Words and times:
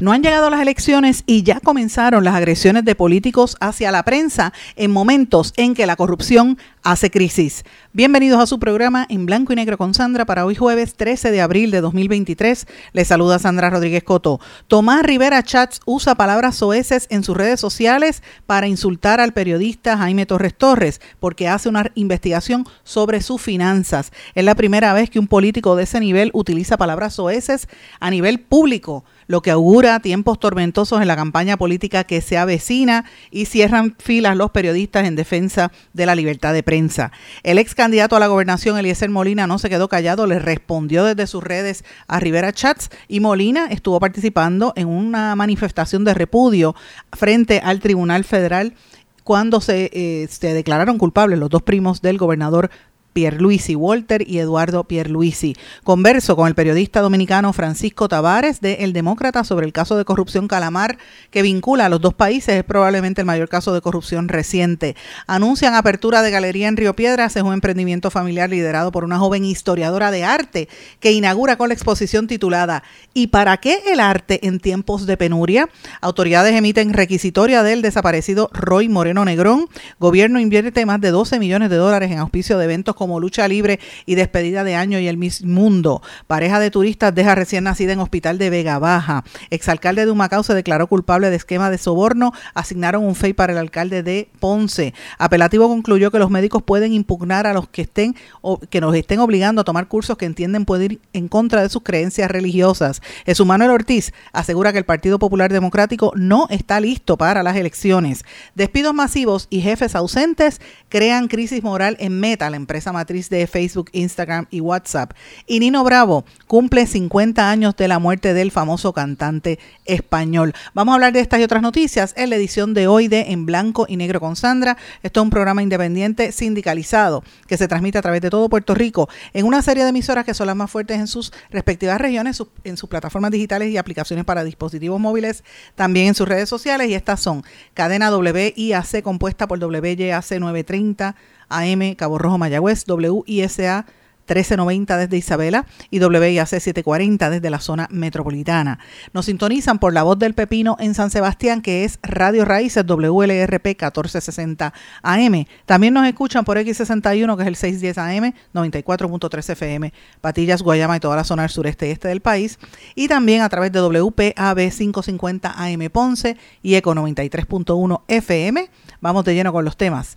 No 0.00 0.10
han 0.10 0.24
llegado 0.24 0.50
las 0.50 0.60
elecciones 0.60 1.22
y 1.24 1.44
ya 1.44 1.60
comenzaron 1.60 2.24
las 2.24 2.34
agresiones 2.34 2.84
de 2.84 2.96
políticos 2.96 3.56
hacia 3.60 3.92
la 3.92 4.02
prensa 4.02 4.52
en 4.74 4.90
momentos 4.90 5.52
en 5.56 5.72
que 5.72 5.86
la 5.86 5.94
corrupción 5.94 6.58
hace 6.82 7.12
crisis. 7.12 7.64
Bienvenidos 7.92 8.40
a 8.40 8.46
su 8.46 8.58
programa 8.58 9.06
en 9.08 9.24
blanco 9.24 9.52
y 9.52 9.56
negro 9.56 9.78
con 9.78 9.94
Sandra 9.94 10.26
para 10.26 10.46
hoy 10.46 10.56
jueves 10.56 10.96
13 10.96 11.30
de 11.30 11.40
abril 11.40 11.70
de 11.70 11.80
2023. 11.80 12.66
Les 12.92 13.06
saluda 13.06 13.38
Sandra 13.38 13.70
Rodríguez 13.70 14.02
Coto. 14.02 14.40
Tomás 14.66 15.04
Rivera 15.04 15.44
Chats 15.44 15.80
usa 15.86 16.16
palabras 16.16 16.56
soeces 16.56 17.06
en 17.08 17.22
sus 17.22 17.36
redes 17.36 17.60
sociales 17.60 18.24
para 18.46 18.66
insultar 18.66 19.20
al 19.20 19.32
periodista 19.32 19.96
Jaime 19.96 20.26
Torres 20.26 20.58
Torres 20.58 21.00
porque 21.20 21.46
hace 21.46 21.68
una 21.68 21.92
investigación 21.94 22.66
sobre 22.82 23.22
sus 23.22 23.40
finanzas. 23.40 24.10
Es 24.34 24.44
la 24.44 24.56
primera 24.56 24.92
vez 24.92 25.08
que 25.08 25.20
un 25.20 25.28
político 25.28 25.76
de 25.76 25.84
ese 25.84 26.00
nivel 26.00 26.30
utiliza 26.34 26.76
palabras 26.76 27.14
soeces 27.14 27.68
a 28.00 28.10
nivel 28.10 28.40
público 28.40 29.04
lo 29.26 29.42
que 29.42 29.50
augura 29.50 30.00
tiempos 30.00 30.38
tormentosos 30.38 31.00
en 31.00 31.08
la 31.08 31.16
campaña 31.16 31.56
política 31.56 32.04
que 32.04 32.20
se 32.20 32.38
avecina 32.38 33.04
y 33.30 33.46
cierran 33.46 33.96
filas 33.98 34.36
los 34.36 34.50
periodistas 34.50 35.06
en 35.06 35.16
defensa 35.16 35.72
de 35.92 36.06
la 36.06 36.14
libertad 36.14 36.52
de 36.52 36.62
prensa. 36.62 37.12
El 37.42 37.58
ex 37.58 37.74
candidato 37.74 38.16
a 38.16 38.20
la 38.20 38.26
gobernación, 38.26 38.78
Eliezer 38.78 39.10
Molina, 39.10 39.46
no 39.46 39.58
se 39.58 39.68
quedó 39.68 39.88
callado, 39.88 40.26
le 40.26 40.38
respondió 40.38 41.04
desde 41.04 41.26
sus 41.26 41.42
redes 41.42 41.84
a 42.06 42.20
Rivera 42.20 42.52
Chats 42.52 42.90
y 43.08 43.20
Molina 43.20 43.66
estuvo 43.70 44.00
participando 44.00 44.72
en 44.76 44.88
una 44.88 45.34
manifestación 45.36 46.04
de 46.04 46.14
repudio 46.14 46.74
frente 47.12 47.60
al 47.62 47.80
Tribunal 47.80 48.24
Federal 48.24 48.74
cuando 49.22 49.60
se, 49.60 49.90
eh, 49.92 50.28
se 50.28 50.52
declararon 50.52 50.98
culpables 50.98 51.38
los 51.38 51.48
dos 51.48 51.62
primos 51.62 52.02
del 52.02 52.18
gobernador 52.18 52.70
Pierluisi, 53.14 53.76
Walter 53.76 54.28
y 54.28 54.40
Eduardo 54.40 54.84
Pierluisi. 54.84 55.56
Converso 55.84 56.36
con 56.36 56.48
el 56.48 56.54
periodista 56.54 57.00
dominicano 57.00 57.52
Francisco 57.52 58.08
Tavares 58.08 58.60
de 58.60 58.74
El 58.80 58.92
Demócrata 58.92 59.44
sobre 59.44 59.64
el 59.64 59.72
caso 59.72 59.96
de 59.96 60.04
corrupción 60.04 60.48
Calamar 60.48 60.98
que 61.30 61.42
vincula 61.42 61.86
a 61.86 61.88
los 61.88 62.00
dos 62.00 62.12
países. 62.12 62.56
Es 62.56 62.64
probablemente 62.64 63.22
el 63.22 63.26
mayor 63.26 63.48
caso 63.48 63.72
de 63.72 63.80
corrupción 63.80 64.28
reciente. 64.28 64.96
Anuncian 65.26 65.74
apertura 65.74 66.22
de 66.22 66.32
galería 66.32 66.68
en 66.68 66.76
Río 66.76 66.94
Piedras. 66.96 67.36
Es 67.36 67.42
un 67.42 67.54
emprendimiento 67.54 68.10
familiar 68.10 68.50
liderado 68.50 68.90
por 68.90 69.04
una 69.04 69.18
joven 69.18 69.44
historiadora 69.44 70.10
de 70.10 70.24
arte 70.24 70.68
que 70.98 71.12
inaugura 71.12 71.56
con 71.56 71.68
la 71.68 71.74
exposición 71.74 72.26
titulada 72.26 72.82
¿Y 73.14 73.28
para 73.28 73.56
qué 73.58 73.78
el 73.92 74.00
arte 74.00 74.46
en 74.46 74.58
tiempos 74.58 75.06
de 75.06 75.16
penuria? 75.16 75.68
Autoridades 76.00 76.54
emiten 76.54 76.92
requisitoria 76.92 77.62
del 77.62 77.80
desaparecido 77.80 78.50
Roy 78.52 78.88
Moreno 78.88 79.24
Negrón. 79.24 79.68
Gobierno 80.00 80.40
invierte 80.40 80.84
más 80.84 81.00
de 81.00 81.12
12 81.12 81.38
millones 81.38 81.70
de 81.70 81.76
dólares 81.76 82.10
en 82.10 82.18
auspicio 82.18 82.58
de 82.58 82.64
eventos 82.64 82.96
como 83.04 83.20
lucha 83.20 83.46
libre 83.48 83.80
y 84.06 84.14
despedida 84.14 84.64
de 84.64 84.76
año 84.76 84.98
y 84.98 85.08
el 85.08 85.18
Miss 85.18 85.44
Mundo. 85.44 86.00
Pareja 86.26 86.58
de 86.58 86.70
turistas 86.70 87.14
deja 87.14 87.34
recién 87.34 87.64
nacida 87.64 87.92
en 87.92 88.00
hospital 88.00 88.38
de 88.38 88.48
Vega 88.48 88.78
Baja. 88.78 89.24
Exalcalde 89.50 90.06
de 90.06 90.10
Humacao 90.10 90.42
se 90.42 90.54
declaró 90.54 90.86
culpable 90.86 91.28
de 91.28 91.36
esquema 91.36 91.68
de 91.68 91.76
soborno. 91.76 92.32
Asignaron 92.54 93.04
un 93.04 93.14
FEI 93.14 93.34
para 93.34 93.52
el 93.52 93.58
alcalde 93.58 94.02
de 94.02 94.30
Ponce. 94.40 94.94
Apelativo 95.18 95.68
concluyó 95.68 96.10
que 96.10 96.18
los 96.18 96.30
médicos 96.30 96.62
pueden 96.62 96.94
impugnar 96.94 97.46
a 97.46 97.52
los 97.52 97.68
que 97.68 97.82
estén 97.82 98.16
o 98.40 98.58
que 98.58 98.80
nos 98.80 98.94
estén 98.94 99.20
obligando 99.20 99.60
a 99.60 99.64
tomar 99.64 99.86
cursos 99.86 100.16
que 100.16 100.24
entienden 100.24 100.64
pueden 100.64 100.92
ir 100.92 101.00
en 101.12 101.28
contra 101.28 101.60
de 101.60 101.68
sus 101.68 101.82
creencias 101.82 102.30
religiosas. 102.30 103.02
Jesús 103.26 103.46
Manuel 103.46 103.70
Ortiz 103.70 104.14
asegura 104.32 104.72
que 104.72 104.78
el 104.78 104.86
Partido 104.86 105.18
Popular 105.18 105.52
Democrático 105.52 106.12
no 106.16 106.46
está 106.48 106.80
listo 106.80 107.18
para 107.18 107.42
las 107.42 107.56
elecciones. 107.56 108.24
Despidos 108.54 108.94
masivos 108.94 109.46
y 109.50 109.60
jefes 109.60 109.94
ausentes 109.94 110.62
crean 110.88 111.28
crisis 111.28 111.62
moral 111.62 111.98
en 112.00 112.18
Meta, 112.18 112.48
la 112.48 112.56
empresa 112.56 112.92
matriz 112.94 113.28
de 113.28 113.46
Facebook, 113.46 113.90
Instagram 113.92 114.46
y 114.50 114.60
WhatsApp. 114.60 115.12
Y 115.46 115.60
Nino 115.60 115.84
Bravo 115.84 116.24
cumple 116.46 116.86
50 116.86 117.50
años 117.50 117.76
de 117.76 117.88
la 117.88 117.98
muerte 117.98 118.32
del 118.32 118.50
famoso 118.50 118.92
cantante 118.92 119.58
español. 119.84 120.54
Vamos 120.72 120.92
a 120.92 120.94
hablar 120.94 121.12
de 121.12 121.20
estas 121.20 121.40
y 121.40 121.42
otras 121.42 121.60
noticias 121.60 122.14
en 122.16 122.30
la 122.30 122.36
edición 122.36 122.74
de 122.74 122.86
hoy 122.86 123.08
de 123.08 123.32
En 123.32 123.44
Blanco 123.44 123.84
y 123.88 123.96
Negro 123.96 124.20
con 124.20 124.36
Sandra. 124.36 124.76
Esto 125.02 125.20
es 125.20 125.24
un 125.24 125.30
programa 125.30 125.62
independiente 125.62 126.32
sindicalizado 126.32 127.22
que 127.46 127.56
se 127.56 127.68
transmite 127.68 127.98
a 127.98 128.02
través 128.02 128.22
de 128.22 128.30
todo 128.30 128.48
Puerto 128.48 128.74
Rico 128.74 129.08
en 129.32 129.46
una 129.46 129.62
serie 129.62 129.82
de 129.82 129.90
emisoras 129.90 130.24
que 130.24 130.34
son 130.34 130.46
las 130.46 130.56
más 130.56 130.70
fuertes 130.70 130.98
en 130.98 131.06
sus 131.06 131.32
respectivas 131.50 132.00
regiones, 132.00 132.42
en 132.64 132.76
sus 132.76 132.88
plataformas 132.88 133.30
digitales 133.30 133.70
y 133.70 133.76
aplicaciones 133.76 134.24
para 134.24 134.44
dispositivos 134.44 135.00
móviles, 135.00 135.44
también 135.74 136.08
en 136.08 136.14
sus 136.14 136.28
redes 136.28 136.48
sociales. 136.48 136.88
Y 136.88 136.94
estas 136.94 137.20
son 137.20 137.44
Cadena 137.74 138.14
WIAC 138.16 139.02
compuesta 139.02 139.46
por 139.46 139.58
WYAC 139.58 140.38
930 140.38 141.16
AM 141.48 141.94
Cabo 141.94 142.18
Rojo 142.18 142.38
Mayagüez, 142.38 142.84
WISA 142.88 143.86
1390 144.24 144.96
desde 144.96 145.16
Isabela 145.16 145.66
y 145.90 146.02
WIAC 146.02 146.46
740 146.46 147.30
desde 147.30 147.50
la 147.50 147.60
zona 147.60 147.88
metropolitana. 147.90 148.78
Nos 149.12 149.26
sintonizan 149.26 149.78
por 149.78 149.92
la 149.92 150.02
voz 150.02 150.18
del 150.18 150.34
Pepino 150.34 150.76
en 150.80 150.94
San 150.94 151.10
Sebastián, 151.10 151.60
que 151.60 151.84
es 151.84 151.98
Radio 152.02 152.44
Raíces 152.44 152.84
WLRP 152.86 153.66
1460 153.66 154.72
AM. 155.02 155.44
También 155.66 155.94
nos 155.94 156.06
escuchan 156.06 156.44
por 156.44 156.56
X61, 156.56 157.36
que 157.36 157.42
es 157.42 157.48
el 157.48 157.56
610 157.56 157.98
AM, 157.98 158.34
94.3 158.54 159.50
FM, 159.50 159.92
Patillas, 160.20 160.62
Guayama 160.62 160.96
y 160.96 161.00
toda 161.00 161.16
la 161.16 161.24
zona 161.24 161.42
del 161.42 161.50
sureste 161.50 161.88
y 161.88 161.90
este 161.90 162.08
del 162.08 162.20
país. 162.20 162.58
Y 162.94 163.08
también 163.08 163.42
a 163.42 163.48
través 163.48 163.72
de 163.72 163.80
WPAB 163.80 164.70
550 164.70 165.54
AM 165.56 165.90
Ponce 165.92 166.36
y 166.62 166.74
ECO 166.74 166.94
93.1 166.94 168.02
FM. 168.08 168.70
Vamos 169.00 169.24
de 169.24 169.34
lleno 169.34 169.52
con 169.52 169.64
los 169.64 169.76
temas 169.76 170.16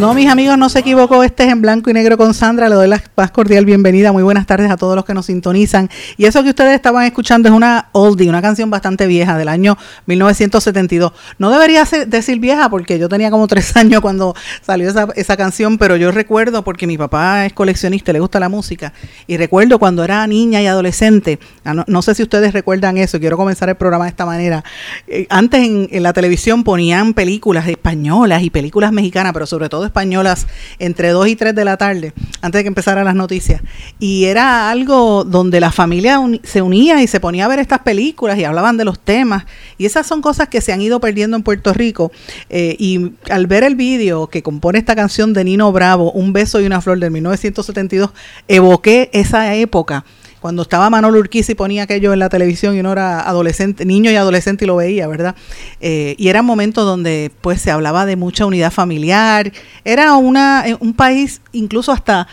No, 0.00 0.14
mis 0.14 0.30
amigos, 0.30 0.56
no 0.56 0.70
se 0.70 0.78
equivocó. 0.78 1.22
Este 1.22 1.42
es 1.44 1.50
en 1.50 1.60
blanco 1.60 1.90
y 1.90 1.92
negro 1.92 2.16
con 2.16 2.32
Sandra. 2.32 2.70
Le 2.70 2.74
doy 2.74 2.88
la 2.88 3.02
más 3.18 3.30
cordial 3.32 3.66
bienvenida. 3.66 4.12
Muy 4.12 4.22
buenas 4.22 4.46
tardes 4.46 4.70
a 4.70 4.78
todos 4.78 4.96
los 4.96 5.04
que 5.04 5.12
nos 5.12 5.26
sintonizan. 5.26 5.90
Y 6.16 6.24
eso 6.24 6.42
que 6.42 6.48
ustedes 6.48 6.74
estaban 6.74 7.04
escuchando 7.04 7.50
es 7.50 7.54
una 7.54 7.90
oldie, 7.92 8.26
una 8.30 8.40
canción 8.40 8.70
bastante 8.70 9.06
vieja 9.06 9.36
del 9.36 9.48
año 9.48 9.76
1972. 10.06 11.12
No 11.36 11.50
debería 11.50 11.84
ser, 11.84 12.08
decir 12.08 12.38
vieja 12.38 12.70
porque 12.70 12.98
yo 12.98 13.10
tenía 13.10 13.30
como 13.30 13.46
tres 13.46 13.76
años 13.76 14.00
cuando 14.00 14.34
salió 14.62 14.88
esa, 14.88 15.08
esa 15.16 15.36
canción, 15.36 15.76
pero 15.76 15.96
yo 15.96 16.10
recuerdo 16.10 16.64
porque 16.64 16.86
mi 16.86 16.96
papá 16.96 17.44
es 17.44 17.52
coleccionista, 17.52 18.10
le 18.14 18.20
gusta 18.20 18.40
la 18.40 18.48
música. 18.48 18.94
Y 19.26 19.36
recuerdo 19.36 19.78
cuando 19.78 20.02
era 20.02 20.26
niña 20.26 20.62
y 20.62 20.66
adolescente. 20.66 21.38
ah, 21.62 21.74
No, 21.74 21.84
no 21.86 22.00
sé 22.00 22.14
si 22.14 22.22
ustedes 22.22 22.54
recuerdan 22.54 22.96
eso. 22.96 23.20
Quiero 23.20 23.36
comenzar 23.36 23.68
el 23.68 23.74
programa 23.74 24.06
de 24.06 24.10
esta 24.10 24.24
manera. 24.24 24.64
Eh, 25.06 25.26
antes 25.28 25.60
en, 25.60 25.88
en 25.92 26.02
la 26.02 26.14
televisión 26.14 26.64
ponían 26.64 27.12
películas 27.12 27.68
españolas 27.68 28.42
y 28.42 28.48
películas 28.48 28.92
mexicanas, 28.92 29.34
pero 29.34 29.44
sobre 29.44 29.68
todo 29.68 29.89
españolas 29.90 30.46
entre 30.78 31.10
2 31.10 31.28
y 31.28 31.36
3 31.36 31.54
de 31.54 31.64
la 31.64 31.76
tarde, 31.76 32.12
antes 32.40 32.60
de 32.60 32.62
que 32.64 32.68
empezaran 32.68 33.04
las 33.04 33.14
noticias. 33.14 33.60
Y 33.98 34.24
era 34.24 34.70
algo 34.70 35.24
donde 35.24 35.60
la 35.60 35.72
familia 35.72 36.18
se 36.42 36.62
unía 36.62 37.02
y 37.02 37.06
se 37.06 37.20
ponía 37.20 37.44
a 37.44 37.48
ver 37.48 37.58
estas 37.58 37.80
películas 37.80 38.38
y 38.38 38.44
hablaban 38.44 38.76
de 38.76 38.84
los 38.84 38.98
temas. 38.98 39.44
Y 39.76 39.86
esas 39.86 40.06
son 40.06 40.22
cosas 40.22 40.48
que 40.48 40.60
se 40.60 40.72
han 40.72 40.80
ido 40.80 41.00
perdiendo 41.00 41.36
en 41.36 41.42
Puerto 41.42 41.72
Rico. 41.72 42.12
Eh, 42.48 42.76
y 42.78 43.12
al 43.30 43.46
ver 43.46 43.64
el 43.64 43.74
vídeo 43.74 44.28
que 44.28 44.42
compone 44.42 44.78
esta 44.78 44.96
canción 44.96 45.32
de 45.32 45.44
Nino 45.44 45.70
Bravo, 45.72 46.12
Un 46.12 46.32
beso 46.32 46.60
y 46.60 46.66
una 46.66 46.80
flor 46.80 46.98
del 46.98 47.10
1972, 47.10 48.10
evoqué 48.48 49.10
esa 49.12 49.54
época 49.54 50.04
cuando 50.40 50.62
estaba 50.62 50.90
Manolo 50.90 51.18
Urquiza 51.18 51.52
y 51.52 51.54
ponía 51.54 51.84
aquello 51.84 52.12
en 52.12 52.18
la 52.18 52.28
televisión 52.28 52.74
y 52.74 52.80
uno 52.80 52.92
era 52.92 53.20
adolescente, 53.20 53.84
niño 53.84 54.10
y 54.10 54.16
adolescente 54.16 54.64
y 54.64 54.68
lo 54.68 54.76
veía, 54.76 55.06
¿verdad? 55.06 55.34
Eh, 55.80 56.14
y 56.18 56.28
eran 56.28 56.44
momentos 56.44 56.84
donde 56.84 57.30
pues 57.40 57.60
se 57.60 57.70
hablaba 57.70 58.06
de 58.06 58.16
mucha 58.16 58.46
unidad 58.46 58.72
familiar, 58.72 59.52
era 59.84 60.14
una, 60.14 60.66
eh, 60.66 60.76
un 60.80 60.94
país 60.94 61.40
incluso 61.52 61.92
hasta 61.92 62.26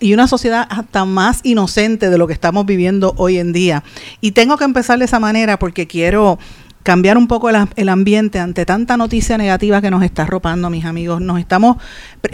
y 0.00 0.14
una 0.14 0.26
sociedad 0.26 0.66
hasta 0.70 1.04
más 1.04 1.40
inocente 1.42 2.10
de 2.10 2.18
lo 2.18 2.26
que 2.26 2.32
estamos 2.32 2.64
viviendo 2.66 3.14
hoy 3.16 3.38
en 3.38 3.52
día. 3.52 3.84
Y 4.20 4.32
tengo 4.32 4.56
que 4.56 4.64
empezar 4.64 4.98
de 4.98 5.04
esa 5.04 5.20
manera 5.20 5.58
porque 5.58 5.86
quiero 5.86 6.38
cambiar 6.82 7.16
un 7.16 7.28
poco 7.28 7.48
el, 7.50 7.88
ambiente 7.88 8.38
ante 8.38 8.66
tanta 8.66 8.96
noticia 8.96 9.38
negativa 9.38 9.80
que 9.80 9.90
nos 9.90 10.02
está 10.02 10.22
arropando, 10.22 10.70
mis 10.70 10.84
amigos. 10.84 11.20
Nos 11.20 11.38
estamos 11.38 11.76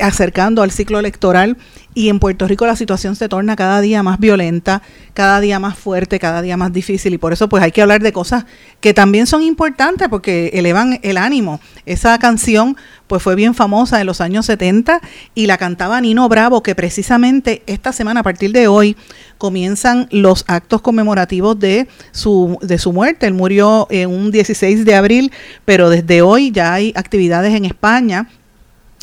acercando 0.01 0.63
al 0.63 0.71
ciclo 0.71 0.99
electoral 0.99 1.57
y 1.95 2.09
en 2.09 2.19
Puerto 2.19 2.47
Rico 2.47 2.67
la 2.67 2.77
situación 2.77 3.17
se 3.17 3.29
torna 3.29 3.57
cada 3.57 3.81
día 3.81 4.03
más 4.03 4.19
violenta, 4.19 4.83
cada 5.15 5.41
día 5.41 5.59
más 5.59 5.77
fuerte, 5.79 6.19
cada 6.19 6.43
día 6.43 6.57
más 6.57 6.73
difícil 6.73 7.15
y 7.15 7.19
por 7.19 7.33
eso 7.33 7.49
pues 7.49 7.63
hay 7.63 7.73
que 7.73 7.83
hablar 7.83 8.03
de 8.03 8.13
cosas 8.13 8.47
que 8.81 8.95
también 8.95 9.27
son 9.27 9.43
importantes 9.43 10.09
porque 10.09 10.51
elevan 10.55 11.01
el 11.03 11.17
ánimo. 11.17 11.61
Esa 11.87 12.19
canción 12.19 12.77
pues 13.09 13.23
fue 13.23 13.35
bien 13.35 13.55
famosa 13.55 14.01
en 14.01 14.07
los 14.07 14.21
años 14.21 14.47
70 14.47 15.01
y 15.35 15.47
la 15.47 15.59
cantaba 15.59 16.01
Nino 16.01 16.29
Bravo 16.29 16.63
que 16.63 16.75
precisamente 16.75 17.63
esta 17.67 17.93
semana 17.93 18.21
a 18.21 18.23
partir 18.23 18.53
de 18.53 18.69
hoy 18.69 18.97
comienzan 19.39 20.09
los 20.11 20.45
actos 20.47 20.83
conmemorativos 20.83 21.59
de 21.59 21.89
su, 22.13 22.59
de 22.63 22.79
su 22.79 22.93
muerte. 22.93 23.27
Él 23.27 23.35
murió 23.35 23.87
en 23.91 24.11
un 24.11 24.31
16 24.31 24.85
de 24.85 24.95
abril, 24.95 25.33
pero 25.65 25.91
desde 25.91 26.23
hoy 26.23 26.51
ya 26.51 26.75
hay 26.75 26.93
actividades 26.95 27.55
en 27.55 27.65
España 27.65 28.29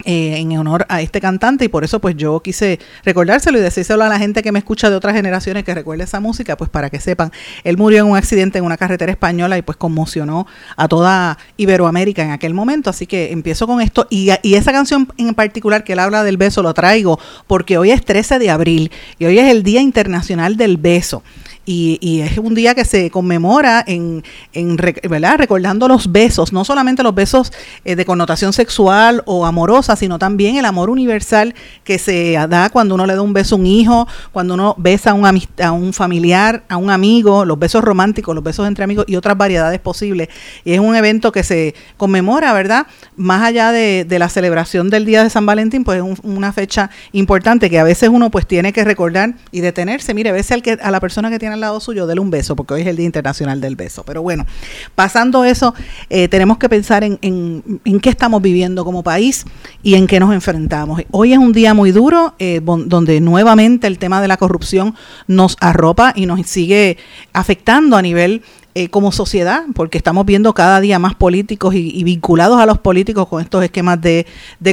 eh, 0.04 0.36
en 0.38 0.58
honor 0.58 0.86
a 0.90 1.02
este 1.02 1.22
cantante 1.22 1.64
y 1.64 1.68
por 1.70 1.86
eso 1.86 2.02
pues 2.02 2.18
yo 2.18 2.42
quise 2.42 2.80
recordárselo 3.06 3.58
y 3.58 3.62
decírselo 3.62 4.04
a 4.04 4.10
la 4.10 4.20
gente 4.20 4.44
que 4.44 4.52
me 4.52 4.60
escucha 4.60 4.90
de 4.90 4.96
otras 4.98 5.16
generaciones 5.16 5.64
que 5.64 5.74
recuerde 5.74 6.04
esa 6.04 6.20
música 6.20 6.58
pues 6.58 6.70
para 6.70 6.90
que 6.90 7.00
sepan. 7.00 7.32
Él 7.64 7.78
murió 7.78 8.00
en 8.00 8.12
un 8.12 8.18
accidente 8.18 8.58
en 8.58 8.66
una 8.66 8.76
carretera 8.76 9.12
española 9.12 9.58
y 9.58 9.62
pues 9.62 9.78
conmocionó 9.78 10.48
a 10.76 10.90
toda 10.90 11.38
Iberoamérica 11.56 12.24
en 12.24 12.32
aquel 12.32 12.54
momento. 12.54 12.90
Así 12.90 13.08
que 13.08 13.32
empiezo 13.32 13.68
con 13.68 13.80
esto 13.80 14.06
y, 14.10 14.32
y 14.44 14.56
esa 14.56 14.74
canción 14.74 15.08
en 15.18 15.34
particular 15.34 15.86
que 15.86 15.94
él 15.94 16.00
habla 16.00 16.26
del 16.26 16.36
beso 16.36 16.62
lo 16.62 16.74
traigo 16.74 17.18
porque 17.48 17.78
hoy 17.78 17.92
es 17.92 18.04
13 18.04 18.38
de 18.38 18.50
abril 18.50 18.92
y 19.18 19.26
hoy 19.26 19.40
es 19.40 19.50
el 19.50 19.64
Día 19.64 19.82
Internacional 19.82 20.58
del 20.58 20.76
Beso 20.76 21.24
y, 21.66 22.22
es 22.22 22.38
un 22.38 22.54
día 22.54 22.76
que 22.76 22.86
se 22.86 23.10
conmemora 23.10 23.84
en, 23.86 24.24
en 24.54 24.76
¿verdad? 24.76 25.38
recordando 25.38 25.88
los 25.88 26.12
besos, 26.12 26.54
no 26.54 26.64
solamente 26.64 27.02
los 27.02 27.16
besos 27.16 27.52
eh, 27.84 27.96
de 27.96 28.06
connotación 28.06 28.54
sexual 28.54 29.24
o 29.26 29.46
amorosa, 29.46 29.96
sino 29.96 30.20
también 30.20 30.58
el 30.58 30.66
amor 30.66 30.90
universal 30.90 31.56
que 31.84 31.98
se 31.98 32.34
da 32.50 32.70
cuando 32.70 32.96
uno 32.96 33.06
le 33.06 33.16
da 33.16 33.22
un 33.22 33.34
beso 33.34 33.56
a 33.56 33.58
un 33.58 33.66
hijo, 33.66 34.08
cuando 34.32 34.54
uno 34.54 34.76
besa 34.78 35.12
a 35.12 35.14
un, 35.14 35.26
a 35.26 35.72
un 35.72 35.94
familiar, 35.94 36.64
a 36.70 36.78
un 36.78 36.90
amigo, 36.92 37.46
los 37.46 37.58
besos 37.58 37.84
románticos, 37.84 38.36
los 38.36 38.44
besos 38.44 38.68
entre 38.68 38.84
amigos 38.84 39.06
y 39.08 39.16
otras 39.16 39.38
variedades 39.38 39.80
posibles. 39.80 40.30
Y 40.64 40.74
es 40.74 40.80
un 40.80 40.96
evento 40.96 41.32
que 41.32 41.44
se 41.44 41.74
conmemora, 41.98 42.54
¿verdad? 42.54 42.88
Más 43.16 43.42
allá 43.42 43.72
de, 43.72 44.06
la 44.16 44.30
celebración 44.30 44.90
del 44.90 45.06
Día 45.06 45.24
de 45.24 45.30
San 45.30 45.46
Valentín, 45.46 45.84
pues 45.84 46.02
es 46.02 46.20
una 46.24 46.54
fecha 46.54 46.90
importante 47.12 47.70
que 47.70 47.80
a 47.80 47.84
veces 47.84 48.10
uno 48.10 48.32
pues 48.32 48.48
tiene 48.48 48.72
que 48.72 48.84
recordar 48.84 49.34
y 49.52 49.60
detenerse. 49.60 50.14
Mire, 50.14 50.32
bese 50.32 50.54
al 50.54 50.62
que, 50.62 50.78
a 50.82 50.92
la 50.92 51.02
persona 51.02 51.30
que 51.30 51.38
tiene 51.38 51.55
al 51.56 51.62
lado 51.62 51.80
suyo, 51.80 52.06
dele 52.06 52.22
un 52.22 52.30
beso, 52.30 52.56
porque 52.56 52.76
hoy 52.76 52.82
es 52.82 52.88
el 52.88 52.96
Día 52.96 53.06
Internacional 53.06 53.60
del 53.60 53.76
Beso. 53.76 54.04
Pero 54.04 54.22
bueno, 54.22 54.46
pasando 54.94 55.44
eso, 55.44 55.74
eh, 56.10 56.28
tenemos 56.28 56.58
que 56.58 56.70
pensar 56.70 57.04
en, 57.04 57.18
en, 57.22 58.00
qué 58.00 58.10
estamos 58.10 58.42
viviendo 58.42 58.86
como 58.86 59.04
país 59.04 59.46
y 59.82 59.96
en 59.96 60.08
qué 60.08 60.20
nos 60.20 60.34
enfrentamos. 60.34 61.02
Hoy 61.12 61.34
es 61.34 61.40
un 61.40 61.52
día 61.52 61.74
muy 61.74 61.92
duro, 61.92 62.36
eh, 62.40 62.62
donde 62.64 63.20
nuevamente 63.20 63.88
el 63.88 63.98
tema 63.98 64.22
de 64.22 64.28
la 64.28 64.38
corrupción 64.38 64.96
nos 65.28 65.58
arropa 65.60 66.14
y 66.16 66.26
nos 66.28 66.46
sigue 66.46 66.98
afectando 67.34 67.98
a 67.98 68.02
nivel 68.02 68.44
eh, 68.78 68.90
como 68.90 69.14
sociedad, 69.14 69.64
porque 69.74 69.98
estamos 69.98 70.26
viendo 70.26 70.54
cada 70.54 70.82
día 70.82 71.00
más 71.00 71.16
políticos 71.16 71.74
y, 71.76 72.04
vinculados 72.04 72.60
a 72.60 72.66
los 72.66 72.78
políticos 72.78 73.26
con 73.30 73.42
estos 73.42 73.64
esquemas 73.64 74.02
de, 74.02 74.26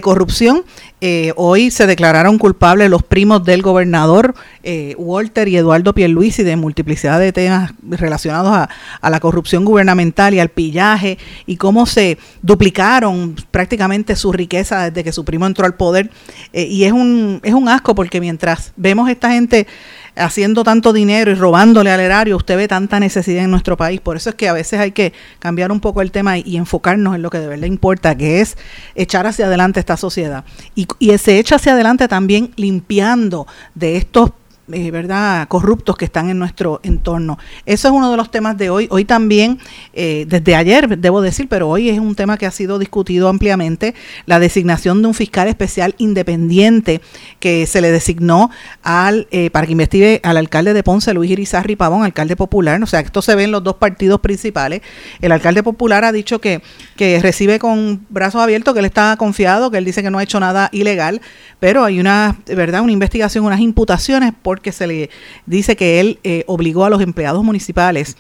corrupción. 0.03 0.65
Eh, 1.01 1.33
hoy 1.37 1.71
se 1.71 1.87
declararon 1.87 2.37
culpables 2.37 2.91
los 2.91 3.05
primos 3.05 3.45
del 3.45 3.63
gobernador 3.63 4.35
eh, 4.65 4.97
Walter 4.99 5.47
y 5.47 5.57
Eduardo 5.57 5.95
Pierluisi 5.95 6.43
de 6.43 6.57
multiplicidad 6.57 7.21
de 7.21 7.33
temas 7.33 7.75
relacionados 7.81 8.53
a, 8.53 8.69
a, 9.01 9.09
la 9.09 9.21
corrupción 9.21 9.65
gubernamental 9.65 10.35
y 10.35 10.41
al 10.41 10.49
pillaje 10.49 11.17
y 11.47 11.57
cómo 11.57 11.87
se 11.87 12.19
duplicaron 12.43 13.37
prácticamente 13.53 14.17
su 14.17 14.33
riqueza 14.33 14.91
desde 14.91 15.05
que 15.05 15.13
su 15.13 15.25
primo 15.25 15.47
entró 15.47 15.65
al 15.65 15.75
poder. 15.75 16.11
y 16.53 16.83
es 16.83 16.93
un, 16.93 17.39
es 17.45 17.55
un 17.55 17.69
asco 17.69 17.95
porque 17.95 18.21
mientras 18.21 18.73
vemos 18.75 19.09
esta 19.09 19.31
gente 19.31 19.69
haciendo 20.17 20.65
tanto 20.65 20.93
dinero 20.93 21.31
y 21.31 21.35
robándole 21.35 21.91
al 21.91 22.01
erario, 22.01 22.37
usted 22.37 22.57
ve 22.57 22.69
tanta 22.69 23.01
necesidad 23.01 23.45
en 23.45 23.51
nuestro 23.51 23.77
país. 23.77 24.01
Por 24.01 24.17
eso 24.17 24.31
es 24.31 24.37
que 24.37 24.49
a 24.49 24.53
veces 24.53 24.81
hay 24.81 24.93
que 24.93 25.13
cambiar 25.39 25.73
un 25.73 25.81
poco 25.81 26.03
el 26.03 26.11
tema 26.11 26.39
y, 26.39 26.57
enfocarnos 26.57 27.15
en 27.15 27.23
lo 27.23 27.31
que 27.31 27.39
de 27.39 27.49
verdad 27.49 27.67
importa, 27.67 28.17
que 28.17 28.41
es 28.41 28.57
echar 28.95 29.27
hacia 29.27 29.47
adelante 29.47 29.81
esta 29.81 29.97
sociedad. 29.97 30.45
Y, 30.75 30.87
y 30.99 31.17
se 31.19 31.39
echa 31.39 31.57
hacia 31.57 31.73
adelante 31.73 32.09
también 32.09 32.53
limpiando 32.57 33.47
de 33.75 33.97
estos 33.97 34.31
eh, 34.71 34.91
¿verdad?, 34.91 35.49
corruptos 35.49 35.97
que 35.97 36.05
están 36.05 36.31
en 36.31 36.39
nuestro 36.39 36.81
entorno. 36.85 37.39
Eso 37.67 37.89
es 37.89 37.95
uno 37.95 38.11
de 38.11 38.17
los 38.17 38.31
temas 38.31 38.57
de 38.57 38.71
hoy. 38.71 38.87
Hoy 38.91 39.05
también, 39.05 39.59
eh, 39.93 40.25
desde 40.29 40.55
ayer, 40.55 40.99
debo 40.99 41.21
decir, 41.21 41.49
pero 41.49 41.69
hoy 41.69 41.89
es 41.89 41.99
un 41.99 42.15
tema 42.15 42.39
que 42.39 42.47
ha 42.47 42.51
sido 42.51 42.79
discutido 42.79 43.29
ampliamente, 43.29 43.95
la 44.27 44.39
designación 44.39 45.03
de 45.03 45.09
un 45.09 45.15
fiscal 45.15 45.49
especial 45.49 45.95
independiente 45.99 47.01
que 47.41 47.67
se 47.67 47.81
le 47.81 47.91
designó 47.91 48.51
al 48.83 49.27
eh, 49.33 49.51
para 49.51 49.67
que 49.67 49.73
investigue 49.73 50.21
al 50.23 50.37
alcalde 50.37 50.75
de 50.75 50.83
Ponce, 50.83 51.13
Luis 51.13 51.31
Irizarri 51.33 51.77
Pavón, 51.77 52.05
alcalde 52.05 52.37
popular. 52.37 52.83
O 52.83 52.87
sea, 52.87 53.01
esto 53.01 53.21
se 53.21 53.35
ve 53.35 53.45
en 53.45 53.51
los 53.51 53.65
dos 53.65 53.77
partidos 53.77 54.21
principales. 54.21 54.81
El 55.21 55.33
alcalde 55.33 55.63
popular 55.63 56.05
ha 56.05 56.13
dicho 56.13 56.41
que, 56.41 56.63
que 56.97 57.19
recibe 57.21 57.59
con 57.59 58.07
brazos 58.09 58.41
abiertos, 58.41 58.75
que 58.75 58.81
él 58.81 58.87
está 58.87 59.17
confiado, 59.17 59.71
que 59.71 59.79
él 59.79 59.85
dice 59.85 60.03
que 60.03 60.11
no 60.11 60.19
ha 60.19 60.23
hecho 60.23 60.41
nada 60.41 60.69
ilegal, 60.73 61.21
pero 61.59 61.85
hay 61.85 62.01
una, 62.01 62.37
¿verdad?, 62.47 62.83
una 62.83 62.93
investigación, 62.93 63.45
unas 63.45 63.61
imputaciones 63.61 64.33
por 64.41 64.62
que 64.63 64.73
se 64.73 64.87
le 64.87 65.11
dice 65.47 65.77
que 65.77 66.01
él 66.01 66.19
eh, 66.25 66.45
obligó 66.47 66.85
a 66.85 66.91
los 66.91 67.03
empleados 67.03 67.43
municipales 67.45 68.17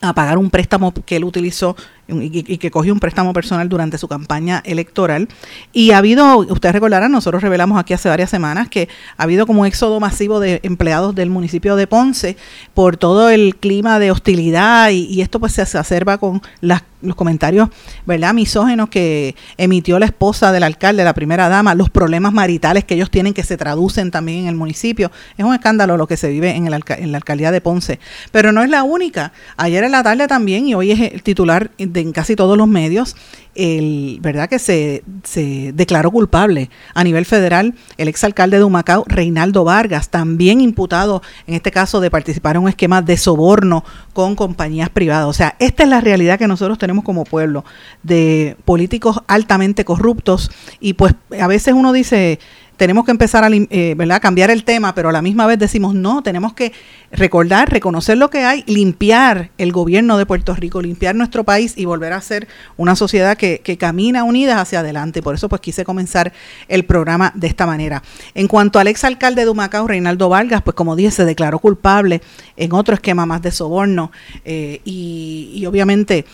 a 0.00 0.14
pagar 0.14 0.38
un 0.38 0.50
préstamo 0.50 0.92
que 0.92 1.16
él 1.16 1.24
utilizó 1.24 1.76
y, 2.08 2.58
que 2.58 2.70
cogió 2.70 2.92
un 2.92 3.00
préstamo 3.00 3.32
personal 3.32 3.68
durante 3.68 3.98
su 3.98 4.08
campaña 4.08 4.62
electoral. 4.64 5.28
Y 5.72 5.90
ha 5.90 5.98
habido, 5.98 6.38
ustedes 6.38 6.72
recordarán, 6.72 7.12
nosotros 7.12 7.42
revelamos 7.42 7.78
aquí 7.78 7.92
hace 7.92 8.08
varias 8.08 8.30
semanas 8.30 8.68
que 8.68 8.88
ha 9.16 9.22
habido 9.22 9.46
como 9.46 9.60
un 9.60 9.66
éxodo 9.66 10.00
masivo 10.00 10.40
de 10.40 10.60
empleados 10.62 11.14
del 11.14 11.30
municipio 11.30 11.76
de 11.76 11.86
Ponce 11.86 12.36
por 12.74 12.96
todo 12.96 13.28
el 13.28 13.56
clima 13.56 13.98
de 13.98 14.10
hostilidad 14.10 14.90
y, 14.90 15.18
esto 15.18 15.40
pues 15.40 15.52
se 15.52 15.62
exacerba 15.62 16.16
con 16.18 16.40
las, 16.60 16.84
los 17.02 17.16
comentarios, 17.16 17.68
¿verdad?, 18.06 18.32
misógenos 18.32 18.88
que 18.88 19.34
emitió 19.56 19.98
la 19.98 20.06
esposa 20.06 20.52
del 20.52 20.62
alcalde, 20.62 21.04
la 21.04 21.12
primera 21.12 21.48
dama, 21.48 21.74
los 21.74 21.90
problemas 21.90 22.32
maritales 22.32 22.84
que 22.84 22.94
ellos 22.94 23.10
tienen 23.10 23.34
que 23.34 23.42
se 23.42 23.56
traducen 23.56 24.10
también 24.10 24.40
en 24.40 24.46
el 24.48 24.54
municipio. 24.54 25.10
Es 25.36 25.44
un 25.44 25.52
escándalo 25.54 25.96
lo 25.96 26.06
que 26.06 26.16
se 26.16 26.28
vive 26.28 26.50
en, 26.50 26.66
el 26.66 26.82
en 26.88 27.12
la 27.12 27.18
alcaldía 27.18 27.50
de 27.50 27.60
Ponce. 27.60 27.98
Pero 28.30 28.52
no 28.52 28.62
es 28.62 28.70
la 28.70 28.84
única. 28.84 29.32
Ayer 29.56 29.84
en 29.84 29.92
la 29.92 30.02
tarde 30.02 30.28
también, 30.28 30.68
y 30.68 30.74
hoy 30.74 30.92
es 30.92 31.00
el 31.00 31.22
titular 31.22 31.70
en 32.00 32.12
casi 32.12 32.36
todos 32.36 32.56
los 32.56 32.68
medios, 32.68 33.16
el, 33.54 34.18
¿verdad? 34.20 34.48
que 34.48 34.58
se, 34.58 35.02
se 35.24 35.72
declaró 35.74 36.10
culpable 36.10 36.70
a 36.94 37.04
nivel 37.04 37.24
federal 37.24 37.74
el 37.96 38.08
exalcalde 38.08 38.58
de 38.58 38.64
Humacao, 38.64 39.04
Reinaldo 39.06 39.64
Vargas, 39.64 40.10
también 40.10 40.60
imputado 40.60 41.22
en 41.46 41.54
este 41.54 41.70
caso 41.70 42.00
de 42.00 42.10
participar 42.10 42.56
en 42.56 42.62
un 42.62 42.68
esquema 42.68 43.02
de 43.02 43.16
soborno 43.16 43.84
con 44.12 44.34
compañías 44.34 44.90
privadas. 44.90 45.26
O 45.26 45.32
sea, 45.32 45.56
esta 45.58 45.82
es 45.82 45.88
la 45.88 46.00
realidad 46.00 46.38
que 46.38 46.48
nosotros 46.48 46.78
tenemos 46.78 47.04
como 47.04 47.24
pueblo, 47.24 47.64
de 48.02 48.56
políticos 48.64 49.20
altamente 49.26 49.84
corruptos 49.84 50.50
y 50.80 50.94
pues 50.94 51.14
a 51.40 51.46
veces 51.46 51.74
uno 51.74 51.92
dice 51.92 52.38
tenemos 52.78 53.04
que 53.04 53.10
empezar 53.10 53.44
a 53.44 53.50
eh, 53.52 53.94
¿verdad? 53.96 54.22
cambiar 54.22 54.50
el 54.50 54.62
tema, 54.62 54.94
pero 54.94 55.08
a 55.08 55.12
la 55.12 55.20
misma 55.20 55.46
vez 55.46 55.58
decimos, 55.58 55.94
no, 55.94 56.22
tenemos 56.22 56.54
que 56.54 56.72
recordar, 57.10 57.70
reconocer 57.70 58.16
lo 58.16 58.30
que 58.30 58.44
hay, 58.44 58.62
limpiar 58.66 59.50
el 59.58 59.72
gobierno 59.72 60.16
de 60.16 60.24
Puerto 60.24 60.54
Rico, 60.54 60.80
limpiar 60.80 61.16
nuestro 61.16 61.42
país 61.42 61.74
y 61.76 61.86
volver 61.86 62.12
a 62.12 62.20
ser 62.20 62.46
una 62.76 62.94
sociedad 62.94 63.36
que, 63.36 63.60
que 63.64 63.76
camina 63.76 64.22
unida 64.22 64.60
hacia 64.60 64.80
adelante. 64.80 65.22
Por 65.22 65.34
eso 65.34 65.48
pues 65.48 65.60
quise 65.60 65.84
comenzar 65.84 66.32
el 66.68 66.84
programa 66.84 67.32
de 67.34 67.48
esta 67.48 67.66
manera. 67.66 68.02
En 68.34 68.46
cuanto 68.46 68.78
al 68.78 68.86
exalcalde 68.86 69.44
de 69.44 69.50
Humacao, 69.50 69.88
Reinaldo 69.88 70.28
Vargas, 70.28 70.62
pues 70.62 70.76
como 70.76 70.94
dije, 70.94 71.10
se 71.10 71.24
declaró 71.24 71.58
culpable 71.58 72.22
en 72.56 72.72
otro 72.72 72.94
esquema 72.94 73.26
más 73.26 73.42
de 73.42 73.50
soborno 73.50 74.12
eh, 74.44 74.80
y, 74.84 75.50
y 75.52 75.66
obviamente 75.66 76.24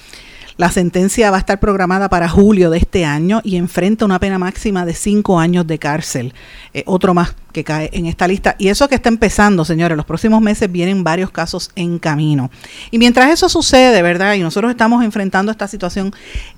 la 0.56 0.70
sentencia 0.70 1.30
va 1.30 1.36
a 1.36 1.40
estar 1.40 1.60
programada 1.60 2.08
para 2.08 2.28
julio 2.28 2.70
de 2.70 2.78
este 2.78 3.04
año 3.04 3.40
y 3.44 3.56
enfrenta 3.56 4.04
una 4.04 4.20
pena 4.20 4.38
máxima 4.38 4.86
de 4.86 4.94
cinco 4.94 5.38
años 5.38 5.66
de 5.66 5.78
cárcel. 5.78 6.34
Eh, 6.72 6.84
otro 6.86 7.14
más 7.14 7.34
que 7.54 7.64
cae 7.64 7.88
en 7.92 8.06
esta 8.06 8.26
lista. 8.28 8.56
Y 8.58 8.68
eso 8.68 8.88
que 8.88 8.96
está 8.96 9.08
empezando, 9.08 9.64
señores, 9.64 9.96
los 9.96 10.04
próximos 10.04 10.42
meses 10.42 10.70
vienen 10.70 11.04
varios 11.04 11.30
casos 11.30 11.70
en 11.76 11.98
camino. 12.00 12.50
Y 12.90 12.98
mientras 12.98 13.30
eso 13.30 13.48
sucede, 13.48 14.02
¿verdad? 14.02 14.34
Y 14.34 14.40
nosotros 14.40 14.70
estamos 14.70 15.04
enfrentando 15.04 15.52
esta 15.52 15.68
situación, 15.68 16.12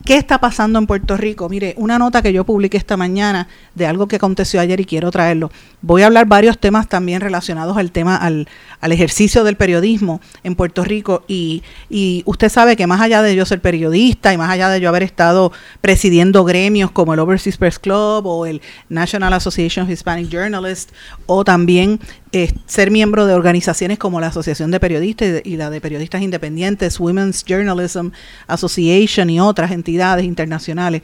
¿qué 0.05 0.17
está 0.17 0.41
pasando 0.41 0.79
en 0.79 0.87
Puerto 0.87 1.17
Rico? 1.17 1.49
Mire, 1.49 1.75
una 1.76 1.99
nota 1.99 2.23
que 2.23 2.33
yo 2.33 2.45
publiqué 2.45 2.79
esta 2.79 2.97
mañana 2.97 3.47
de 3.75 3.87
algo 3.87 4.09
que 4.09 4.17
aconteció 4.17 4.59
ayer 4.59 4.81
y 4.81 4.87
quiero 4.87 5.11
traerlo. 5.11 5.53
Voy 5.83 6.03
a 6.03 6.07
hablar 6.07 6.26
varios 6.26 6.59
temas 6.59 6.88
también 6.88 7.21
relacionados 7.21 7.76
al 7.76 7.93
tema, 7.93 8.17
al, 8.17 8.49
al 8.81 8.93
ejercicio 8.93 9.45
del 9.45 9.57
periodismo 9.57 10.23
en 10.45 10.55
Puerto 10.55 10.83
Rico. 10.83 11.25
Y, 11.29 11.62
y 11.91 12.23
usted 12.25 12.49
sabe 12.49 12.75
que 12.75 12.87
más 12.87 13.03
allá 13.03 13.21
de 13.21 13.37
yo 13.37 13.45
ser 13.45 13.61
periodista 13.61 14.33
y 14.33 14.38
más 14.38 14.49
allá 14.50 14.71
de 14.71 14.81
yo 14.81 14.88
haber 14.88 15.03
estado 15.03 15.53
presidiendo 15.83 16.43
gremios 16.45 16.91
como 16.91 17.12
el 17.12 17.21
Overseas 17.21 17.59
Press 17.59 17.79
Club 17.79 18.26
o 18.26 18.47
el 18.47 18.62
National 18.88 19.35
Association 19.35 19.85
of 19.85 19.91
Hispanic 19.91 20.31
Journalists, 20.31 20.86
o 21.26 21.45
también 21.45 22.00
eh, 22.33 22.52
ser 22.66 22.90
miembro 22.90 23.26
de 23.26 23.35
organizaciones 23.35 23.99
como 23.99 24.21
la 24.21 24.28
Asociación 24.28 24.71
de 24.71 24.81
Periodistas 24.81 25.43
y 25.45 25.57
la 25.57 25.71
de 25.71 25.81
Periodistas 25.81 26.23
Independientes, 26.23 27.00
Women's 27.00 27.45
Journalism 27.45 28.09
Association 28.47 29.31
y 29.31 29.40
otras 29.40 29.71
entidades 29.71 30.25
internacionales. 30.25 31.02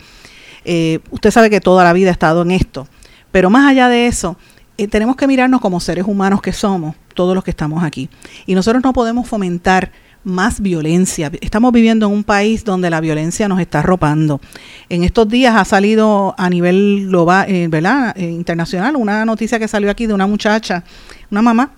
Eh, 0.65 1.01
usted 1.11 1.31
sabe 1.31 1.51
que 1.51 1.61
toda 1.61 1.85
la 1.85 1.93
vida 1.93 2.11
ha 2.11 2.13
estado 2.13 2.43
en 2.43 2.53
esto, 2.53 2.87
pero 3.31 3.51
más 3.51 3.69
allá 3.69 3.89
de 3.89 4.07
eso, 4.07 4.37
eh, 4.79 4.89
tenemos 4.89 5.17
que 5.17 5.27
mirarnos 5.27 5.61
como 5.61 5.81
seres 5.81 6.05
humanos 6.07 6.41
que 6.41 6.53
somos, 6.53 6.95
todos 7.15 7.35
los 7.35 7.45
que 7.45 7.51
estamos 7.51 7.83
aquí. 7.83 8.09
Y 8.47 8.55
nosotros 8.55 8.83
no 8.83 8.93
podemos 8.93 9.29
fomentar 9.29 9.93
más 10.25 10.61
violencia. 10.61 11.31
Estamos 11.41 11.73
viviendo 11.73 12.07
en 12.07 12.13
un 12.13 12.25
país 12.25 12.65
donde 12.65 12.91
la 12.91 13.01
violencia 13.01 13.49
nos 13.49 13.61
está 13.61 13.81
arropando. 13.81 14.41
En 14.89 15.05
estos 15.05 15.29
días 15.29 15.57
ha 15.57 15.65
salido 15.65 16.35
a 16.39 16.49
nivel 16.49 17.07
global, 17.09 17.47
eh, 17.49 17.69
¿verdad? 17.69 18.15
Eh, 18.17 18.31
internacional 18.31 18.97
una 18.97 19.25
noticia 19.25 19.59
que 19.59 19.69
salió 19.69 19.91
aquí 19.91 20.07
de 20.07 20.15
una 20.15 20.27
muchacha, 20.27 20.85
una 21.31 21.43
mamá 21.43 21.73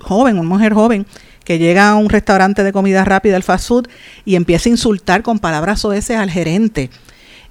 joven, 0.00 0.38
una 0.38 0.48
mujer 0.48 0.74
joven, 0.74 1.06
que 1.44 1.58
llega 1.58 1.90
a 1.90 1.96
un 1.96 2.08
restaurante 2.08 2.62
de 2.62 2.72
comida 2.72 3.04
rápida, 3.04 3.36
el 3.36 3.42
fast 3.42 3.68
food, 3.68 3.88
y 4.24 4.36
empieza 4.36 4.68
a 4.68 4.72
insultar 4.72 5.22
con 5.22 5.38
palabras 5.38 5.80
soeces 5.80 6.16
al 6.16 6.30
gerente. 6.30 6.90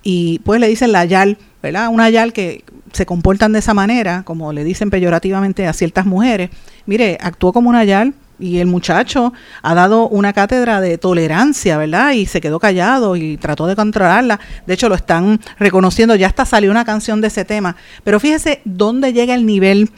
Y 0.03 0.39
pues 0.39 0.61
le 0.61 0.67
dicen 0.67 0.91
la 0.91 1.03
yal, 1.05 1.37
¿verdad? 1.61 1.89
Una 1.89 2.09
yal 2.09 2.31
que 2.31 2.63
se 2.93 3.05
comportan 3.05 3.51
de 3.51 3.59
esa 3.59 3.73
manera, 3.73 4.23
como 4.23 4.53
le 4.53 4.63
dicen 4.63 4.89
peyorativamente 4.89 5.67
a 5.67 5.73
ciertas 5.73 6.05
mujeres. 6.05 6.51
Mire, 6.85 7.17
actuó 7.19 7.51
como 7.51 7.69
una 7.69 7.83
yal, 7.83 8.13
y 8.39 8.59
el 8.59 8.67
muchacho 8.67 9.33
ha 9.61 9.73
dado 9.73 10.07
una 10.07 10.33
cátedra 10.33 10.81
de 10.81 10.97
tolerancia, 10.97 11.77
¿verdad? 11.77 12.11
Y 12.11 12.25
se 12.25 12.41
quedó 12.41 12.59
callado 12.59 13.15
y 13.15 13.37
trató 13.37 13.67
de 13.67 13.75
controlarla. 13.75 14.39
De 14.65 14.73
hecho, 14.73 14.89
lo 14.89 14.95
están 14.95 15.39
reconociendo. 15.59 16.15
Ya 16.15 16.27
hasta 16.27 16.45
salió 16.45 16.71
una 16.71 16.85
canción 16.85 17.21
de 17.21 17.27
ese 17.27 17.45
tema. 17.45 17.75
Pero 18.03 18.19
fíjese 18.19 18.61
dónde 18.65 19.13
llega 19.13 19.33
el 19.33 19.45
nivel 19.45 19.89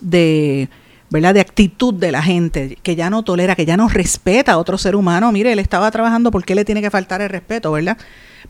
de, 0.00 0.68
¿verdad? 1.10 1.34
De 1.34 1.40
actitud 1.40 1.94
de 1.94 2.12
la 2.12 2.22
gente, 2.22 2.78
que 2.82 2.96
ya 2.96 3.10
no 3.10 3.22
tolera, 3.22 3.54
que 3.54 3.66
ya 3.66 3.76
no 3.76 3.88
respeta 3.88 4.52
a 4.52 4.58
otro 4.58 4.78
ser 4.78 4.96
humano. 4.96 5.32
Mire, 5.32 5.52
él 5.52 5.58
estaba 5.58 5.90
trabajando, 5.90 6.30
¿por 6.30 6.44
qué 6.44 6.54
le 6.54 6.64
tiene 6.64 6.82
que 6.82 6.90
faltar 6.90 7.20
el 7.22 7.28
respeto, 7.28 7.72
verdad? 7.72 7.96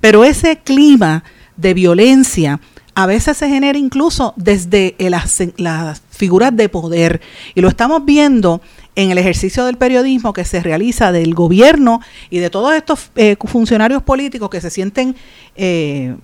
Pero 0.00 0.24
ese 0.24 0.58
clima 0.58 1.22
de 1.56 1.74
violencia 1.74 2.60
a 2.94 3.06
veces 3.06 3.36
se 3.36 3.48
genera 3.48 3.78
incluso 3.78 4.32
desde 4.36 4.94
las, 4.98 5.42
las 5.58 6.02
figuras 6.16 6.56
de 6.56 6.68
poder. 6.68 7.20
Y 7.54 7.60
lo 7.60 7.68
estamos 7.68 8.04
viendo 8.04 8.60
en 8.94 9.10
el 9.10 9.18
ejercicio 9.18 9.64
del 9.66 9.76
periodismo 9.76 10.32
que 10.32 10.44
se 10.44 10.60
realiza 10.60 11.12
del 11.12 11.34
gobierno 11.34 12.00
y 12.30 12.38
de 12.38 12.50
todos 12.50 12.74
estos 12.74 13.10
eh, 13.14 13.36
funcionarios 13.44 14.02
políticos 14.02 14.50
que 14.50 14.60
se 14.60 14.70
sienten 14.70 15.14
eh, 15.54 16.16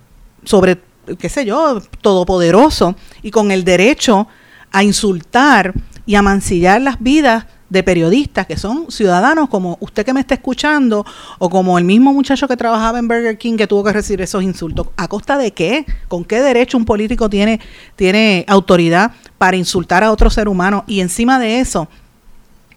sobre, 0.43 0.79
qué 1.19 1.29
sé 1.29 1.45
yo, 1.45 1.81
todopoderoso 2.01 2.95
y 3.21 3.31
con 3.31 3.51
el 3.51 3.63
derecho 3.63 4.27
a 4.71 4.83
insultar 4.83 5.73
y 6.05 6.15
a 6.15 6.21
mancillar 6.21 6.81
las 6.81 6.99
vidas 6.99 7.45
de 7.73 7.81
periodistas 7.81 8.45
que 8.45 8.55
son 8.55 8.91
ciudadanos 8.91 9.49
como 9.49 9.77
usted 9.81 10.05
que 10.05 10.13
me 10.13 10.19
está 10.19 10.35
escuchando 10.35 11.03
o 11.39 11.49
como 11.49 11.79
el 11.79 11.83
mismo 11.83 12.13
muchacho 12.13 12.47
que 12.47 12.55
trabajaba 12.55 12.99
en 12.99 13.07
Burger 13.07 13.35
King 13.39 13.57
que 13.57 13.65
tuvo 13.65 13.83
que 13.83 13.91
recibir 13.91 14.21
esos 14.21 14.43
insultos. 14.43 14.89
¿A 14.95 15.07
costa 15.07 15.39
de 15.39 15.51
qué? 15.51 15.87
¿Con 16.07 16.23
qué 16.23 16.39
derecho 16.39 16.77
un 16.77 16.85
político 16.85 17.31
tiene, 17.31 17.59
tiene 17.95 18.45
autoridad 18.47 19.13
para 19.39 19.57
insultar 19.57 20.03
a 20.03 20.11
otro 20.11 20.29
ser 20.29 20.47
humano? 20.47 20.83
Y 20.85 20.99
encima 20.99 21.39
de 21.39 21.61
eso, 21.61 21.89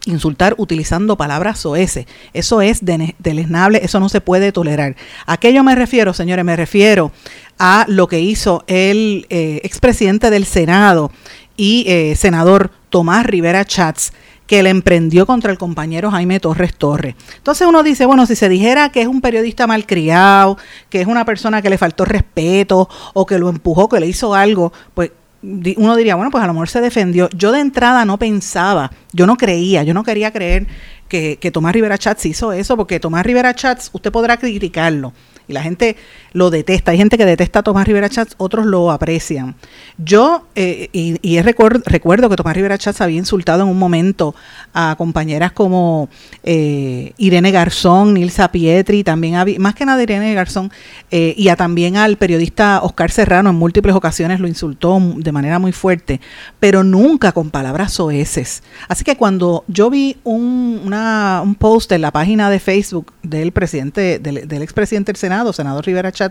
insultar 0.06 0.54
utilizando 0.56 1.18
palabras 1.18 1.58
soeces. 1.58 2.06
Eso 2.32 2.62
es 2.62 2.80
deleznable, 2.82 3.80
eso 3.82 4.00
no 4.00 4.08
se 4.08 4.22
puede 4.22 4.50
tolerar. 4.50 4.96
¿A 5.26 5.36
qué 5.36 5.52
yo 5.52 5.62
me 5.62 5.74
refiero, 5.74 6.14
señores? 6.14 6.44
Me 6.46 6.56
refiero 6.56 7.12
a 7.58 7.84
lo 7.86 8.08
que 8.08 8.20
hizo 8.20 8.64
el 8.66 9.26
eh, 9.28 9.60
expresidente 9.62 10.30
del 10.30 10.46
Senado 10.46 11.12
y 11.54 11.84
eh, 11.86 12.16
senador 12.16 12.70
Tomás 12.88 13.26
Rivera 13.26 13.66
Chats 13.66 14.12
que 14.46 14.62
le 14.62 14.70
emprendió 14.70 15.26
contra 15.26 15.50
el 15.50 15.58
compañero 15.58 16.10
Jaime 16.10 16.40
Torres 16.40 16.74
Torres. 16.74 17.14
Entonces 17.36 17.66
uno 17.66 17.82
dice, 17.82 18.06
bueno, 18.06 18.26
si 18.26 18.36
se 18.36 18.48
dijera 18.48 18.90
que 18.90 19.02
es 19.02 19.08
un 19.08 19.20
periodista 19.20 19.66
malcriado, 19.66 20.56
que 20.88 21.00
es 21.00 21.06
una 21.06 21.24
persona 21.24 21.62
que 21.62 21.70
le 21.70 21.78
faltó 21.78 22.04
respeto 22.04 22.88
o 23.14 23.26
que 23.26 23.38
lo 23.38 23.48
empujó, 23.48 23.88
que 23.88 24.00
le 24.00 24.06
hizo 24.06 24.34
algo, 24.34 24.72
pues 24.94 25.10
uno 25.42 25.96
diría, 25.96 26.16
bueno, 26.16 26.30
pues 26.30 26.42
a 26.42 26.46
lo 26.46 26.54
mejor 26.54 26.68
se 26.68 26.80
defendió. 26.80 27.28
Yo 27.30 27.52
de 27.52 27.60
entrada 27.60 28.04
no 28.04 28.18
pensaba, 28.18 28.90
yo 29.12 29.26
no 29.26 29.36
creía, 29.36 29.82
yo 29.82 29.94
no 29.94 30.02
quería 30.02 30.32
creer 30.32 30.66
que, 31.08 31.38
que 31.40 31.50
Tomás 31.50 31.72
Rivera 31.72 31.98
Chats 31.98 32.26
hizo 32.26 32.52
eso, 32.52 32.76
porque 32.76 32.98
Tomás 32.98 33.24
Rivera 33.24 33.54
Chats, 33.54 33.90
usted 33.92 34.10
podrá 34.10 34.38
criticarlo, 34.38 35.12
y 35.46 35.52
la 35.52 35.62
gente 35.62 35.96
lo 36.36 36.50
detesta. 36.50 36.90
Hay 36.90 36.98
gente 36.98 37.16
que 37.16 37.24
detesta 37.24 37.60
a 37.60 37.62
Tomás 37.62 37.86
Rivera 37.86 38.10
Chats, 38.10 38.34
otros 38.36 38.66
lo 38.66 38.90
aprecian. 38.90 39.54
Yo, 39.96 40.46
eh, 40.54 40.90
y, 40.92 41.40
recuerdo, 41.40 41.82
recuerdo 41.86 42.28
que 42.28 42.36
Tomás 42.36 42.54
Rivera 42.54 42.76
Chats 42.76 43.00
había 43.00 43.16
insultado 43.16 43.62
en 43.62 43.70
un 43.70 43.78
momento 43.78 44.34
a 44.74 44.96
compañeras 44.98 45.52
como 45.52 46.10
eh, 46.42 47.14
Irene 47.16 47.52
Garzón, 47.52 48.12
Nilsa 48.12 48.52
Pietri, 48.52 49.02
también 49.02 49.36
había, 49.36 49.58
más 49.58 49.74
que 49.74 49.86
nada 49.86 50.02
Irene 50.02 50.34
Garzón, 50.34 50.70
eh, 51.10 51.32
y 51.38 51.48
a, 51.48 51.56
también 51.56 51.96
al 51.96 52.18
periodista 52.18 52.82
Oscar 52.82 53.10
Serrano 53.10 53.48
en 53.48 53.56
múltiples 53.56 53.96
ocasiones 53.96 54.38
lo 54.38 54.46
insultó 54.46 55.00
de 55.16 55.32
manera 55.32 55.58
muy 55.58 55.72
fuerte, 55.72 56.20
pero 56.60 56.84
nunca 56.84 57.32
con 57.32 57.48
palabras 57.48 57.94
soeces. 57.94 58.62
Así 58.88 59.04
que 59.04 59.16
cuando 59.16 59.64
yo 59.68 59.88
vi 59.88 60.18
un, 60.22 60.92
un 60.92 61.54
post 61.54 61.92
en 61.92 62.02
la 62.02 62.10
página 62.10 62.50
de 62.50 62.60
Facebook 62.60 63.14
del 63.22 63.52
presidente, 63.52 64.18
del, 64.18 64.46
del 64.46 64.60
expresidente 64.60 65.12
del 65.12 65.16
Senado, 65.16 65.54
senador 65.54 65.86
Rivera 65.86 66.12
Chats, 66.12 66.25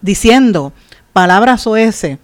diciendo 0.00 0.72
palabras 1.12 1.66
ese 1.78 2.18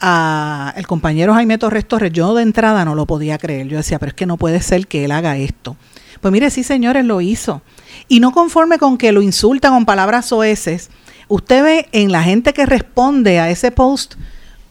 a 0.00 0.74
el 0.76 0.86
compañero 0.86 1.34
Jaime 1.34 1.58
Torres 1.58 1.86
Torres, 1.86 2.12
yo 2.12 2.34
de 2.34 2.42
entrada 2.42 2.84
no 2.84 2.94
lo 2.94 3.06
podía 3.06 3.38
creer. 3.38 3.68
Yo 3.68 3.78
decía, 3.78 3.98
pero 3.98 4.10
es 4.10 4.14
que 4.14 4.26
no 4.26 4.36
puede 4.36 4.60
ser 4.60 4.86
que 4.86 5.04
él 5.04 5.12
haga 5.12 5.36
esto. 5.36 5.76
Pues 6.20 6.32
mire, 6.32 6.50
sí, 6.50 6.62
señores, 6.62 7.04
lo 7.04 7.20
hizo. 7.20 7.62
Y 8.08 8.20
no 8.20 8.32
conforme 8.32 8.78
con 8.78 8.98
que 8.98 9.12
lo 9.12 9.22
insultan 9.22 9.72
con 9.72 9.86
palabras 9.86 10.32
oeces, 10.32 10.90
usted 11.28 11.62
ve 11.62 11.88
en 11.92 12.12
la 12.12 12.22
gente 12.22 12.52
que 12.52 12.66
responde 12.66 13.40
a 13.40 13.50
ese 13.50 13.70
post 13.70 14.14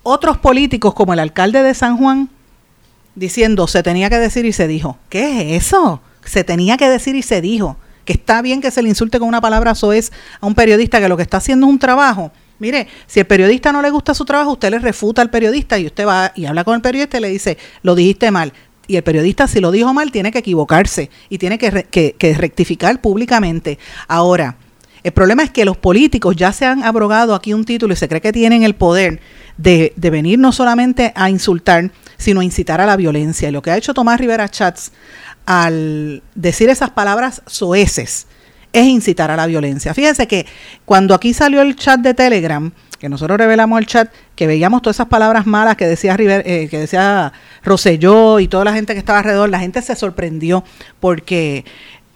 otros 0.03 0.37
políticos 0.37 0.93
como 0.93 1.13
el 1.13 1.19
alcalde 1.19 1.63
de 1.63 1.73
San 1.73 1.97
Juan 1.97 2.29
diciendo, 3.15 3.67
se 3.67 3.83
tenía 3.83 4.09
que 4.09 4.19
decir 4.19 4.45
y 4.45 4.53
se 4.53 4.67
dijo. 4.67 4.97
¿Qué 5.09 5.55
es 5.55 5.67
eso? 5.67 6.01
Se 6.25 6.43
tenía 6.43 6.77
que 6.77 6.89
decir 6.89 7.15
y 7.15 7.21
se 7.21 7.41
dijo 7.41 7.77
que 8.05 8.13
está 8.13 8.41
bien 8.41 8.61
que 8.61 8.71
se 8.71 8.81
le 8.81 8.89
insulte 8.89 9.19
con 9.19 9.27
una 9.27 9.41
palabra 9.41 9.75
soez 9.75 10.11
a 10.39 10.45
un 10.45 10.55
periodista 10.55 10.99
que 10.99 11.09
lo 11.09 11.17
que 11.17 11.23
está 11.23 11.37
haciendo 11.37 11.67
es 11.67 11.71
un 11.71 11.79
trabajo. 11.79 12.31
Mire, 12.59 12.87
si 13.07 13.19
el 13.19 13.25
periodista 13.25 13.71
no 13.71 13.81
le 13.81 13.89
gusta 13.89 14.13
su 14.13 14.25
trabajo, 14.25 14.53
usted 14.53 14.71
le 14.71 14.79
refuta 14.79 15.21
al 15.21 15.29
periodista 15.29 15.77
y 15.79 15.85
usted 15.85 16.05
va 16.05 16.31
y 16.35 16.45
habla 16.45 16.63
con 16.63 16.75
el 16.75 16.81
periodista 16.81 17.17
y 17.17 17.21
le 17.21 17.29
dice, 17.29 17.57
lo 17.81 17.95
dijiste 17.95 18.31
mal. 18.31 18.53
Y 18.87 18.97
el 18.97 19.03
periodista, 19.03 19.47
si 19.47 19.59
lo 19.59 19.71
dijo 19.71 19.93
mal, 19.93 20.11
tiene 20.11 20.31
que 20.31 20.39
equivocarse 20.39 21.09
y 21.29 21.37
tiene 21.37 21.57
que, 21.57 22.33
rectificar 22.37 23.01
públicamente. 23.01 23.79
Ahora, 24.07 24.57
el 25.03 25.11
problema 25.11 25.43
es 25.43 25.51
que 25.51 25.65
los 25.65 25.77
políticos 25.77 26.35
ya 26.35 26.51
se 26.51 26.65
han 26.65 26.83
abrogado 26.83 27.35
aquí 27.35 27.53
un 27.53 27.65
título 27.65 27.93
y 27.93 27.97
se 27.97 28.07
cree 28.07 28.21
que 28.21 28.31
tienen 28.31 28.63
el 28.63 28.75
poder 28.75 29.19
de, 29.57 29.93
de, 29.95 30.09
venir 30.09 30.39
no 30.39 30.51
solamente 30.51 31.11
a 31.15 31.29
insultar, 31.29 31.91
sino 32.17 32.41
a 32.41 32.43
incitar 32.45 32.81
a 32.81 32.85
la 32.85 32.95
violencia. 32.95 33.49
Y 33.49 33.51
lo 33.51 33.61
que 33.61 33.71
ha 33.71 33.77
hecho 33.77 33.93
Tomás 33.93 34.19
Rivera 34.19 34.49
Chats 34.49 34.91
al 35.45 36.23
decir 36.35 36.69
esas 36.69 36.91
palabras 36.91 37.41
soeces 37.45 38.27
es 38.73 38.85
incitar 38.87 39.29
a 39.31 39.35
la 39.35 39.45
violencia. 39.45 39.93
Fíjense 39.93 40.27
que 40.27 40.45
cuando 40.85 41.13
aquí 41.13 41.33
salió 41.33 41.61
el 41.61 41.75
chat 41.75 41.99
de 41.99 42.13
Telegram, 42.13 42.71
que 42.99 43.07
nosotros 43.07 43.37
revelamos 43.37 43.79
el 43.79 43.85
chat, 43.85 44.11
que 44.35 44.47
veíamos 44.47 44.81
todas 44.81 44.95
esas 44.95 45.07
palabras 45.07 45.45
malas 45.45 45.75
que 45.75 45.85
decía 45.85 46.17
River, 46.17 46.43
eh, 46.45 46.67
que 46.69 46.79
decía 46.79 47.33
Rosselló 47.63 48.39
y 48.39 48.47
toda 48.47 48.65
la 48.65 48.73
gente 48.73 48.93
que 48.93 48.99
estaba 48.99 49.19
alrededor, 49.19 49.49
la 49.49 49.59
gente 49.59 49.81
se 49.81 49.95
sorprendió 49.95 50.63
porque 50.99 51.65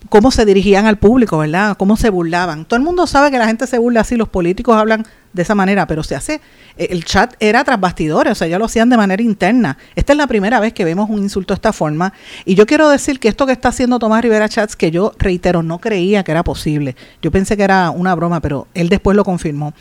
cómo 0.10 0.31
se 0.31 0.46
dirigían 0.46 0.86
al 0.86 0.98
público, 0.98 1.38
¿verdad? 1.38 1.77
Cómo 1.77 1.98
se 1.98 2.10
burlaban. 2.10 2.65
Todo 2.65 2.77
el 2.77 2.84
mundo 2.84 3.05
sabe 3.05 3.31
que 3.31 3.38
la 3.38 3.48
gente 3.48 3.67
se 3.67 3.77
burla 3.77 4.01
así, 4.01 4.15
los 4.15 4.29
políticos 4.29 4.75
hablan 4.75 5.05
de 5.38 5.44
esa 5.44 5.56
manera, 5.56 5.88
pero 5.88 6.03
se 6.03 6.15
hace, 6.15 6.41
eh, 6.77 6.88
el 6.89 7.06
chat 7.06 7.36
era 7.39 7.63
tras 7.63 7.79
bastidores, 7.79 8.34
o 8.34 8.36
sea, 8.36 8.48
ya 8.48 8.60
lo 8.60 8.65
hacían 8.65 8.89
de 8.89 8.98
manera 8.98 9.24
interna. 9.24 9.77
Esta 9.96 10.12
es 10.13 10.17
la 10.17 10.27
primera 10.27 10.60
vez 10.60 10.74
que 10.74 10.84
vemos 10.84 11.10
un 11.10 11.20
insulto 11.20 11.53
de 11.53 11.56
esta 11.56 11.72
forma. 11.72 12.13
Y 12.44 12.56
yo 12.56 12.65
quiero 12.65 12.89
decir 12.89 13.20
que 13.20 13.29
esto 13.29 13.46
que 13.46 13.53
está 13.53 13.70
haciendo 13.70 14.00
Tomás 14.00 14.22
Rivera 14.22 14.50
Chats, 14.50 14.75
que 14.75 14.91
yo 14.91 15.13
reitero, 15.17 15.63
no 15.63 15.79
creía 15.79 16.24
que 16.24 16.32
era 16.32 16.44
posible. 16.44 16.96
Yo 17.22 17.32
pensé 17.32 17.56
que 17.56 17.63
era 17.63 17.91
una 17.91 18.13
broma, 18.15 18.41
pero 18.41 18.67
él 18.74 18.89
después 18.89 19.15
lo 19.15 19.24
confirmó. 19.24 19.74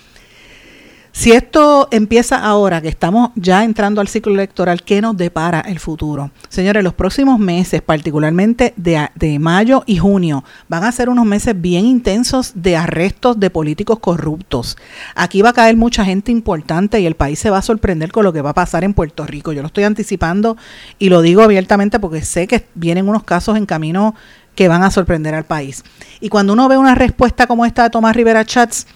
Si 1.17 1.33
esto 1.33 1.89
empieza 1.93 2.37
ahora, 2.45 2.83
que 2.83 2.89
estamos 2.89 3.31
ya 3.37 3.65
entrando 3.65 4.03
al 4.03 4.07
ciclo 4.07 4.35
electoral, 4.35 4.83
¿qué 4.83 5.01
nos 5.01 5.17
depara 5.17 5.61
el 5.61 5.81
futuro? 5.81 6.31
Señores, 6.51 6.85
los 6.85 6.93
próximos 6.93 7.39
meses, 7.39 7.81
particularmente 7.81 8.75
de, 8.77 9.39
mayo 9.41 9.83
y 9.87 9.97
junio, 9.97 10.45
van 10.69 10.85
a 10.85 10.93
ser 10.93 11.09
unos 11.09 11.25
meses 11.25 11.59
bien 11.59 11.87
intensos 11.87 12.53
de 12.55 12.77
arrestos 12.77 13.41
de 13.41 13.49
políticos 13.49 13.99
corruptos. 13.99 14.77
Aquí 15.15 15.41
va 15.41 15.49
a 15.49 15.55
caer 15.55 15.75
mucha 15.79 16.05
gente 16.05 16.31
importante 16.31 17.01
y 17.01 17.07
el 17.07 17.15
país 17.15 17.39
se 17.39 17.49
va 17.49 17.59
a 17.59 17.63
sorprender 17.63 18.13
con 18.13 18.23
lo 18.23 18.35
que 18.35 18.43
va 18.43 18.51
a 18.51 18.55
pasar 18.55 18.85
en 18.85 18.93
Puerto 18.93 19.25
Rico. 19.25 19.55
Yo 19.55 19.63
lo 19.63 19.69
estoy 19.69 19.85
anticipando 19.85 20.59
y 20.99 21.09
lo 21.09 21.23
digo 21.23 21.41
abiertamente 21.41 21.99
porque 21.99 22.21
sé 22.21 22.47
que 22.47 22.67
vienen 22.75 23.09
unos 23.09 23.25
casos 23.25 23.57
en 23.57 23.65
camino 23.65 24.15
que 24.55 24.69
van 24.69 24.83
a 24.83 24.91
sorprender 24.91 25.35
al 25.35 25.45
país. 25.45 25.83
Y 26.21 26.29
cuando 26.29 26.53
uno 26.53 26.69
ve 26.69 26.77
una 26.77 26.95
respuesta 26.95 27.47
como 27.47 27.65
esta 27.65 27.85
de 27.85 27.91
Tomás 27.91 28.17
Rivera 28.17 28.45
Chats, 28.45 28.87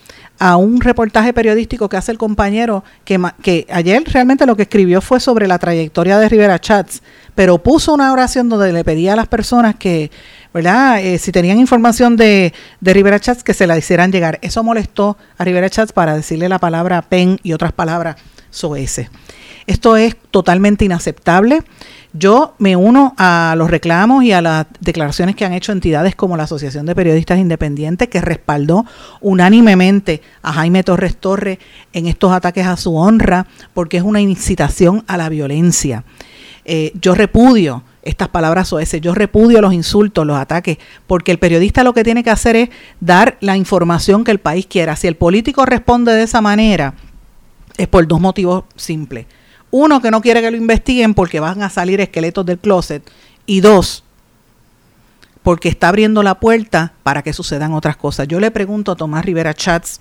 a 0.40 0.56
un 0.56 0.80
reportaje 0.80 1.35
periodístico 1.35 1.90
que 1.90 1.99
hace 1.99 2.11
el 2.11 2.18
compañero, 2.18 2.82
que, 3.04 3.66
ayer 3.70 4.02
realmente 4.06 4.47
lo 4.47 4.56
que 4.56 4.62
escribió 4.62 5.02
fue 5.02 5.20
sobre 5.20 5.47
la 5.47 5.59
trayectoria 5.59 6.18
de 6.18 6.30
Rivera 6.30 6.59
Chats, 6.59 7.02
pero 7.35 7.62
puso 7.62 7.92
una 7.92 8.11
oración 8.11 8.49
donde 8.49 8.73
le 8.73 8.82
pedía 8.82 9.12
a 9.12 9.16
las 9.16 9.28
personas 9.28 9.76
que, 9.76 10.11
¿verdad? 10.54 10.99
Eh, 11.04 11.18
si 11.18 11.30
tenían 11.30 11.59
información 11.59 12.16
de, 12.16 12.54
de 12.80 12.94
Rivera 12.94 13.20
Chats, 13.20 13.44
que 13.44 13.52
se 13.52 13.66
la 13.66 13.76
hicieran 13.76 14.12
llegar. 14.12 14.38
Eso 14.40 14.64
molestó 14.64 15.18
a 15.37 15.44
Rivera 15.44 15.68
Chats 15.68 15.92
para 15.92 16.16
decirle 16.16 16.49
la 16.49 16.59
palabra 16.59 17.02
PEN 17.02 17.38
y 17.42 17.52
otras 17.52 17.73
palabras 17.73 18.16
soeces. 18.49 19.11
Esto 19.66 19.99
es 19.99 20.16
totalmente 20.30 20.87
inaceptable. 20.87 21.62
Yo 22.12 22.55
me 22.59 22.75
uno 22.75 23.14
a 23.19 23.55
los 23.57 23.71
reclamos 23.71 24.25
y 24.25 24.33
a 24.33 24.43
las 24.43 24.67
declaraciones 24.81 25.37
que 25.37 25.45
han 25.45 25.52
hecho 25.52 25.71
entidades 25.71 26.17
como 26.17 26.37
la 26.37 26.43
Asociación 26.43 26.85
de 26.85 26.97
Periodistas 26.97 27.38
Independientes, 27.38 28.09
que 28.09 28.21
respaldó 28.21 28.85
unánimemente 29.21 30.21
a 30.43 30.52
Jaime 30.52 30.83
Torres 30.83 31.17
Torres 31.17 31.59
en 31.93 32.07
estos 32.07 32.33
ataques 32.33 32.67
a 32.67 32.76
su 32.76 32.97
honra, 32.97 33.47
porque 33.75 33.99
es 33.99 34.02
una 34.02 34.21
incitación 34.21 35.05
a 35.07 35.17
la 35.17 35.29
violencia. 35.29 36.02
Eh, 36.64 36.93
yo 37.00 37.14
repudio 37.14 37.85
estas 38.02 38.29
palabras 38.29 38.73
ese 38.81 39.00
yo 39.00 39.14
repudio 39.14 39.61
los 39.61 39.73
insultos, 39.73 40.26
los 40.26 40.37
ataques, 40.37 40.79
porque 41.07 41.31
el 41.31 41.38
periodista 41.38 41.85
lo 41.85 41.93
que 41.93 42.02
tiene 42.02 42.25
que 42.25 42.31
hacer 42.31 42.57
es 42.57 42.71
dar 42.99 43.37
la 43.40 43.57
información 43.57 44.25
que 44.25 44.33
el 44.33 44.40
país 44.40 44.67
quiera. 44.67 44.97
Si 44.97 45.07
el 45.07 45.17
político 45.17 45.64
responde 45.64 46.12
de 46.12 46.25
esa 46.25 46.40
manera, 46.40 46.95
es 47.76 47.87
por 47.87 48.07
dos 48.09 48.21
motivos 48.21 48.64
simples 48.75 49.26
uno, 49.70 50.00
que 50.00 50.10
no 50.10 50.20
quiere 50.20 50.40
que 50.40 50.50
lo 50.50 50.56
investiguen 50.56 51.14
porque 51.14 51.40
van 51.40 51.62
a 51.62 51.70
salir 51.70 52.00
esqueletos 52.00 52.44
del 52.44 52.58
closet. 52.58 53.08
Y 53.46 53.60
dos, 53.60 54.04
porque 55.42 55.68
está 55.68 55.88
abriendo 55.88 56.22
la 56.22 56.40
puerta 56.40 56.92
para 57.02 57.22
que 57.22 57.32
sucedan 57.32 57.72
otras 57.72 57.96
cosas. 57.96 58.28
Yo 58.28 58.40
le 58.40 58.50
pregunto 58.50 58.92
a 58.92 58.96
Tomás 58.96 59.24
Rivera 59.24 59.54
Chats, 59.54 60.00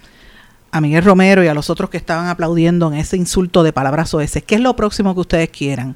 a 0.72 0.82
Miguel 0.82 1.04
Romero 1.04 1.44
y 1.44 1.48
a 1.48 1.54
los 1.54 1.70
otros 1.70 1.90
que 1.90 1.98
estaban 1.98 2.28
aplaudiendo 2.28 2.92
en 2.92 3.00
ese 3.00 3.18
insulto 3.18 3.64
de 3.64 3.74
palabras 3.74 4.14
ese 4.14 4.44
¿qué 4.44 4.56
es 4.56 4.62
lo 4.62 4.76
próximo 4.76 5.16
que 5.16 5.22
ustedes 5.22 5.50
quieran? 5.50 5.96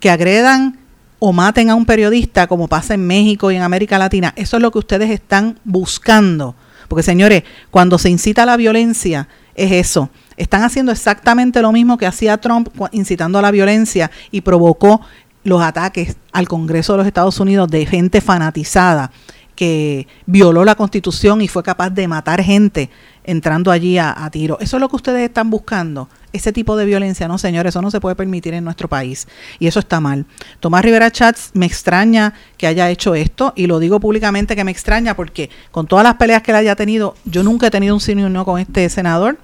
Que 0.00 0.10
agredan 0.10 0.78
o 1.18 1.32
maten 1.32 1.68
a 1.68 1.74
un 1.74 1.84
periodista 1.84 2.46
como 2.46 2.68
pasa 2.68 2.94
en 2.94 3.06
México 3.06 3.50
y 3.50 3.56
en 3.56 3.62
América 3.62 3.98
Latina. 3.98 4.32
Eso 4.36 4.56
es 4.56 4.62
lo 4.62 4.70
que 4.70 4.78
ustedes 4.78 5.10
están 5.10 5.58
buscando. 5.64 6.54
Porque 6.86 7.02
señores, 7.02 7.42
cuando 7.70 7.98
se 7.98 8.08
incita 8.08 8.44
a 8.44 8.46
la 8.46 8.56
violencia, 8.56 9.28
es 9.54 9.72
eso 9.72 10.10
están 10.38 10.62
haciendo 10.62 10.92
exactamente 10.92 11.60
lo 11.60 11.72
mismo 11.72 11.98
que 11.98 12.06
hacía 12.06 12.38
Trump 12.38 12.68
incitando 12.92 13.38
a 13.38 13.42
la 13.42 13.50
violencia 13.50 14.10
y 14.30 14.40
provocó 14.40 15.00
los 15.44 15.62
ataques 15.62 16.16
al 16.32 16.48
Congreso 16.48 16.92
de 16.92 16.98
los 16.98 17.06
Estados 17.06 17.38
Unidos 17.40 17.68
de 17.68 17.86
gente 17.86 18.20
fanatizada 18.20 19.10
que 19.58 20.06
violó 20.24 20.64
la 20.64 20.76
constitución 20.76 21.40
y 21.40 21.48
fue 21.48 21.64
capaz 21.64 21.90
de 21.90 22.06
matar 22.06 22.44
gente 22.44 22.90
entrando 23.24 23.72
allí 23.72 23.98
a, 23.98 24.28
tiro. 24.30 24.56
Eso 24.60 24.76
es 24.76 24.80
lo 24.80 24.88
que 24.88 24.94
ustedes 24.94 25.22
están 25.22 25.50
buscando. 25.50 26.08
Ese 26.32 26.52
tipo 26.52 26.76
de 26.76 26.86
violencia, 26.86 27.26
no 27.26 27.38
señores, 27.38 27.70
eso 27.70 27.82
no 27.82 27.90
se 27.90 27.98
puede 27.98 28.14
permitir 28.14 28.54
en 28.54 28.62
nuestro 28.62 28.88
país. 28.88 29.26
Y 29.58 29.66
eso 29.66 29.80
está 29.80 29.98
mal. 29.98 30.26
Tomás 30.60 30.84
Rivera 30.84 31.10
Chats 31.10 31.50
me 31.54 31.66
extraña 31.66 32.34
que 32.56 32.68
haya 32.68 32.88
hecho 32.88 33.16
esto 33.16 33.52
y 33.56 33.66
lo 33.66 33.80
digo 33.80 33.98
públicamente 33.98 34.54
que 34.54 34.62
me 34.62 34.70
extraña 34.70 35.16
porque 35.16 35.50
con 35.72 35.88
todas 35.88 36.04
las 36.04 36.14
peleas 36.14 36.42
que 36.42 36.52
él 36.52 36.58
haya 36.58 36.76
tenido, 36.76 37.16
yo 37.24 37.42
nunca 37.42 37.66
he 37.66 37.70
tenido 37.72 37.96
un 37.96 38.00
cine 38.00 38.30
no 38.30 38.44
con 38.44 38.60
este 38.60 38.88
senador 38.88 39.38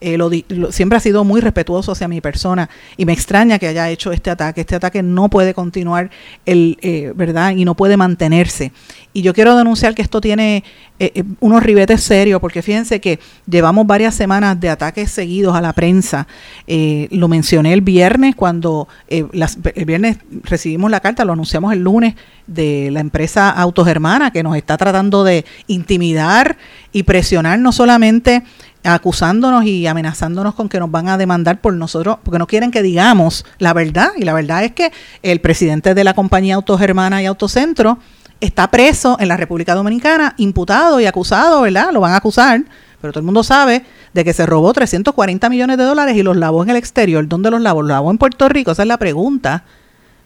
eh, 0.00 0.44
siempre 0.70 0.96
ha 0.96 1.00
sido 1.00 1.24
muy 1.24 1.40
respetuoso 1.40 1.92
hacia 1.92 2.08
mi 2.08 2.20
persona 2.20 2.70
y 2.96 3.04
me 3.04 3.12
extraña 3.12 3.58
que 3.58 3.66
haya 3.66 3.88
hecho 3.90 4.12
este 4.12 4.30
ataque. 4.30 4.60
Este 4.60 4.76
ataque 4.76 5.02
no 5.02 5.28
puede 5.28 5.54
continuar, 5.54 6.10
el, 6.46 6.78
eh, 6.82 7.12
¿verdad? 7.14 7.52
Y 7.52 7.64
no 7.64 7.74
puede 7.74 7.96
mantenerse. 7.96 8.72
Y 9.12 9.22
yo 9.22 9.34
quiero 9.34 9.56
denunciar 9.56 9.94
que 9.94 10.02
esto 10.02 10.20
tiene 10.20 10.62
eh, 11.00 11.24
unos 11.40 11.62
ribetes 11.62 12.02
serios, 12.02 12.40
porque 12.40 12.62
fíjense 12.62 13.00
que 13.00 13.18
llevamos 13.48 13.86
varias 13.86 14.14
semanas 14.14 14.60
de 14.60 14.68
ataques 14.68 15.10
seguidos 15.10 15.56
a 15.56 15.60
la 15.60 15.72
prensa. 15.72 16.26
lo 16.66 17.28
mencioné 17.28 17.72
el 17.72 17.80
viernes, 17.80 18.36
cuando 18.36 18.86
las, 19.32 19.58
el 19.74 19.84
viernes 19.84 20.18
recibimos 20.44 20.90
la 20.90 21.00
carta, 21.00 21.24
lo 21.24 21.32
anunciamos 21.32 21.72
el 21.72 21.80
lunes 21.80 22.14
de 22.46 22.90
la 22.92 23.00
empresa 23.00 23.50
Autogermana, 23.50 24.30
que 24.30 24.42
nos 24.42 24.56
está 24.56 24.76
tratando 24.76 25.24
de 25.24 25.44
intimidar 25.66 26.56
y 26.92 27.04
presionar 27.04 27.58
no 27.58 27.72
solamente 27.72 28.42
acusándonos 28.84 29.64
y 29.64 29.86
amenazándonos 29.86 30.54
con 30.54 30.68
que 30.68 30.78
nos 30.78 30.90
van 30.90 31.08
a 31.08 31.18
demandar 31.18 31.60
por 31.60 31.74
nosotros, 31.74 32.18
porque 32.22 32.38
no 32.38 32.46
quieren 32.46 32.70
que 32.70 32.82
digamos 32.82 33.44
la 33.58 33.72
verdad. 33.72 34.10
Y 34.16 34.24
la 34.24 34.32
verdad 34.32 34.64
es 34.64 34.72
que 34.72 34.92
el 35.22 35.40
presidente 35.40 35.94
de 35.94 36.04
la 36.04 36.14
compañía 36.14 36.54
Autogermana 36.54 37.22
y 37.22 37.26
Autocentro 37.26 37.98
está 38.40 38.70
preso 38.70 39.16
en 39.20 39.28
la 39.28 39.36
República 39.36 39.74
Dominicana, 39.74 40.34
imputado 40.38 41.00
y 41.00 41.06
acusado, 41.06 41.62
¿verdad? 41.62 41.90
Lo 41.92 42.00
van 42.00 42.12
a 42.12 42.16
acusar, 42.16 42.62
pero 43.00 43.12
todo 43.12 43.20
el 43.20 43.26
mundo 43.26 43.42
sabe 43.42 43.84
de 44.14 44.24
que 44.24 44.32
se 44.32 44.46
robó 44.46 44.72
340 44.72 45.48
millones 45.48 45.76
de 45.76 45.84
dólares 45.84 46.16
y 46.16 46.22
los 46.22 46.36
lavó 46.36 46.62
en 46.62 46.70
el 46.70 46.76
exterior. 46.76 47.26
¿Dónde 47.26 47.50
los 47.50 47.60
lavó? 47.60 47.82
¿Los 47.82 47.90
lavó 47.90 48.10
en 48.10 48.18
Puerto 48.18 48.48
Rico? 48.48 48.70
Esa 48.70 48.82
es 48.82 48.88
la 48.88 48.96
pregunta 48.96 49.64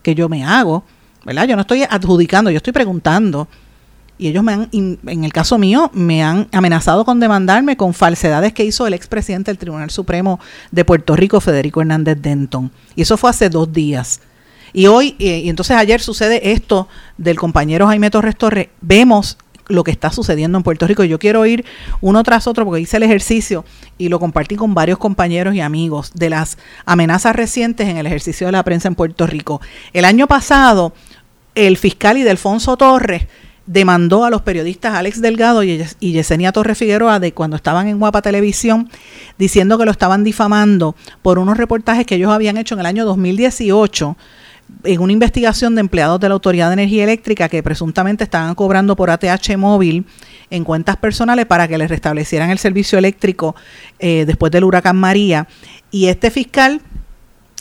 que 0.03 0.15
yo 0.15 0.29
me 0.29 0.45
hago, 0.45 0.85
¿verdad? 1.25 1.47
Yo 1.47 1.57
no 1.57 1.62
estoy 1.62 1.85
adjudicando, 1.85 2.51
yo 2.51 2.59
estoy 2.59 2.73
preguntando 2.73 3.49
y 4.18 4.29
ellos 4.29 4.44
me 4.44 4.53
han, 4.53 4.68
en 4.72 5.25
el 5.25 5.33
caso 5.33 5.59
mío, 5.59 5.90
me 5.94 6.22
han 6.22 6.48
amenazado 6.53 7.05
con 7.05 7.18
demandarme 7.18 7.77
con 7.77 7.94
falsedades 7.94 8.53
que 8.53 8.64
hizo 8.64 8.87
el 8.87 8.94
expresidente 8.94 9.51
del 9.51 9.59
Tribunal 9.59 9.90
Supremo 9.90 10.38
de 10.70 10.85
Puerto 10.85 11.16
Rico, 11.16 11.40
Federico 11.40 11.81
Hernández 11.81 12.18
Denton. 12.20 12.70
Y 12.94 13.03
eso 13.03 13.16
fue 13.16 13.31
hace 13.31 13.48
dos 13.48 13.72
días. 13.72 14.20
Y 14.72 14.87
hoy, 14.87 15.16
y 15.18 15.48
entonces 15.48 15.77
ayer 15.77 16.01
sucede 16.01 16.53
esto 16.53 16.88
del 17.18 17.37
compañero 17.37 17.87
Jaime 17.88 18.11
Torres 18.11 18.37
Torres, 18.37 18.68
vemos 18.81 19.37
lo 19.68 19.85
que 19.85 19.90
está 19.90 20.11
sucediendo 20.11 20.59
en 20.59 20.64
Puerto 20.64 20.87
Rico. 20.87 21.05
Yo 21.05 21.18
quiero 21.18 21.44
ir 21.46 21.64
uno 22.01 22.22
tras 22.22 22.46
otro 22.46 22.64
porque 22.64 22.81
hice 22.81 22.98
el 22.98 23.03
ejercicio 23.03 23.64
y 23.98 24.09
lo 24.09 24.20
compartí 24.20 24.57
con 24.57 24.75
varios 24.75 24.98
compañeros 24.98 25.55
y 25.55 25.61
amigos 25.61 26.12
de 26.14 26.31
las 26.31 26.59
amenazas 26.85 27.35
recientes 27.35 27.88
en 27.88 27.96
el 27.96 28.07
ejercicio 28.07 28.46
de 28.46 28.53
la 28.53 28.62
prensa 28.62 28.88
en 28.88 28.94
Puerto 28.94 29.27
Rico. 29.27 29.61
El 29.92 30.05
año 30.05 30.27
pasado, 30.27 30.92
el 31.55 31.77
fiscal 31.77 32.18
y 32.18 32.22
Delfonso 32.22 32.77
Torres 32.77 33.27
demandó 33.66 34.25
a 34.25 34.31
los 34.31 34.42
periodistas 34.42 34.94
Alex 34.94 35.20
Delgado 35.20 35.62
y 35.62 35.87
Yesenia 36.01 36.53
Torres 36.53 36.79
Figueroa 36.79 37.20
de 37.20 37.33
cuando 37.33 37.57
estaban 37.57 37.87
en 37.88 37.98
Guapa 37.98 38.22
Televisión 38.22 38.90
diciendo 39.38 39.79
que 39.79 39.85
lo 39.85 39.90
estaban 39.90 40.25
difamando 40.25 40.96
por 41.22 41.38
unos 41.38 41.57
reportajes 41.57 42.07
que 42.07 42.16
ellos 42.16 42.33
habían 42.33 42.57
hecho 42.57 42.75
en 42.75 42.81
el 42.81 42.87
año 42.87 43.05
2018 43.05 44.16
en 44.85 45.01
una 45.01 45.12
investigación 45.12 45.75
de 45.75 45.81
empleados 45.81 46.20
de 46.20 46.29
la 46.29 46.35
Autoridad 46.35 46.68
de 46.68 46.75
Energía 46.75 47.05
Eléctrica 47.05 47.48
que 47.48 47.62
presuntamente 47.62 48.25
estaban 48.25 48.55
cobrando 48.55 48.96
por 48.96 49.11
ATH 49.11 49.57
móvil 49.57 50.07
en 50.51 50.64
cuentas 50.64 50.96
personales 50.96 51.46
para 51.46 51.68
que 51.68 51.79
les 51.79 51.88
restablecieran 51.88 52.51
el 52.51 52.59
servicio 52.59 52.98
eléctrico 52.98 53.55
eh, 53.98 54.25
después 54.27 54.51
del 54.53 54.64
huracán 54.64 54.96
María. 54.96 55.46
Y 55.90 56.07
este 56.07 56.31
fiscal 56.31 56.81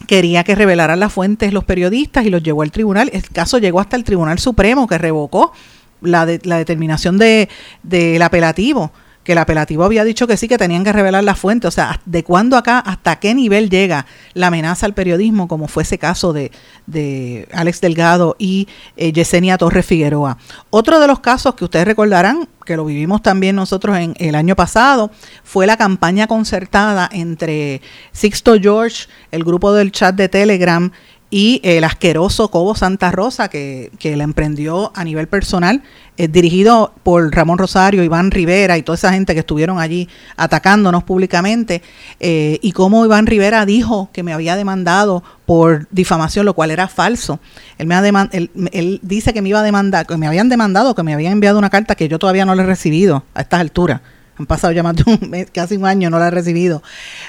quería 0.08 0.44
que 0.44 0.56
revelaran 0.56 1.00
las 1.00 1.14
fuentes 1.14 1.54
los 1.54 1.64
periodistas 1.64 2.26
y 2.26 2.30
los 2.30 2.44
llevó 2.44 2.64
al 2.64 2.72
tribunal. 2.72 3.10
El 3.14 3.24
caso 3.30 3.60
llegó 3.60 3.80
hasta 3.80 3.96
el 3.96 4.04
Tribunal 4.04 4.40
Supremo 4.40 4.88
que 4.88 4.98
revocó 4.98 5.54
la, 6.02 6.26
de, 6.26 6.40
la 6.44 6.58
determinación 6.58 7.18
del 7.18 7.48
de, 7.84 8.24
apelativo, 8.24 8.92
que 9.24 9.34
el 9.34 9.38
apelativo 9.38 9.84
había 9.84 10.04
dicho 10.04 10.26
que 10.26 10.36
sí, 10.36 10.48
que 10.48 10.58
tenían 10.58 10.84
que 10.84 10.92
revelar 10.92 11.24
la 11.24 11.36
fuente. 11.36 11.68
O 11.68 11.72
sea, 11.72 12.02
¿de 12.06 12.24
cuándo 12.24 12.58
acá, 12.58 12.80
hasta 12.80 13.18
qué 13.18 13.36
nivel 13.36 13.70
llega 13.70 14.08
la 14.34 14.48
amenaza 14.48 14.86
al 14.86 14.94
periodismo, 14.94 15.48
como 15.48 15.68
fue 15.68 15.84
ese 15.84 16.00
caso 16.00 16.34
de, 16.34 16.52
de 16.88 17.48
Alex 17.54 17.82
Delgado 17.82 18.36
y 18.40 18.68
eh, 18.98 19.12
Yesenia 19.14 19.58
Torres 19.58 19.86
Figueroa? 19.86 20.38
Otro 20.72 21.00
de 21.00 21.08
los 21.08 21.20
casos 21.20 21.54
que 21.54 21.66
ustedes 21.66 21.86
recordarán, 21.86 22.48
que 22.66 22.76
lo 22.76 22.86
vivimos 22.86 23.22
también 23.22 23.56
nosotros 23.56 23.98
en 23.98 24.16
el 24.18 24.34
año 24.34 24.56
pasado, 24.56 25.12
fue 25.44 25.68
la 25.68 25.78
campaña 25.78 26.26
concertada 26.26 27.08
entre 27.12 27.82
Sixto 28.12 28.56
George, 28.60 29.08
el 29.32 29.44
grupo 29.44 29.74
del 29.74 29.92
chat 29.92 30.16
de 30.16 30.30
Telegram, 30.30 30.92
y 31.32 31.62
el 31.64 31.86
asqueroso 31.86 32.52
Cobo 32.52 32.76
Santa 32.76 33.10
Rosa 33.10 33.50
que, 33.50 33.90
que 33.98 34.18
la 34.18 34.26
emprendió 34.26 34.92
a 34.94 35.06
nivel 35.06 35.28
personal, 35.28 35.82
eh, 36.18 36.28
dirigido 36.28 36.94
por 37.04 37.34
Ramón 37.34 37.58
Rosario, 37.58 38.04
Iván 38.04 38.32
Rivera 38.32 38.78
y 38.78 38.84
toda 38.84 38.98
esa 38.98 39.14
gente 39.14 39.34
que 39.34 39.40
estuvieron 39.40 39.80
allí 39.80 40.10
atacándonos 40.36 41.06
públicamente, 41.06 41.82
eh, 42.20 42.60
y 42.62 42.74
cómo 42.74 43.06
Iván 43.06 43.28
Rivera 43.28 43.66
dijo 43.66 44.10
que 44.12 44.24
me 44.24 44.34
había 44.34 44.58
demandado 44.58 45.24
por 45.46 45.88
difamación, 45.90 46.46
lo 46.46 46.54
cual 46.54 46.70
era 46.70 46.90
falso. 46.90 47.40
Él, 47.78 47.88
me 47.88 47.96
ha 47.96 48.30
él, 48.34 48.52
él, 48.74 49.00
dice 49.02 49.34
que 49.34 49.42
me 49.42 49.50
iba 49.50 49.62
a 49.62 49.64
demandar, 49.64 50.06
que 50.06 50.18
me 50.18 50.28
habían 50.28 50.50
demandado, 50.50 50.96
que 50.96 51.04
me 51.04 51.14
habían 51.14 51.32
enviado 51.32 51.58
una 51.58 51.70
carta 51.70 51.96
que 51.96 52.10
yo 52.10 52.20
todavía 52.20 52.44
no 52.44 52.56
le 52.56 52.64
he 52.64 52.66
recibido 52.66 53.24
a 53.34 53.42
estas 53.42 53.62
alturas 53.62 54.02
han 54.38 54.46
pasado 54.46 54.74
ya 54.74 54.84
más 54.84 54.96
de 54.96 55.04
un 55.06 55.30
mes, 55.30 55.48
casi 55.52 55.78
un 55.78 55.86
año, 55.86 56.10
no 56.10 56.20
la 56.20 56.28
he 56.28 56.32
recibido, 56.32 56.82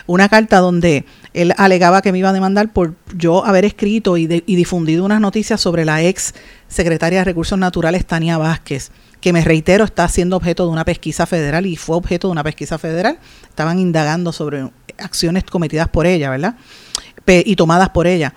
una 0.07 0.29
carta 0.29 0.59
donde 0.59 1.05
él 1.35 1.53
alegaba 1.57 2.03
que 2.03 2.13
me 2.13 2.19
iba 2.19 2.31
a 2.31 2.33
demandar 2.33 2.73
por 2.73 2.95
yo 3.15 3.45
haber 3.45 3.65
escrito 3.65 4.17
y, 4.17 4.27
difundido 4.27 5.05
unas 5.05 5.21
noticias 5.21 5.61
sobre 5.61 5.85
la 5.85 6.03
ex 6.03 6.35
secretaria 6.69 7.21
de 7.21 7.25
Recursos 7.25 7.59
Naturales, 7.59 8.07
Tania 8.07 8.39
Vázquez, 8.39 8.91
que 9.21 9.33
me 9.33 9.45
reitero 9.45 9.85
está 9.85 10.09
siendo 10.09 10.37
objeto 10.37 10.65
de 10.65 10.73
una 10.73 10.85
pesquisa 10.85 11.27
federal 11.27 11.67
y 11.67 11.77
fue 11.77 11.97
objeto 11.97 12.29
de 12.29 12.33
una 12.33 12.43
pesquisa 12.43 12.77
federal. 12.79 13.19
Estaban 13.49 13.79
indagando 13.79 14.33
sobre 14.33 14.69
acciones 14.99 15.45
cometidas 15.45 15.89
por 15.89 16.07
ella, 16.07 16.31
¿verdad? 16.31 16.57
y 17.27 17.57
tomadas 17.57 17.91
por 17.91 18.07
ella. 18.07 18.35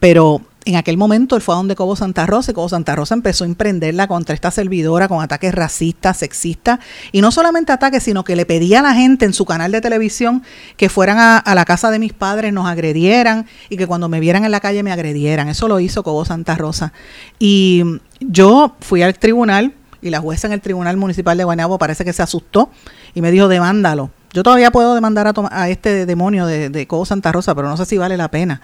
Pero 0.00 0.42
en 0.64 0.76
aquel 0.76 0.96
momento 0.96 1.36
él 1.36 1.42
fue 1.42 1.54
a 1.54 1.58
donde 1.58 1.76
Cobo 1.76 1.96
Santa 1.96 2.26
Rosa 2.26 2.50
y 2.50 2.54
Cobo 2.54 2.68
Santa 2.68 2.96
Rosa 2.96 3.14
empezó 3.14 3.44
a 3.44 3.46
emprenderla 3.46 4.06
contra 4.06 4.34
esta 4.34 4.50
servidora 4.50 5.08
con 5.08 5.22
ataques 5.22 5.54
racistas, 5.54 6.18
sexistas 6.18 6.78
y 7.12 7.20
no 7.20 7.30
solamente 7.30 7.72
ataques, 7.72 8.02
sino 8.02 8.24
que 8.24 8.36
le 8.36 8.46
pedía 8.46 8.80
a 8.80 8.82
la 8.82 8.94
gente 8.94 9.24
en 9.24 9.32
su 9.32 9.44
canal 9.44 9.72
de 9.72 9.80
televisión 9.80 10.42
que 10.76 10.88
fueran 10.88 11.18
a, 11.18 11.54
la 11.54 11.64
casa 11.64 11.90
de 11.90 11.98
mis 11.98 12.12
padres, 12.12 12.52
nos 12.52 12.66
agredieran 12.66 13.46
y 13.68 13.76
que 13.76 13.86
cuando 13.86 14.08
me 14.08 14.20
vieran 14.20 14.44
en 14.44 14.50
la 14.50 14.60
calle 14.60 14.82
me 14.82 14.92
agredieran. 14.92 15.48
Eso 15.48 15.68
lo 15.68 15.80
hizo 15.80 16.02
Cobo 16.02 16.24
Santa 16.24 16.56
Rosa. 16.56 16.92
Y 17.38 17.82
yo 18.20 18.76
fui 18.80 19.02
al 19.02 19.18
tribunal 19.18 19.74
y 20.00 20.10
la 20.10 20.20
jueza 20.20 20.46
en 20.46 20.52
el 20.52 20.60
Tribunal 20.60 20.96
Municipal 20.96 21.36
de 21.38 21.44
Guaynabo 21.44 21.78
parece 21.78 22.04
que 22.04 22.12
se 22.12 22.22
asustó 22.22 22.70
y 23.14 23.22
me 23.22 23.30
dijo, 23.30 23.48
demándalo. 23.48 24.10
Yo 24.32 24.42
todavía 24.42 24.70
puedo 24.70 24.94
demandar 24.94 25.26
a, 25.28 25.32
a 25.50 25.68
este 25.68 26.06
demonio 26.06 26.46
de, 26.46 26.68
de 26.68 26.86
Cobo 26.86 27.06
Santa 27.06 27.32
Rosa, 27.32 27.54
pero 27.54 27.68
no 27.68 27.76
sé 27.76 27.86
si 27.86 27.96
vale 27.96 28.16
la 28.16 28.28
pena 28.28 28.60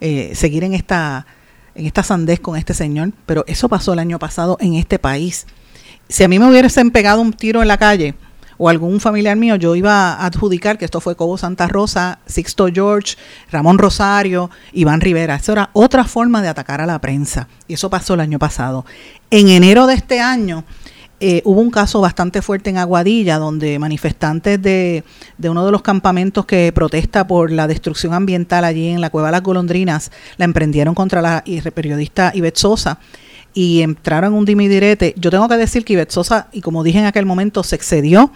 eh, 0.00 0.32
seguir 0.34 0.64
en 0.64 0.74
esta, 0.74 1.26
en 1.74 1.86
esta 1.86 2.02
sandez 2.02 2.40
con 2.40 2.56
este 2.56 2.74
señor. 2.74 3.12
Pero 3.26 3.44
eso 3.46 3.68
pasó 3.68 3.92
el 3.92 3.98
año 3.98 4.18
pasado 4.18 4.56
en 4.60 4.74
este 4.74 4.98
país. 4.98 5.46
Si 6.08 6.22
a 6.24 6.28
mí 6.28 6.38
me 6.38 6.48
hubiesen 6.48 6.90
pegado 6.90 7.20
un 7.20 7.32
tiro 7.32 7.62
en 7.62 7.68
la 7.68 7.78
calle, 7.78 8.14
o 8.58 8.68
algún 8.68 9.00
familiar 9.00 9.36
mío, 9.36 9.56
yo 9.56 9.74
iba 9.74 10.12
a 10.14 10.26
adjudicar 10.26 10.78
que 10.78 10.84
esto 10.84 11.00
fue 11.00 11.16
Cobo 11.16 11.36
Santa 11.38 11.66
Rosa, 11.66 12.20
Sixto 12.26 12.68
George, 12.72 13.16
Ramón 13.50 13.78
Rosario, 13.78 14.50
Iván 14.72 15.00
Rivera. 15.00 15.36
Eso 15.36 15.52
era 15.52 15.70
otra 15.72 16.04
forma 16.04 16.42
de 16.42 16.48
atacar 16.48 16.80
a 16.80 16.86
la 16.86 17.00
prensa. 17.00 17.48
Y 17.66 17.74
eso 17.74 17.90
pasó 17.90 18.14
el 18.14 18.20
año 18.20 18.38
pasado. 18.38 18.84
En 19.30 19.48
enero 19.48 19.86
de 19.86 19.94
este 19.94 20.20
año, 20.20 20.64
eh, 21.20 21.42
hubo 21.44 21.60
un 21.60 21.70
caso 21.70 22.00
bastante 22.00 22.42
fuerte 22.42 22.70
en 22.70 22.78
Aguadilla, 22.78 23.38
donde 23.38 23.78
manifestantes 23.78 24.60
de, 24.60 25.04
uno 25.42 25.64
de 25.64 25.72
los 25.72 25.82
campamentos 25.82 26.44
que 26.44 26.72
protesta 26.72 27.26
por 27.26 27.52
la 27.52 27.66
destrucción 27.68 28.14
ambiental 28.14 28.64
allí 28.64 28.88
en 28.88 29.00
la 29.00 29.10
Cueva 29.10 29.28
de 29.28 29.32
las 29.32 29.42
Golondrinas, 29.42 30.10
la 30.36 30.44
emprendieron 30.44 30.94
contra 30.94 31.22
la 31.22 31.44
periodista 31.74 32.32
Ivette 32.34 32.58
Sosa 32.58 32.98
y 33.54 33.82
entraron 33.82 34.32
en 34.32 34.38
un 34.40 34.44
dimidirete. 34.44 35.14
Yo 35.16 35.30
tengo 35.30 35.48
que 35.48 35.56
decir 35.56 35.84
que 35.84 35.92
Ivette 35.92 36.10
Sosa, 36.10 36.48
y 36.52 36.60
como 36.60 36.82
dije 36.82 36.98
en 36.98 37.06
aquel 37.06 37.26
momento, 37.26 37.62
se 37.62 37.76
excedió. 37.76 38.32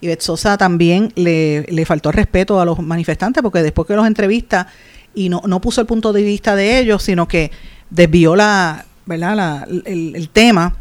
Ivette 0.00 0.22
Sosa 0.22 0.56
también 0.56 1.12
le, 1.16 1.66
le 1.68 1.84
faltó 1.84 2.12
respeto 2.12 2.60
a 2.60 2.64
los 2.64 2.78
manifestantes, 2.78 3.42
porque 3.42 3.62
después 3.62 3.88
que 3.88 3.96
los 3.96 4.06
entrevista 4.06 4.68
y 5.14 5.28
no, 5.28 5.42
no 5.46 5.60
puso 5.60 5.80
el 5.80 5.88
punto 5.88 6.12
de 6.12 6.22
vista 6.22 6.54
de 6.54 6.78
ellos, 6.78 7.02
sino 7.02 7.26
que 7.26 7.50
desvió 7.90 8.36
la, 8.36 8.86
¿verdad? 9.04 9.34
La, 9.36 9.68
el 9.84 10.28
tema 10.32 10.76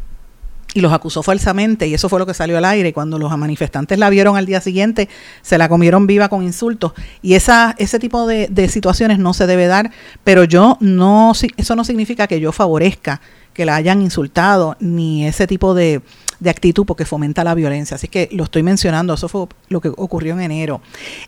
y 0.74 0.82
los 0.82 0.94
acusó 0.94 1.24
falsamente 1.24 1.88
y 1.88 1.94
eso 1.94 2.10
fue 2.10 2.20
lo 2.20 2.26
que 2.26 2.34
salió 2.34 2.58
al 2.58 2.66
aire. 2.66 2.94
Cuando 2.94 3.18
los 3.18 3.36
manifestantes 3.38 3.98
la 3.98 4.10
vieron 4.10 4.38
al 4.38 4.46
día 4.46 4.62
siguiente, 4.62 5.10
se 5.42 5.58
la 5.58 5.70
comieron 5.70 6.08
viva 6.08 6.30
con 6.30 6.44
insultos 6.44 6.94
y 7.22 7.34
esa, 7.34 7.76
ese 7.78 8.00
tipo 8.00 8.28
de, 8.28 8.70
situaciones 8.70 9.20
no 9.20 9.34
se 9.34 9.48
debe 9.48 9.68
dar, 9.68 9.92
pero 10.24 10.44
yo 10.44 10.78
no, 10.80 11.34
eso 11.58 11.76
no 11.76 11.84
significa 11.84 12.28
que 12.28 12.40
yo 12.40 12.52
favorezca 12.52 13.22
que 13.54 13.66
la 13.66 13.76
hayan 13.76 14.02
insultado 14.02 14.78
ni 14.80 15.26
ese 15.26 15.48
tipo 15.48 15.74
de, 15.74 16.02
de 16.40 16.50
actitud 16.50 16.86
porque 16.86 17.06
fomenta 17.06 17.44
la 17.44 17.56
violencia. 17.56 17.96
Así 17.96 18.08
que 18.08 18.30
lo 18.32 18.44
estoy 18.44 18.64
mencionando, 18.64 19.14
eso 19.14 19.28
fue 19.28 19.48
lo 19.70 19.82
que 19.82 19.90
ocurrió 19.90 20.34
en 20.34 20.42
enero. 20.42 20.82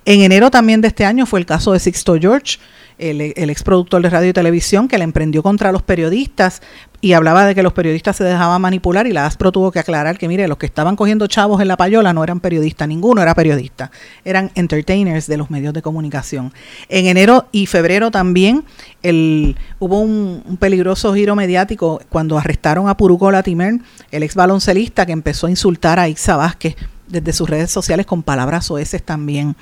En 0.06 0.22
enero 0.22 0.52
también 0.52 0.82
de 0.82 0.88
este 0.88 1.06
año 1.06 1.26
fue 1.26 1.40
el 1.40 1.46
caso 1.46 1.74
de 1.74 1.80
Sixto 1.80 2.16
George, 2.20 2.58
el, 3.02 3.34
el 3.36 3.50
ex 3.50 3.64
productor 3.64 4.02
de 4.02 4.10
radio 4.10 4.30
y 4.30 4.34
televisión 4.34 4.88
que 4.88 4.98
le 4.98 5.04
emprendió 5.04 5.44
contra 5.44 5.72
los 5.72 5.82
periodistas 5.82 6.62
y 7.02 7.14
hablaba 7.14 7.46
de 7.46 7.56
que 7.56 7.64
los 7.64 7.74
periodistas 7.74 8.16
se 8.16 8.24
dejaban 8.24 8.62
manipular 8.62 9.08
y 9.08 9.12
la 9.12 9.26
ASPRO 9.26 9.52
tuvo 9.52 9.72
que 9.72 9.80
aclarar 9.80 10.20
que, 10.20 10.28
mire, 10.28 10.48
los 10.48 10.58
que 10.58 10.68
estaban 10.68 10.96
cogiendo 10.96 11.26
chavos 11.26 11.60
en 11.60 11.68
la 11.68 11.76
payola 11.76 12.14
no 12.14 12.24
eran 12.24 12.40
periodistas, 12.40 12.88
ninguno 12.88 13.24
era 13.24 13.34
periodista, 13.34 13.92
eran 14.24 14.52
entertainers 14.54 15.26
de 15.26 15.38
los 15.38 15.50
medios 15.50 15.74
de 15.74 15.82
comunicación. 15.82 16.54
En 16.90 17.08
enero 17.08 17.48
y 17.52 17.66
febrero 17.66 18.12
también 18.12 18.64
el, 19.02 19.58
hubo 19.80 20.00
un, 20.00 20.58
peligroso 20.60 21.14
giro 21.16 21.36
mediático 21.36 22.02
cuando 22.10 22.38
arrestaron 22.38 22.88
a 22.88 22.96
Puruco 22.96 23.32
Latimer, 23.32 23.80
el 24.12 24.24
ex 24.24 24.36
baloncelista 24.36 25.08
que 25.08 25.12
empezó 25.12 25.48
a 25.48 25.50
insultar 25.50 26.00
a 26.00 26.08
Ixa 26.08 26.36
Vázquez 26.36 26.76
desde 27.08 27.34
sus 27.34 27.50
redes 27.50 27.72
sociales 27.72 28.06
con 28.06 28.22
palabras 28.22 28.70
oeces 28.70 29.02
también. 29.02 29.56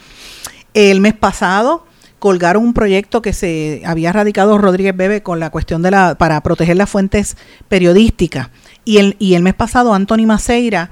El 0.73 0.99
mes 0.99 1.13
pasado 1.13 1.85
colgaron 2.19 2.63
un 2.63 2.73
proyecto 2.73 3.21
que 3.21 3.33
se 3.33 3.81
había 3.85 4.11
radicado 4.11 4.57
Rodríguez 4.57 4.95
Bebe 4.95 5.23
con 5.23 5.39
la 5.39 5.49
cuestión 5.49 5.81
de 5.81 5.91
la 5.91 6.15
para 6.15 6.41
proteger 6.41 6.77
las 6.77 6.89
fuentes 6.89 7.37
periodísticas 7.67 8.49
y 8.85 8.97
el, 8.97 9.15
y 9.19 9.33
el 9.33 9.43
mes 9.43 9.53
pasado 9.53 9.93
Anthony 9.93 10.25
Maceira 10.25 10.91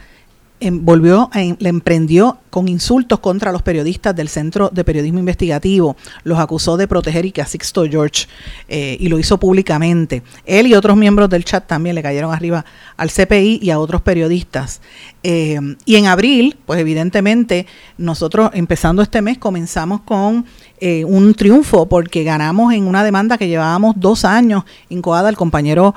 em, 0.59 0.83
volvió 0.83 1.29
le 1.33 1.69
emprendió 1.69 2.39
con 2.57 2.67
insultos 2.67 3.19
contra 3.19 3.51
los 3.51 3.61
periodistas 3.61 4.15
del 4.15 4.29
Centro 4.29 4.71
de 4.73 4.83
Periodismo 4.83 5.19
Investigativo. 5.19 5.95
Los 6.23 6.39
acusó 6.39 6.75
de 6.75 6.87
proteger 6.87 7.25
y 7.25 7.31
que 7.31 7.43
a 7.43 7.45
Sixto 7.45 7.85
George 7.85 8.25
eh, 8.67 8.97
y 8.99 9.09
lo 9.09 9.19
hizo 9.19 9.39
públicamente. 9.39 10.23
Él 10.45 10.65
y 10.65 10.73
otros 10.73 10.97
miembros 10.97 11.29
del 11.29 11.45
chat 11.45 11.67
también 11.67 11.95
le 11.95 12.01
cayeron 12.01 12.33
arriba 12.33 12.65
al 12.95 13.11
CPI 13.11 13.59
y 13.61 13.69
a 13.69 13.77
otros 13.77 14.01
periodistas. 14.01 14.81
Eh, 15.21 15.59
y 15.85 15.97
en 15.97 16.07
abril, 16.07 16.57
pues 16.65 16.79
evidentemente, 16.79 17.67
nosotros 17.97 18.49
empezando 18.53 19.03
este 19.03 19.21
mes 19.21 19.37
comenzamos 19.37 20.01
con 20.01 20.45
eh, 20.79 21.05
un 21.05 21.33
triunfo 21.33 21.87
porque 21.87 22.23
ganamos 22.23 22.73
en 22.73 22.85
una 22.85 23.03
demanda 23.03 23.37
que 23.37 23.47
llevábamos 23.47 23.95
dos 23.97 24.25
años 24.25 24.63
incoada. 24.89 25.29
Al 25.29 25.35
compañero 25.35 25.95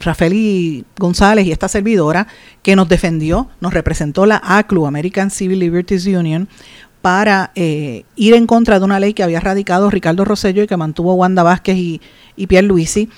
Rafael 0.00 0.84
González 0.98 1.46
y 1.46 1.52
esta 1.52 1.68
servidora 1.68 2.26
que 2.62 2.76
nos 2.76 2.88
defendió, 2.88 3.48
nos 3.60 3.72
representó 3.72 4.26
la 4.26 4.40
ACLU 4.44 4.86
American 4.86 5.30
Civil 5.30 5.60
Liberties 5.60 6.06
Union, 6.06 6.48
para 7.04 7.50
eh, 7.54 8.06
ir 8.16 8.32
en 8.32 8.46
contra 8.46 8.78
de 8.78 8.84
una 8.86 8.98
ley 8.98 9.12
que 9.12 9.22
había 9.22 9.38
radicado 9.38 9.90
Ricardo 9.90 10.24
Rosello 10.24 10.62
y 10.62 10.66
que 10.66 10.78
mantuvo 10.78 11.12
Wanda 11.12 11.42
Vázquez 11.42 11.76
y, 11.76 12.00
y 12.34 12.46
Pierre 12.46 12.66
Luisi, 12.66 13.10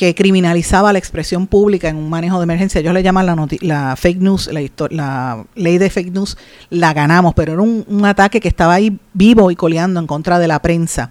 que 0.00 0.14
criminalizaba 0.14 0.94
la 0.94 0.98
expresión 0.98 1.46
pública 1.46 1.90
en 1.90 1.96
un 1.96 2.08
manejo 2.08 2.38
de 2.38 2.44
emergencia. 2.44 2.80
Ellos 2.80 2.94
le 2.94 3.02
llaman 3.02 3.26
la, 3.26 3.46
la 3.60 3.96
fake 3.96 4.18
news, 4.18 4.48
la, 4.88 5.44
ley 5.54 5.76
de 5.76 5.90
fake 5.90 6.10
news, 6.10 6.38
la 6.70 6.94
ganamos, 6.94 7.34
pero 7.34 7.52
era 7.52 7.60
un, 7.60 8.04
ataque 8.06 8.40
que 8.40 8.48
estaba 8.48 8.72
ahí 8.72 8.98
vivo 9.12 9.50
y 9.50 9.56
coleando 9.56 10.00
en 10.00 10.06
contra 10.06 10.38
de 10.38 10.48
la 10.48 10.62
prensa. 10.62 11.10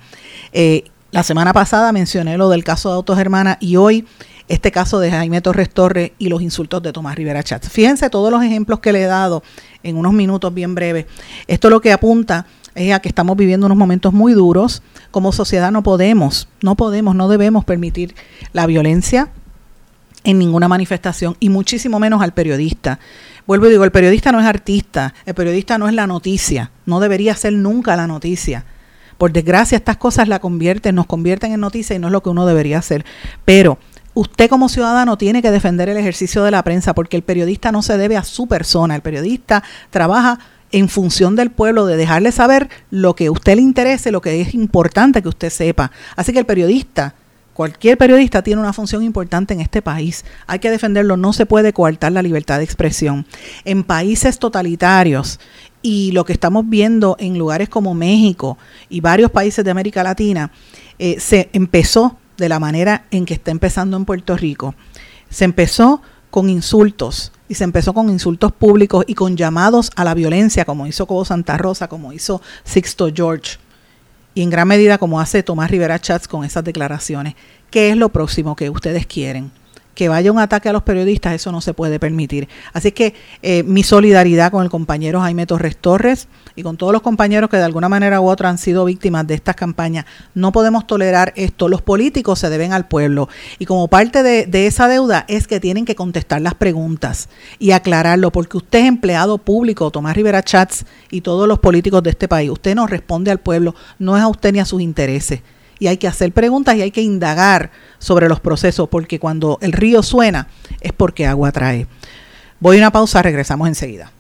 Eh, 0.54 0.86
la 1.12 1.22
semana 1.22 1.54
pasada 1.54 1.92
mencioné 1.92 2.36
lo 2.36 2.50
del 2.50 2.64
caso 2.64 2.90
de 2.90 2.96
Autos 2.96 3.20
Hermanas 3.20 3.58
y 3.60 3.76
hoy 3.76 4.08
este 4.48 4.72
caso 4.72 5.00
de 5.00 5.12
Jaime 5.12 5.40
Torres 5.42 5.70
Torres 5.70 6.14
y 6.18 6.30
los 6.30 6.42
insultos 6.42 6.82
de 6.82 6.92
Tomás 6.92 7.16
Rivera 7.16 7.44
Chats. 7.44 7.70
Fíjense 7.70 8.10
todos 8.10 8.32
los 8.32 8.42
ejemplos 8.42 8.80
que 8.80 8.92
le 8.92 9.04
he 9.04 9.06
dado 9.06 9.44
en 9.84 9.98
unos 9.98 10.14
minutos 10.14 10.52
bien 10.52 10.74
breves. 10.74 11.06
Esto 11.46 11.70
lo 11.70 11.80
que 11.80 11.92
apunta 11.92 12.48
es 12.76 12.94
a 12.94 13.00
que 13.00 13.10
estamos 13.10 13.36
viviendo 13.38 13.66
unos 13.66 13.78
momentos 13.78 14.14
muy 14.14 14.34
duros. 14.34 14.82
Como 15.12 15.32
sociedad 15.32 15.72
no 15.72 15.84
podemos, 15.84 16.48
no 16.62 16.76
podemos, 16.76 17.16
no 17.16 17.28
debemos 17.28 17.66
permitir 17.66 18.16
la 18.54 18.66
violencia 18.66 19.30
en 20.24 20.40
ninguna 20.40 20.68
manifestación 20.68 21.36
y 21.40 21.50
muchísimo 21.50 22.00
menos 22.00 22.22
al 22.22 22.34
periodista. 22.34 23.00
Vuelvo 23.48 23.68
y 23.68 23.72
digo, 23.72 23.84
el 23.84 23.92
periodista 23.92 24.32
no 24.32 24.40
es 24.40 24.46
artista, 24.46 25.14
el 25.26 25.34
periodista 25.34 25.78
no 25.78 25.88
es 25.88 25.94
la 25.94 26.08
noticia, 26.08 26.72
no 26.86 27.00
debería 27.00 27.36
ser 27.36 27.54
nunca 27.54 27.96
la 27.96 28.08
noticia. 28.08 28.66
Por 29.18 29.34
desgracia, 29.34 29.78
estas 29.78 29.98
cosas 29.98 30.28
la 30.28 30.40
convierten, 30.40 30.96
nos 30.96 31.06
convierten 31.06 31.52
en 31.52 31.60
noticia 31.60 31.96
y 31.96 32.00
no 32.00 32.08
es 32.08 32.14
lo 32.14 32.24
que 32.24 32.30
uno 32.30 32.46
debería 32.46 32.80
hacer. 32.80 33.06
Pero 33.44 33.78
usted 34.14 34.50
como 34.50 34.70
ciudadano 34.70 35.18
tiene 35.18 35.42
que 35.42 35.52
defender 35.52 35.90
el 35.90 35.98
ejercicio 35.98 36.44
de 36.44 36.52
la 36.52 36.64
prensa 36.64 36.94
porque 36.94 37.18
el 37.18 37.24
periodista 37.24 37.72
no 37.72 37.82
se 37.82 37.98
debe 37.98 38.18
a 38.18 38.24
su 38.24 38.48
persona, 38.48 38.96
el 38.96 39.02
periodista 39.02 39.64
trabaja 39.90 40.40
en 40.72 40.90
función 40.90 41.36
del 41.36 41.52
pueblo, 41.52 41.86
de 41.86 41.98
dejarle 41.98 42.32
saber 42.32 42.70
lo 42.92 43.16
que 43.16 43.28
a 43.28 43.32
usted 43.32 43.56
le 43.56 43.62
interese, 43.62 44.12
lo 44.12 44.22
que 44.22 44.42
es 44.42 44.54
importante 44.54 45.22
que 45.22 45.30
usted 45.30 45.50
sepa. 45.50 45.92
Así 46.16 46.32
que 46.32 46.40
el 46.40 46.46
periodista, 46.46 47.16
cualquier 47.54 47.98
periodista 47.98 48.44
tiene 48.44 48.62
una 48.62 48.74
función 48.74 49.04
importante 49.04 49.54
en 49.54 49.62
este 49.62 49.82
país. 49.82 50.26
Hay 50.48 50.60
que 50.60 50.72
defenderlo, 50.72 51.18
no 51.18 51.34
se 51.34 51.46
puede 51.46 51.74
coartar 51.74 52.12
la 52.12 52.22
libertad 52.22 52.60
de 52.60 52.64
expresión. 52.64 53.26
En 53.66 53.84
países 53.84 54.40
totalitarios 54.40 55.40
y 55.82 56.12
lo 56.12 56.26
que 56.26 56.34
estamos 56.34 56.68
viendo 56.68 57.16
en 57.20 57.38
lugares 57.38 57.70
como 57.70 57.94
México 57.94 58.58
y 58.90 59.02
varios 59.02 59.32
países 59.32 59.64
de 59.66 59.72
América 59.72 60.04
Latina, 60.04 60.52
eh, 61.00 61.20
se 61.20 61.50
empezó 61.54 62.18
de 62.38 62.50
la 62.50 62.60
manera 62.60 63.06
en 63.12 63.26
que 63.26 63.34
está 63.34 63.52
empezando 63.52 63.98
en 63.98 64.06
Puerto 64.06 64.38
Rico. 64.38 64.76
Se 65.30 65.46
empezó 65.46 66.02
con 66.30 66.50
insultos 66.50 67.32
y 67.50 67.56
se 67.56 67.66
empezó 67.66 67.94
con 67.94 68.10
insultos 68.10 68.54
públicos 68.54 69.04
y 69.08 69.16
con 69.16 69.36
llamados 69.36 69.92
a 69.96 70.06
la 70.06 70.14
violencia, 70.14 70.64
como 70.64 70.88
hizo 70.88 71.08
Cobo 71.08 71.26
Santa 71.26 71.58
Rosa, 71.58 71.90
como 71.90 72.14
hizo 72.14 72.42
Sixto 72.64 73.10
George, 73.14 73.58
y 74.36 74.44
en 74.44 74.52
gran 74.52 74.68
medida 74.68 75.00
como 75.00 75.20
hace 75.20 75.44
Tomás 75.44 75.72
Rivera 75.72 76.00
Chats 76.00 76.28
con 76.28 76.46
esas 76.46 76.64
declaraciones. 76.64 77.34
¿Qué 77.72 77.90
es 77.90 77.98
lo 77.98 78.10
próximo 78.10 78.56
que 78.56 78.70
ustedes 78.70 79.06
quieren? 79.06 79.52
Que 80.00 80.08
vaya 80.08 80.32
un 80.32 80.40
ataque 80.40 80.70
a 80.70 80.72
los 80.72 80.84
periodistas, 80.84 81.34
eso 81.34 81.52
no 81.52 81.60
se 81.60 81.74
puede 81.74 82.00
permitir. 82.00 82.48
Así 82.72 82.94
que 82.94 83.14
eh, 83.42 83.64
mi 83.64 83.84
solidaridad 83.84 84.50
con 84.50 84.64
el 84.64 84.70
compañero 84.70 85.20
Jaime 85.20 85.46
Torres 85.46 85.76
Torres 85.76 86.30
y 86.56 86.64
con 86.64 86.78
todos 86.78 86.94
los 86.94 87.02
compañeros 87.02 87.50
que 87.50 87.58
de 87.58 87.64
alguna 87.64 87.90
manera 87.90 88.22
u 88.22 88.30
otra 88.30 88.48
han 88.48 88.58
sido 88.58 88.86
víctimas 88.86 89.28
de 89.28 89.34
estas 89.34 89.58
campañas. 89.58 90.06
No 90.34 90.54
podemos 90.54 90.88
tolerar 90.88 91.34
esto. 91.36 91.68
Los 91.68 91.82
políticos 91.82 92.40
se 92.40 92.50
deben 92.50 92.72
al 92.72 92.88
pueblo 92.88 93.28
y 93.58 93.66
como 93.66 93.90
parte 93.90 94.24
de, 94.24 94.46
de 94.46 94.68
esa 94.68 94.88
deuda 94.88 95.26
es 95.28 95.48
que 95.48 95.60
tienen 95.60 95.84
que 95.84 95.96
contestar 95.96 96.40
las 96.40 96.54
preguntas 96.54 97.28
y 97.60 97.72
aclararlo, 97.72 98.32
porque 98.32 98.56
usted 98.56 98.80
es 98.80 98.86
empleado 98.86 99.38
público, 99.38 99.92
Tomás 99.92 100.16
Rivera 100.16 100.44
Chats 100.44 100.86
y 101.12 101.20
todos 101.20 101.46
los 101.46 101.60
políticos 101.60 102.02
de 102.04 102.12
este 102.12 102.30
país. 102.30 102.50
Usted 102.50 102.74
no 102.74 102.88
responde 102.88 103.32
al 103.32 103.42
pueblo, 103.42 103.76
no 103.98 104.16
es 104.16 104.24
a 104.24 104.30
usted 104.30 104.54
ni 104.54 104.62
a 104.62 104.66
sus 104.66 104.80
intereses 104.80 105.42
y 105.80 105.88
hay 105.88 105.98
que 105.98 106.08
hacer 106.08 106.32
preguntas 106.32 106.76
y 106.76 106.82
hay 106.82 106.92
que 106.92 107.02
indagar 107.02 107.72
sobre 107.98 108.30
los 108.30 108.40
procesos, 108.40 108.90
porque 108.90 109.20
cuando 109.20 109.58
el 109.62 109.72
río 109.72 110.04
suena 110.04 110.48
es 110.82 110.92
porque 110.94 111.26
agua 111.26 111.52
trae. 111.52 111.88
Voy 112.60 112.78
a 112.78 112.80
una 112.80 112.92
pausa, 112.92 113.22
regresamos 113.22 113.68
enseguida. 113.68 114.12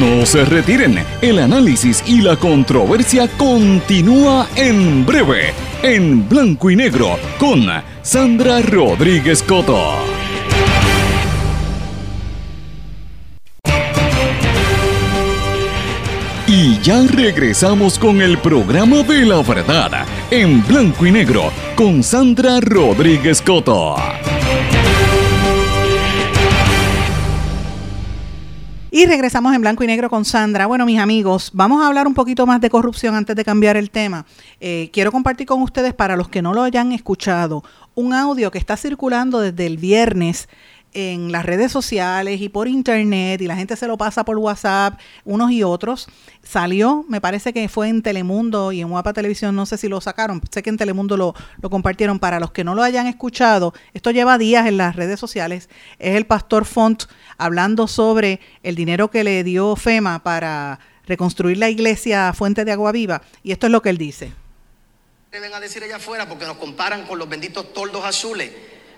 No 0.00 0.24
se 0.24 0.46
retiren, 0.46 0.98
el 1.20 1.38
análisis 1.38 2.02
y 2.06 2.22
la 2.22 2.36
controversia 2.36 3.28
continúa 3.36 4.48
en 4.56 5.04
breve, 5.04 5.52
en 5.82 6.26
blanco 6.26 6.70
y 6.70 6.76
negro, 6.76 7.18
con 7.38 7.66
Sandra 8.02 8.62
Rodríguez 8.62 9.42
Coto. 9.42 10.23
Y 16.46 16.78
ya 16.80 17.02
regresamos 17.06 17.98
con 17.98 18.20
el 18.20 18.36
programa 18.36 19.02
de 19.02 19.24
la 19.24 19.40
verdad, 19.40 20.04
en 20.30 20.62
blanco 20.66 21.06
y 21.06 21.10
negro, 21.10 21.50
con 21.74 22.02
Sandra 22.02 22.60
Rodríguez 22.60 23.40
Coto. 23.40 23.96
Y 28.90 29.06
regresamos 29.06 29.54
en 29.54 29.62
blanco 29.62 29.84
y 29.84 29.86
negro 29.86 30.10
con 30.10 30.26
Sandra. 30.26 30.66
Bueno, 30.66 30.84
mis 30.84 31.00
amigos, 31.00 31.50
vamos 31.54 31.82
a 31.82 31.86
hablar 31.86 32.06
un 32.06 32.14
poquito 32.14 32.46
más 32.46 32.60
de 32.60 32.68
corrupción 32.68 33.14
antes 33.14 33.34
de 33.34 33.44
cambiar 33.44 33.78
el 33.78 33.90
tema. 33.90 34.26
Eh, 34.60 34.90
quiero 34.92 35.10
compartir 35.10 35.46
con 35.46 35.62
ustedes, 35.62 35.94
para 35.94 36.14
los 36.14 36.28
que 36.28 36.42
no 36.42 36.52
lo 36.52 36.62
hayan 36.62 36.92
escuchado, 36.92 37.64
un 37.94 38.12
audio 38.12 38.50
que 38.50 38.58
está 38.58 38.76
circulando 38.76 39.40
desde 39.40 39.66
el 39.66 39.78
viernes 39.78 40.48
en 40.94 41.32
las 41.32 41.44
redes 41.44 41.72
sociales 41.72 42.40
y 42.40 42.48
por 42.48 42.68
internet 42.68 43.42
y 43.42 43.46
la 43.46 43.56
gente 43.56 43.76
se 43.76 43.86
lo 43.86 43.98
pasa 43.98 44.24
por 44.24 44.38
WhatsApp, 44.38 44.98
unos 45.24 45.50
y 45.50 45.62
otros. 45.62 46.08
Salió, 46.42 47.04
me 47.08 47.20
parece 47.20 47.52
que 47.52 47.68
fue 47.68 47.88
en 47.88 48.02
Telemundo 48.02 48.72
y 48.72 48.80
en 48.80 48.88
Guapa 48.88 49.12
Televisión, 49.12 49.54
no 49.54 49.66
sé 49.66 49.76
si 49.76 49.88
lo 49.88 50.00
sacaron, 50.00 50.40
sé 50.50 50.62
que 50.62 50.70
en 50.70 50.76
Telemundo 50.76 51.16
lo, 51.16 51.34
lo 51.60 51.70
compartieron. 51.70 52.18
Para 52.18 52.40
los 52.40 52.52
que 52.52 52.64
no 52.64 52.74
lo 52.74 52.82
hayan 52.82 53.06
escuchado, 53.06 53.74
esto 53.92 54.10
lleva 54.10 54.38
días 54.38 54.66
en 54.66 54.76
las 54.76 54.96
redes 54.96 55.20
sociales, 55.20 55.68
es 55.98 56.16
el 56.16 56.26
pastor 56.26 56.64
Font 56.64 57.04
hablando 57.36 57.88
sobre 57.88 58.40
el 58.62 58.76
dinero 58.76 59.10
que 59.10 59.24
le 59.24 59.42
dio 59.42 59.76
FEMA 59.76 60.22
para 60.22 60.78
reconstruir 61.06 61.58
la 61.58 61.68
iglesia 61.68 62.32
Fuente 62.32 62.64
de 62.64 62.72
Agua 62.72 62.92
Viva 62.92 63.22
y 63.42 63.52
esto 63.52 63.66
es 63.66 63.72
lo 63.72 63.82
que 63.82 63.90
él 63.90 63.98
dice. 63.98 64.32
Deben 65.32 65.52
a 65.52 65.58
decir 65.58 65.82
allá 65.82 65.96
afuera 65.96 66.28
porque 66.28 66.46
nos 66.46 66.58
comparan 66.58 67.06
con 67.06 67.18
los 67.18 67.28
benditos 67.28 67.72
toldos 67.72 68.04
azules 68.04 68.52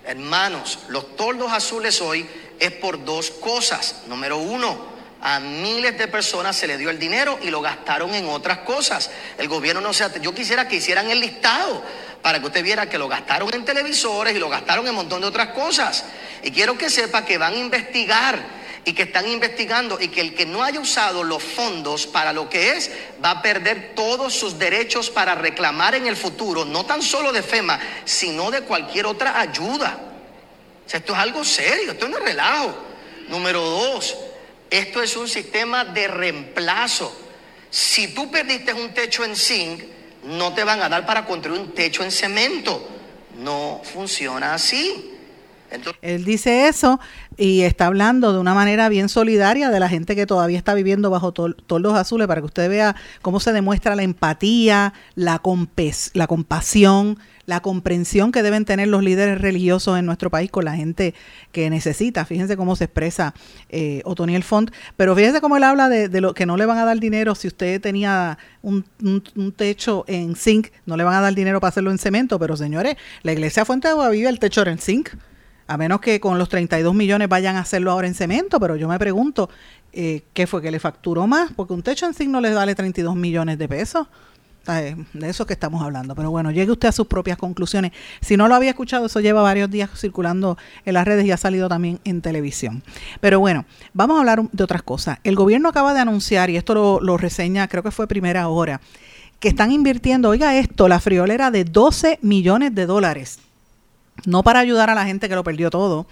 Hermanos, 0.07 0.79
los 0.87 1.17
toldos 1.17 1.51
azules 1.51 1.99
hoy 1.99 2.25
es 2.59 2.71
por 2.71 3.03
dos 3.03 3.29
cosas. 3.29 4.03
Número 4.07 4.37
uno, 4.37 4.87
a 5.21 5.41
miles 5.41 5.97
de 5.97 6.07
personas 6.07 6.55
se 6.55 6.65
le 6.65 6.77
dio 6.77 6.89
el 6.89 6.97
dinero 6.97 7.37
y 7.43 7.49
lo 7.49 7.59
gastaron 7.59 8.15
en 8.15 8.29
otras 8.29 8.59
cosas. 8.59 9.11
El 9.37 9.49
gobierno 9.49 9.81
no 9.81 9.91
se... 9.91 10.05
Yo 10.21 10.33
quisiera 10.33 10.65
que 10.65 10.77
hicieran 10.77 11.11
el 11.11 11.19
listado 11.19 11.83
para 12.21 12.39
que 12.39 12.45
usted 12.45 12.63
viera 12.63 12.89
que 12.89 12.97
lo 12.97 13.09
gastaron 13.09 13.53
en 13.53 13.65
televisores 13.65 14.33
y 14.33 14.39
lo 14.39 14.47
gastaron 14.47 14.85
en 14.85 14.91
un 14.91 14.95
montón 14.95 15.19
de 15.19 15.27
otras 15.27 15.49
cosas. 15.49 16.05
Y 16.41 16.51
quiero 16.51 16.77
que 16.77 16.89
sepa 16.89 17.25
que 17.25 17.37
van 17.37 17.55
a 17.55 17.57
investigar 17.57 18.39
y 18.87 18.93
que 18.93 19.03
están 19.03 19.27
investigando 19.27 19.99
y 19.99 20.07
que 20.07 20.21
el 20.21 20.33
que 20.33 20.45
no 20.45 20.63
haya 20.63 20.79
usado 20.79 21.21
los 21.21 21.43
fondos 21.43 22.07
para 22.07 22.31
lo 22.31 22.49
que 22.49 22.71
es 22.71 22.89
va 23.23 23.31
a 23.31 23.41
perder 23.41 23.91
todos 23.93 24.33
sus 24.33 24.57
derechos 24.57 25.09
para 25.09 25.35
reclamar 25.35 25.95
en 25.95 26.07
el 26.07 26.15
futuro, 26.15 26.63
no 26.63 26.85
tan 26.85 27.01
solo 27.01 27.33
de 27.33 27.43
FEMA, 27.43 27.77
sino 28.05 28.49
de 28.49 28.61
cualquier 28.61 29.05
otra 29.05 29.41
ayuda. 29.41 29.99
Esto 30.89 31.11
es 31.11 31.19
algo 31.19 31.43
serio, 31.43 31.91
esto 31.91 32.07
no 32.07 32.17
es 32.17 32.23
relajo. 32.23 32.77
Número 33.27 33.59
dos, 33.59 34.15
esto 34.69 35.03
es 35.03 35.17
un 35.17 35.27
sistema 35.27 35.83
de 35.83 36.07
reemplazo. 36.07 37.13
Si 37.69 38.13
tú 38.13 38.31
perdiste 38.31 38.71
un 38.71 38.93
techo 38.93 39.25
en 39.25 39.35
zinc, 39.35 39.83
no 40.23 40.53
te 40.53 40.63
van 40.63 40.81
a 40.81 40.87
dar 40.87 41.05
para 41.05 41.25
construir 41.25 41.59
un 41.59 41.73
techo 41.73 42.05
en 42.05 42.11
cemento. 42.11 42.87
No 43.35 43.81
funciona 43.83 44.53
así. 44.53 45.16
Él 46.01 46.25
dice 46.25 46.67
eso 46.67 46.99
y 47.37 47.61
está 47.61 47.87
hablando 47.87 48.33
de 48.33 48.39
una 48.39 48.53
manera 48.53 48.89
bien 48.89 49.09
solidaria 49.09 49.69
de 49.69 49.79
la 49.79 49.89
gente 49.89 50.15
que 50.15 50.25
todavía 50.25 50.57
está 50.57 50.73
viviendo 50.73 51.09
bajo 51.09 51.31
toldos 51.31 51.95
azules 51.95 52.27
para 52.27 52.41
que 52.41 52.45
usted 52.45 52.69
vea 52.69 52.95
cómo 53.21 53.39
se 53.39 53.53
demuestra 53.53 53.95
la 53.95 54.03
empatía, 54.03 54.93
la, 55.15 55.41
la 56.13 56.27
compasión, 56.27 57.17
la 57.45 57.61
comprensión 57.61 58.31
que 58.31 58.43
deben 58.43 58.65
tener 58.65 58.87
los 58.89 59.03
líderes 59.03 59.41
religiosos 59.41 59.97
en 59.97 60.05
nuestro 60.05 60.29
país 60.29 60.51
con 60.51 60.65
la 60.65 60.75
gente 60.75 61.15
que 61.51 61.69
necesita. 61.69 62.25
Fíjense 62.25 62.57
cómo 62.57 62.75
se 62.75 62.85
expresa 62.85 63.33
eh, 63.69 64.01
Otoniel 64.05 64.43
Font, 64.43 64.71
pero 64.95 65.15
fíjense 65.15 65.41
cómo 65.41 65.57
él 65.57 65.63
habla 65.63 65.89
de, 65.89 66.21
lo 66.21 66.33
que 66.33 66.45
no 66.45 66.57
le 66.57 66.65
van 66.65 66.77
a 66.77 66.85
dar 66.85 66.99
dinero 66.99 67.35
si 67.35 67.47
usted 67.47 67.79
tenía 67.81 68.37
un, 68.61 68.83
techo 69.55 70.03
en 70.07 70.35
zinc, 70.35 70.67
no 70.85 70.97
le 70.97 71.03
van 71.03 71.15
a 71.15 71.21
dar 71.21 71.33
dinero 71.33 71.59
para 71.59 71.69
hacerlo 71.69 71.91
en 71.91 71.97
cemento, 71.97 72.37
pero 72.37 72.57
señores, 72.57 72.97
la 73.23 73.31
iglesia 73.31 73.63
Fuente 73.63 73.87
de 73.87 73.93
Agua 73.93 74.09
Viva, 74.09 74.29
el 74.29 74.39
techo 74.39 74.61
era 74.61 74.71
en 74.71 74.79
zinc 74.79 75.09
a 75.67 75.77
menos 75.77 75.99
que 75.99 76.19
con 76.19 76.39
los 76.39 76.49
32 76.49 76.95
millones 76.95 77.27
vayan 77.27 77.57
a 77.57 77.59
hacerlo 77.59 77.91
ahora 77.91 78.07
en 78.07 78.15
cemento, 78.15 78.59
pero 78.59 78.75
yo 78.75 78.87
me 78.87 78.97
pregunto, 78.97 79.49
eh, 79.93 80.23
¿qué 80.33 80.47
fue 80.47 80.61
que 80.61 80.71
le 80.71 80.79
facturó 80.79 81.27
más? 81.27 81.51
Porque 81.55 81.73
un 81.73 81.83
techo 81.83 82.05
en 82.05 82.13
signo 82.13 82.39
les 82.39 82.55
vale 82.55 82.73
32 82.73 83.15
millones 83.15 83.57
de 83.57 83.67
pesos. 83.67 84.07
De 85.13 85.29
eso 85.29 85.45
que 85.45 85.53
estamos 85.53 85.81
hablando. 85.81 86.13
Pero 86.13 86.29
bueno, 86.29 86.51
llegue 86.51 86.73
usted 86.73 86.89
a 86.89 86.91
sus 86.91 87.07
propias 87.07 87.37
conclusiones. 87.37 87.93
Si 88.19 88.35
no 88.35 88.49
lo 88.49 88.55
había 88.55 88.71
escuchado, 88.71 89.05
eso 89.05 89.21
lleva 89.21 89.41
varios 89.41 89.71
días 89.71 89.89
circulando 89.95 90.57
en 90.83 90.93
las 90.93 91.05
redes 91.05 91.25
y 91.25 91.31
ha 91.31 91.37
salido 91.37 91.69
también 91.69 92.01
en 92.03 92.21
televisión. 92.21 92.83
Pero 93.21 93.39
bueno, 93.39 93.63
vamos 93.93 94.17
a 94.17 94.19
hablar 94.19 94.43
de 94.51 94.63
otras 94.65 94.83
cosas. 94.83 95.19
El 95.23 95.37
gobierno 95.37 95.69
acaba 95.69 95.93
de 95.93 96.01
anunciar, 96.01 96.49
y 96.49 96.57
esto 96.57 96.73
lo, 96.73 96.99
lo 96.99 97.15
reseña, 97.15 97.69
creo 97.69 97.81
que 97.81 97.91
fue 97.91 98.07
primera 98.07 98.49
hora, 98.49 98.81
que 99.39 99.47
están 99.47 99.71
invirtiendo, 99.71 100.27
oiga 100.27 100.57
esto, 100.57 100.89
la 100.89 100.99
friolera 100.99 101.49
de 101.49 101.63
12 101.63 102.19
millones 102.21 102.75
de 102.75 102.87
dólares 102.87 103.39
no 104.25 104.43
para 104.43 104.59
ayudar 104.59 104.89
a 104.89 104.95
la 104.95 105.05
gente 105.05 105.29
que 105.29 105.35
lo 105.35 105.43
perdió 105.43 105.69
todo, 105.69 106.07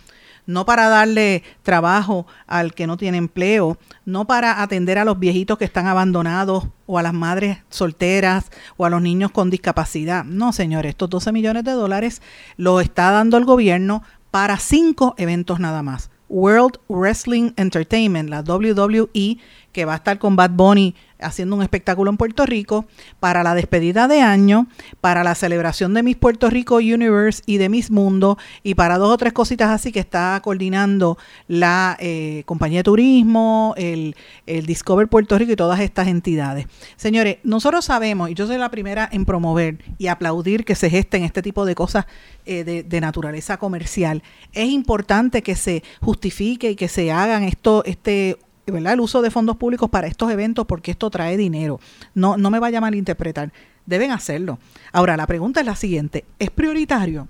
no 0.45 0.65
para 0.65 0.89
darle 0.89 1.43
trabajo 1.63 2.27
al 2.47 2.73
que 2.73 2.87
no 2.87 2.97
tiene 2.97 3.17
empleo, 3.17 3.77
no 4.05 4.25
para 4.25 4.61
atender 4.61 4.97
a 4.97 5.05
los 5.05 5.19
viejitos 5.19 5.57
que 5.57 5.65
están 5.65 5.87
abandonados 5.87 6.67
o 6.85 6.99
a 6.99 7.03
las 7.03 7.13
madres 7.13 7.59
solteras 7.69 8.51
o 8.77 8.85
a 8.85 8.89
los 8.89 9.01
niños 9.01 9.31
con 9.31 9.49
discapacidad. 9.49 10.23
No, 10.23 10.53
señores, 10.53 10.91
estos 10.91 11.09
12 11.09 11.31
millones 11.31 11.63
de 11.63 11.71
dólares 11.71 12.21
lo 12.57 12.79
está 12.79 13.11
dando 13.11 13.37
el 13.37 13.45
gobierno 13.45 14.03
para 14.31 14.57
cinco 14.57 15.15
eventos 15.17 15.59
nada 15.59 15.81
más. 15.81 16.09
World 16.27 16.79
Wrestling 16.89 17.51
Entertainment, 17.55 18.29
la 18.29 18.41
WWE, 18.41 19.37
que 19.75 19.83
va 19.83 19.91
a 19.91 19.97
estar 19.97 20.19
con 20.19 20.37
Bad 20.37 20.51
Bunny 20.51 20.95
haciendo 21.19 21.57
un 21.57 21.61
espectáculo 21.61 22.09
en 22.09 22.15
Puerto 22.15 22.45
Rico 22.45 22.85
para 23.19 23.43
la 23.43 23.53
despedida 23.53 24.07
de 24.07 24.21
año, 24.21 24.67
para 25.01 25.21
la 25.21 25.35
celebración 25.35 25.93
de 25.93 26.01
Miss 26.01 26.15
Puerto 26.15 26.49
Rico 26.49 26.77
Universe 26.77 27.43
y 27.45 27.57
de 27.57 27.67
Miss 27.67 27.91
Mundo 27.91 28.37
y 28.63 28.75
para 28.75 28.97
dos 28.97 29.11
o 29.11 29.17
tres 29.17 29.33
cositas 29.33 29.69
así 29.69 29.91
que 29.91 29.99
está 29.99 30.39
coordinando 30.41 31.17
la 31.49 31.97
eh, 31.99 32.43
compañía 32.45 32.79
de 32.79 32.83
turismo, 32.83 33.73
el, 33.75 34.15
Discover 34.45 35.09
Puerto 35.09 35.37
Rico 35.37 35.51
y 35.51 35.57
todas 35.57 35.81
estas 35.81 36.07
entidades. 36.07 36.67
Señores, 36.95 37.39
nosotros 37.43 37.83
sabemos, 37.83 38.29
y 38.29 38.33
yo 38.33 38.47
soy 38.47 38.57
la 38.57 38.71
primera 38.71 39.09
en 39.11 39.25
promover 39.25 39.83
y 39.97 40.07
aplaudir 40.07 40.63
que 40.63 40.75
se 40.75 40.89
gesten 40.89 41.25
este 41.25 41.41
tipo 41.41 41.65
de 41.65 41.75
cosas 41.75 42.05
eh, 42.45 42.63
de, 42.63 42.83
de, 42.83 43.01
naturaleza 43.01 43.57
comercial, 43.57 44.23
es 44.53 44.69
importante 44.69 45.43
que 45.43 45.55
se 45.55 45.83
justifique 45.99 46.71
y 46.71 46.75
que 46.77 46.87
se 46.87 47.11
hagan 47.11 47.43
esto, 47.43 47.83
este 47.83 48.37
el 48.67 48.99
uso 48.99 49.21
de 49.21 49.31
fondos 49.31 49.57
públicos 49.57 49.89
para 49.89 50.07
estos 50.07 50.31
eventos 50.31 50.65
porque 50.65 50.91
esto 50.91 51.09
trae 51.09 51.37
dinero. 51.37 51.79
No, 52.13 52.37
no 52.37 52.49
me 52.49 52.59
vaya 52.59 52.79
a 52.79 52.81
malinterpretar. 52.81 53.51
Deben 53.85 54.11
hacerlo. 54.11 54.59
Ahora, 54.91 55.15
la 55.17 55.27
pregunta 55.27 55.59
es 55.59 55.65
la 55.65 55.75
siguiente. 55.75 56.25
¿Es 56.39 56.49
prioritario? 56.49 57.27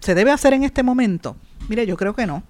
¿Se 0.00 0.14
debe 0.14 0.30
hacer 0.30 0.52
en 0.52 0.64
este 0.64 0.82
momento? 0.82 1.36
Mire, 1.68 1.86
yo 1.86 1.96
creo 1.96 2.14
que 2.14 2.26
no. 2.26 2.42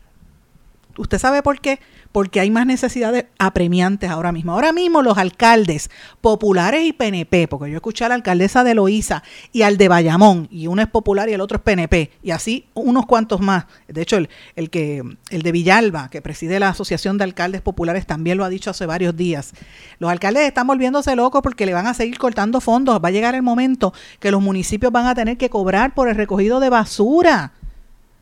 ¿Usted 0.98 1.18
sabe 1.18 1.42
por 1.42 1.60
qué? 1.60 1.80
Porque 2.12 2.40
hay 2.40 2.50
más 2.50 2.66
necesidades 2.66 3.26
apremiantes 3.38 4.10
ahora 4.10 4.32
mismo. 4.32 4.52
Ahora 4.52 4.72
mismo 4.72 5.02
los 5.02 5.16
alcaldes 5.16 5.90
populares 6.20 6.84
y 6.84 6.92
PNP, 6.92 7.48
porque 7.48 7.70
yo 7.70 7.76
escuché 7.76 8.04
a 8.04 8.08
la 8.08 8.14
alcaldesa 8.14 8.64
de 8.64 8.74
Loíza 8.74 9.22
y 9.52 9.62
al 9.62 9.78
de 9.78 9.88
Bayamón, 9.88 10.48
y 10.50 10.66
uno 10.66 10.82
es 10.82 10.88
popular 10.88 11.28
y 11.28 11.32
el 11.32 11.40
otro 11.40 11.58
es 11.58 11.62
PNP, 11.62 12.10
y 12.22 12.32
así 12.32 12.66
unos 12.74 13.06
cuantos 13.06 13.40
más. 13.40 13.66
De 13.86 14.02
hecho, 14.02 14.16
el, 14.16 14.28
el 14.56 14.70
que, 14.70 15.02
el 15.30 15.42
de 15.42 15.52
Villalba, 15.52 16.10
que 16.10 16.20
preside 16.20 16.58
la 16.58 16.70
Asociación 16.70 17.18
de 17.18 17.24
Alcaldes 17.24 17.62
Populares, 17.62 18.06
también 18.06 18.36
lo 18.38 18.44
ha 18.44 18.48
dicho 18.48 18.70
hace 18.70 18.86
varios 18.86 19.16
días. 19.16 19.52
Los 19.98 20.10
alcaldes 20.10 20.44
están 20.44 20.66
volviéndose 20.66 21.14
locos 21.14 21.42
porque 21.42 21.66
le 21.66 21.74
van 21.74 21.86
a 21.86 21.94
seguir 21.94 22.18
cortando 22.18 22.60
fondos. 22.60 23.00
Va 23.02 23.08
a 23.08 23.12
llegar 23.12 23.34
el 23.34 23.42
momento 23.42 23.92
que 24.20 24.30
los 24.30 24.42
municipios 24.42 24.92
van 24.92 25.06
a 25.06 25.14
tener 25.14 25.36
que 25.36 25.50
cobrar 25.50 25.94
por 25.94 26.08
el 26.08 26.16
recogido 26.16 26.60
de 26.60 26.70
basura 26.70 27.52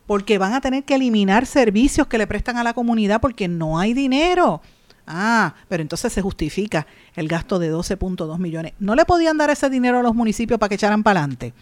porque 0.06 0.38
van 0.38 0.54
a 0.54 0.60
tener 0.60 0.84
que 0.84 0.94
eliminar 0.94 1.46
servicios 1.46 2.06
que 2.06 2.18
le 2.18 2.26
prestan 2.26 2.56
a 2.56 2.64
la 2.64 2.74
comunidad 2.74 3.20
porque 3.20 3.48
no 3.48 3.78
hay 3.78 3.94
dinero. 3.94 4.60
Ah, 5.06 5.54
pero 5.68 5.82
entonces 5.82 6.12
se 6.12 6.20
justifica 6.20 6.86
el 7.14 7.28
gasto 7.28 7.58
de 7.58 7.72
12.2 7.72 8.38
millones. 8.38 8.72
¿No 8.78 8.94
le 8.94 9.04
podían 9.04 9.38
dar 9.38 9.50
ese 9.50 9.70
dinero 9.70 10.00
a 10.00 10.02
los 10.02 10.14
municipios 10.14 10.58
para 10.58 10.68
que 10.68 10.74
echaran 10.74 11.02
para 11.02 11.20
adelante? 11.20 11.52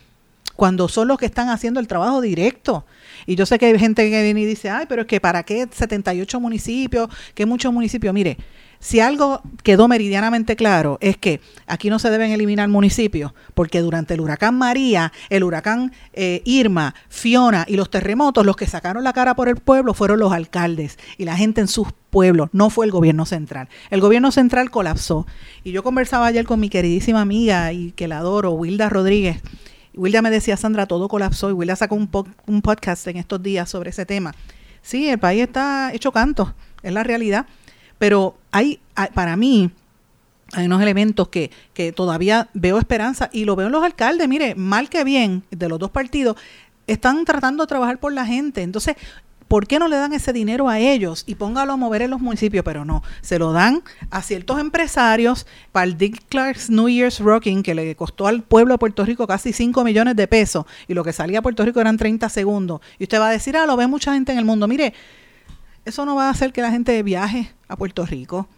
Cuando 0.57 0.89
son 0.89 1.09
los 1.09 1.19
que 1.19 1.27
están 1.27 1.49
haciendo 1.49 1.81
el 1.81 1.89
trabajo 1.89 2.21
directo. 2.21 2.87
Y 3.27 3.35
yo 3.35 3.45
sé 3.45 3.59
que 3.59 3.67
hay 3.67 3.79
gente 3.79 4.09
que 4.09 4.23
viene 4.23 4.41
y 4.41 4.47
dice, 4.47 4.71
ay, 4.71 4.87
pero 4.89 5.03
es 5.03 5.09
que 5.09 5.21
para 5.21 5.43
qué 5.43 5.69
78 5.71 6.41
municipios, 6.41 7.09
que 7.35 7.45
muchos 7.45 7.73
municipios. 7.73 8.15
Mire, 8.15 8.39
si 8.85 9.01
algo 9.01 9.41
quedó 9.63 9.89
meridianamente 9.89 10.57
claro 10.57 10.99
es 11.01 11.17
que 11.17 11.41
aquí 11.67 11.89
no 11.89 11.99
se 11.99 12.11
deben 12.11 12.33
eliminar 12.33 12.69
municipios, 12.69 13.33
porque 13.55 13.81
durante 13.81 14.13
el 14.13 14.21
huracán 14.21 14.59
María, 14.59 15.11
el 15.31 15.43
huracán 15.43 15.95
eh, 16.13 16.43
Irma, 16.45 16.95
Fiona 17.09 17.65
y 17.67 17.77
los 17.77 17.89
terremotos, 17.89 18.45
los 18.45 18.57
que 18.57 18.67
sacaron 18.67 19.03
la 19.03 19.15
cara 19.15 19.35
por 19.35 19.49
el 19.49 19.57
pueblo 19.57 19.95
fueron 19.95 20.19
los 20.19 20.35
alcaldes 20.35 20.99
y 21.17 21.25
la 21.25 21.35
gente 21.35 21.63
en 21.63 21.69
sus 21.69 21.89
pueblos, 22.11 22.51
no 22.53 22.69
fue 22.69 22.85
el 22.85 22.93
gobierno 22.93 23.25
central. 23.25 23.71
El 23.89 24.03
gobierno 24.03 24.31
central 24.31 24.71
colapsó. 24.71 25.27
Y 25.65 25.73
yo 25.73 25.83
conversaba 25.83 26.27
ayer 26.27 26.45
con 26.45 26.61
mi 26.61 26.69
queridísima 26.69 27.23
amiga 27.23 27.73
y 27.73 27.93
que 27.93 28.07
la 28.07 28.19
adoro, 28.19 28.51
Wilda 28.51 28.91
Rodríguez. 28.91 29.41
Wilda 29.95 30.21
me 30.21 30.31
decía, 30.31 30.59
Sandra, 30.59 30.85
todo 30.85 31.09
colapsó 31.09 31.49
y 31.49 31.55
Wilda 31.55 31.75
sacó 31.75 31.95
un, 31.95 32.11
un 32.47 32.61
podcast 32.61 33.07
en 33.07 33.17
estos 33.17 33.43
días 33.43 33.67
sobre 33.71 33.91
ese 33.91 34.05
tema. 34.05 34.35
Sí, 34.83 35.09
el 35.09 35.19
país 35.19 35.45
está 35.45 35.91
hecho 35.95 36.13
canto, 36.13 36.55
es 36.83 36.93
la 36.93 37.03
realidad. 37.03 37.47
Pero 37.99 38.37
hay, 38.51 38.81
para 39.15 39.37
mí, 39.37 39.71
hay 40.53 40.67
unos 40.67 40.83
elementos 40.83 41.29
que, 41.29 41.51
que 41.73 41.93
todavía 41.93 42.49
veo 42.55 42.79
esperanza 42.79 43.31
y 43.33 43.45
lo 43.45 43.57
veo 43.57 43.67
en 43.67 43.73
los 43.73 43.85
alcaldes. 43.85 44.29
Mire, 44.29 44.55
mal 44.55 44.89
que 44.89 45.05
bien, 45.05 45.43
de 45.51 45.69
los 45.69 45.79
dos 45.79 45.91
partidos, 45.91 46.37
están 46.87 47.25
tratando 47.25 47.65
de 47.65 47.69
trabajar 47.69 47.99
por 47.99 48.13
la 48.13 48.27
gente. 48.27 48.63
Entonces, 48.63 48.97
¿por 49.49 49.67
qué 49.67 49.79
no 49.79 49.89
le 49.89 49.97
dan 49.97 50.13
ese 50.13 50.33
dinero 50.33 50.69
a 50.69 50.79
ellos 50.79 51.25
y 51.27 51.35
póngalo 51.35 51.73
a 51.73 51.77
mover 51.77 52.03
en 52.03 52.11
los 52.11 52.21
municipios? 52.21 52.65
Pero 52.65 52.85
no, 52.85 53.03
se 53.21 53.39
lo 53.39 53.53
dan 53.53 53.83
a 54.11 54.23
ciertos 54.23 54.59
empresarios 54.59 55.47
para 55.73 55.85
el 55.85 55.97
Dick 55.97 56.25
Clark's 56.29 56.71
New 56.71 56.89
Year's 56.89 57.21
Rocking, 57.21 57.63
que 57.63 57.75
le 57.75 57.95
costó 57.97 58.27
al 58.27 58.43
pueblo 58.43 58.75
de 58.75 58.79
Puerto 58.79 59.05
Rico 59.05 59.27
casi 59.27 59.53
5 59.53 59.85
millones 59.85 60.17
de 60.17 60.27
pesos 60.29 60.67
y 60.89 60.95
lo 60.95 61.05
que 61.05 61.13
salía 61.13 61.39
a 61.39 61.43
Puerto 61.43 61.65
Rico 61.65 61.81
eran 61.81 61.97
30 61.97 62.29
segundos. 62.29 62.81
Y 62.99 63.05
usted 63.05 63.19
va 63.19 63.29
a 63.29 63.33
decir, 63.33 63.57
ah, 63.57 63.67
lo 63.67 63.77
ve 63.77 63.87
mucha 63.87 64.15
gente 64.15 64.33
en 64.33 64.39
el 64.39 64.45
mundo. 64.45 64.67
Mire, 64.69 64.95
eso 65.85 66.05
no 66.05 66.15
va 66.15 66.29
a 66.29 66.31
hacer 66.31 66.53
que 66.53 66.63
la 66.63 66.71
gente 66.71 67.03
viaje 67.03 67.53
a 67.69 67.77
Puerto 67.77 68.05
Rico. 68.07 68.49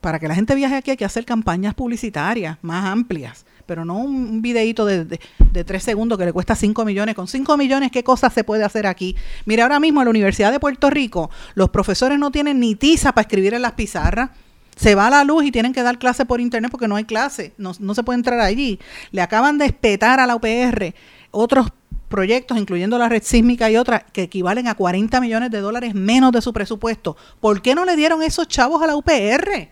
Para 0.00 0.18
que 0.20 0.28
la 0.28 0.34
gente 0.34 0.54
viaje 0.54 0.76
aquí 0.76 0.90
hay 0.92 0.96
que 0.96 1.04
hacer 1.04 1.24
campañas 1.24 1.74
publicitarias 1.74 2.58
más 2.62 2.84
amplias, 2.84 3.44
pero 3.64 3.84
no 3.84 3.96
un, 3.96 4.40
videíto 4.40 4.84
de, 4.84 5.04
de, 5.04 5.64
tres 5.64 5.82
segundos 5.82 6.16
que 6.16 6.26
le 6.26 6.32
cuesta 6.32 6.54
cinco 6.54 6.84
millones. 6.84 7.14
Con 7.14 7.26
cinco 7.26 7.56
millones, 7.56 7.90
¿qué 7.90 8.04
cosas 8.04 8.32
se 8.32 8.44
puede 8.44 8.62
hacer 8.62 8.86
aquí? 8.86 9.16
Mira, 9.46 9.64
ahora 9.64 9.80
mismo 9.80 10.00
en 10.00 10.04
la 10.04 10.10
Universidad 10.10 10.52
de 10.52 10.60
Puerto 10.60 10.90
Rico, 10.90 11.30
los 11.54 11.70
profesores 11.70 12.18
no 12.18 12.30
tienen 12.30 12.60
ni 12.60 12.76
tiza 12.76 13.12
para 13.12 13.22
escribir 13.22 13.54
en 13.54 13.62
las 13.62 13.72
pizarras 13.72 14.30
se 14.76 14.94
va 14.94 15.08
la 15.08 15.24
luz 15.24 15.44
y 15.44 15.50
tienen 15.50 15.72
que 15.72 15.82
dar 15.82 15.98
clase 15.98 16.26
por 16.26 16.38
internet 16.38 16.70
porque 16.70 16.86
no 16.86 16.96
hay 16.96 17.04
clase, 17.04 17.54
no, 17.56 17.72
no, 17.80 17.94
se 17.94 18.02
puede 18.02 18.18
entrar 18.18 18.38
allí. 18.40 18.78
Le 19.10 19.22
acaban 19.22 19.56
de 19.56 19.64
espetar 19.64 20.20
a 20.20 20.26
la 20.26 20.36
UPR 20.36 20.94
otros 21.30 21.68
proyectos, 22.08 22.58
incluyendo 22.58 22.98
la 22.98 23.08
red 23.08 23.22
sísmica 23.22 23.70
y 23.70 23.76
otras, 23.76 24.04
que 24.12 24.22
equivalen 24.22 24.68
a 24.68 24.74
40 24.74 25.20
millones 25.20 25.50
de 25.50 25.60
dólares 25.60 25.94
menos 25.94 26.32
de 26.32 26.40
su 26.40 26.52
presupuesto. 26.52 27.16
¿Por 27.40 27.62
qué 27.62 27.74
no 27.74 27.84
le 27.84 27.96
dieron 27.96 28.22
esos 28.22 28.48
chavos 28.48 28.82
a 28.82 28.86
la 28.86 28.96
UPR? 28.96 29.68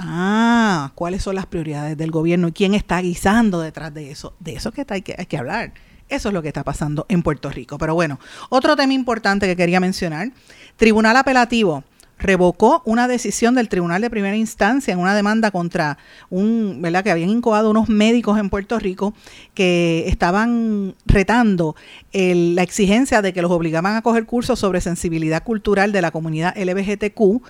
Ah, 0.00 0.92
¿cuáles 0.94 1.22
son 1.22 1.34
las 1.34 1.46
prioridades 1.46 1.96
del 1.96 2.10
gobierno 2.10 2.48
y 2.48 2.52
quién 2.52 2.74
está 2.74 3.00
guisando 3.00 3.60
detrás 3.60 3.92
de 3.92 4.10
eso? 4.10 4.34
De 4.38 4.54
eso 4.54 4.72
que 4.72 4.84
hay 4.88 5.02
que, 5.02 5.14
hay 5.18 5.26
que 5.26 5.38
hablar. 5.38 5.72
Eso 6.08 6.28
es 6.28 6.34
lo 6.34 6.40
que 6.40 6.48
está 6.48 6.64
pasando 6.64 7.04
en 7.08 7.22
Puerto 7.22 7.50
Rico. 7.50 7.78
Pero 7.78 7.94
bueno, 7.94 8.18
otro 8.48 8.76
tema 8.76 8.94
importante 8.94 9.46
que 9.46 9.56
quería 9.56 9.80
mencionar, 9.80 10.30
Tribunal 10.76 11.16
Apelativo 11.16 11.84
revocó 12.18 12.82
una 12.84 13.08
decisión 13.08 13.54
del 13.54 13.68
Tribunal 13.68 14.02
de 14.02 14.10
Primera 14.10 14.36
Instancia 14.36 14.92
en 14.92 14.98
una 14.98 15.14
demanda 15.14 15.50
contra 15.50 15.98
un, 16.30 16.80
¿verdad? 16.82 17.04
que 17.04 17.10
habían 17.10 17.30
incubado 17.30 17.70
unos 17.70 17.88
médicos 17.88 18.38
en 18.38 18.50
Puerto 18.50 18.78
Rico 18.78 19.14
que 19.54 20.04
estaban 20.08 20.94
retando 21.06 21.76
la 22.12 22.62
exigencia 22.62 23.22
de 23.22 23.32
que 23.32 23.42
los 23.42 23.50
obligaban 23.50 23.96
a 23.96 24.02
coger 24.02 24.26
cursos 24.26 24.58
sobre 24.58 24.80
sensibilidad 24.80 25.42
cultural 25.42 25.92
de 25.92 26.02
la 26.02 26.10
comunidad 26.10 26.56
LGBTQ 26.56 27.42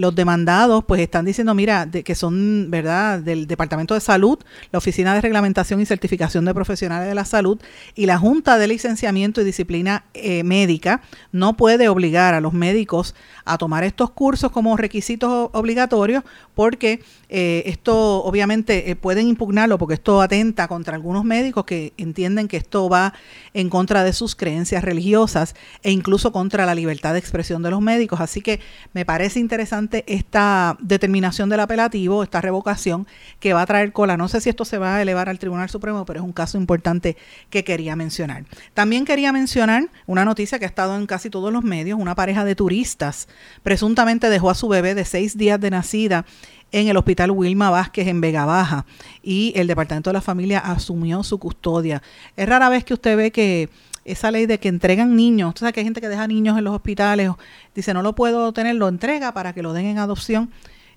los 0.00 0.14
demandados 0.14 0.82
pues 0.84 1.02
están 1.02 1.26
diciendo, 1.26 1.54
mira, 1.54 1.84
de, 1.84 2.02
que 2.02 2.14
son, 2.14 2.70
¿verdad?, 2.70 3.18
del 3.18 3.46
Departamento 3.46 3.92
de 3.92 4.00
Salud, 4.00 4.38
la 4.72 4.78
Oficina 4.78 5.14
de 5.14 5.20
Reglamentación 5.20 5.78
y 5.80 5.86
Certificación 5.86 6.46
de 6.46 6.54
Profesionales 6.54 7.06
de 7.06 7.14
la 7.14 7.26
Salud 7.26 7.60
y 7.94 8.06
la 8.06 8.16
Junta 8.18 8.56
de 8.56 8.66
Licenciamiento 8.66 9.42
y 9.42 9.44
Disciplina 9.44 10.04
eh, 10.14 10.42
Médica 10.42 11.02
no 11.32 11.56
puede 11.56 11.90
obligar 11.90 12.32
a 12.32 12.40
los 12.40 12.54
médicos 12.54 13.14
a 13.44 13.58
tomar 13.58 13.84
estos 13.84 14.10
cursos 14.10 14.50
como 14.50 14.76
requisitos 14.78 15.50
obligatorios 15.52 16.24
porque 16.54 17.02
eh, 17.28 17.62
esto 17.66 18.24
obviamente 18.24 18.90
eh, 18.90 18.96
pueden 18.96 19.28
impugnarlo 19.28 19.76
porque 19.76 19.94
esto 19.94 20.22
atenta 20.22 20.66
contra 20.66 20.94
algunos 20.94 21.24
médicos 21.24 21.64
que 21.64 21.92
entienden 21.98 22.48
que 22.48 22.56
esto 22.56 22.88
va 22.88 23.12
en 23.52 23.68
contra 23.68 24.02
de 24.02 24.14
sus 24.14 24.34
creencias 24.34 24.82
religiosas 24.82 25.54
e 25.82 25.90
incluso 25.90 26.32
contra 26.32 26.64
la 26.64 26.74
libertad 26.74 27.12
de 27.12 27.18
expresión 27.18 27.62
de 27.62 27.70
los 27.70 27.80
médicos. 27.80 28.20
Así 28.20 28.40
que 28.40 28.60
me 28.94 29.04
parece 29.04 29.40
interesante 29.40 29.89
esta 30.06 30.76
determinación 30.80 31.48
del 31.48 31.60
apelativo, 31.60 32.22
esta 32.22 32.40
revocación 32.40 33.06
que 33.38 33.52
va 33.52 33.62
a 33.62 33.66
traer 33.66 33.92
cola. 33.92 34.16
No 34.16 34.28
sé 34.28 34.40
si 34.40 34.50
esto 34.50 34.64
se 34.64 34.78
va 34.78 34.96
a 34.96 35.02
elevar 35.02 35.28
al 35.28 35.38
Tribunal 35.38 35.68
Supremo, 35.70 36.04
pero 36.04 36.20
es 36.20 36.24
un 36.24 36.32
caso 36.32 36.58
importante 36.58 37.16
que 37.50 37.64
quería 37.64 37.96
mencionar. 37.96 38.44
También 38.74 39.04
quería 39.04 39.32
mencionar 39.32 39.88
una 40.06 40.24
noticia 40.24 40.58
que 40.58 40.64
ha 40.64 40.68
estado 40.68 40.96
en 40.96 41.06
casi 41.06 41.30
todos 41.30 41.52
los 41.52 41.64
medios. 41.64 41.98
Una 41.98 42.14
pareja 42.14 42.44
de 42.44 42.54
turistas 42.54 43.28
presuntamente 43.62 44.30
dejó 44.30 44.50
a 44.50 44.54
su 44.54 44.68
bebé 44.68 44.94
de 44.94 45.04
seis 45.04 45.36
días 45.36 45.60
de 45.60 45.70
nacida 45.70 46.24
en 46.72 46.88
el 46.88 46.96
hospital 46.96 47.30
Wilma 47.30 47.70
Vázquez 47.70 48.06
en 48.08 48.20
Vega 48.20 48.44
Baja 48.44 48.86
y 49.22 49.52
el 49.56 49.66
Departamento 49.66 50.10
de 50.10 50.14
la 50.14 50.20
Familia 50.20 50.60
asumió 50.60 51.22
su 51.22 51.38
custodia. 51.38 52.02
Es 52.36 52.48
rara 52.48 52.68
vez 52.68 52.84
que 52.84 52.94
usted 52.94 53.16
ve 53.16 53.30
que 53.32 53.68
esa 54.04 54.30
ley 54.30 54.46
de 54.46 54.58
que 54.58 54.68
entregan 54.68 55.14
niños, 55.14 55.54
tú 55.54 55.60
sabes 55.60 55.74
que 55.74 55.80
hay 55.80 55.84
gente 55.84 56.00
que 56.00 56.08
deja 56.08 56.26
niños 56.26 56.56
en 56.58 56.64
los 56.64 56.74
hospitales, 56.74 57.30
dice 57.74 57.94
no 57.94 58.02
lo 58.02 58.14
puedo 58.14 58.52
tener, 58.52 58.76
lo 58.76 58.88
entrega 58.88 59.32
para 59.32 59.52
que 59.52 59.62
lo 59.62 59.72
den 59.72 59.86
en 59.86 59.98
adopción 59.98 60.50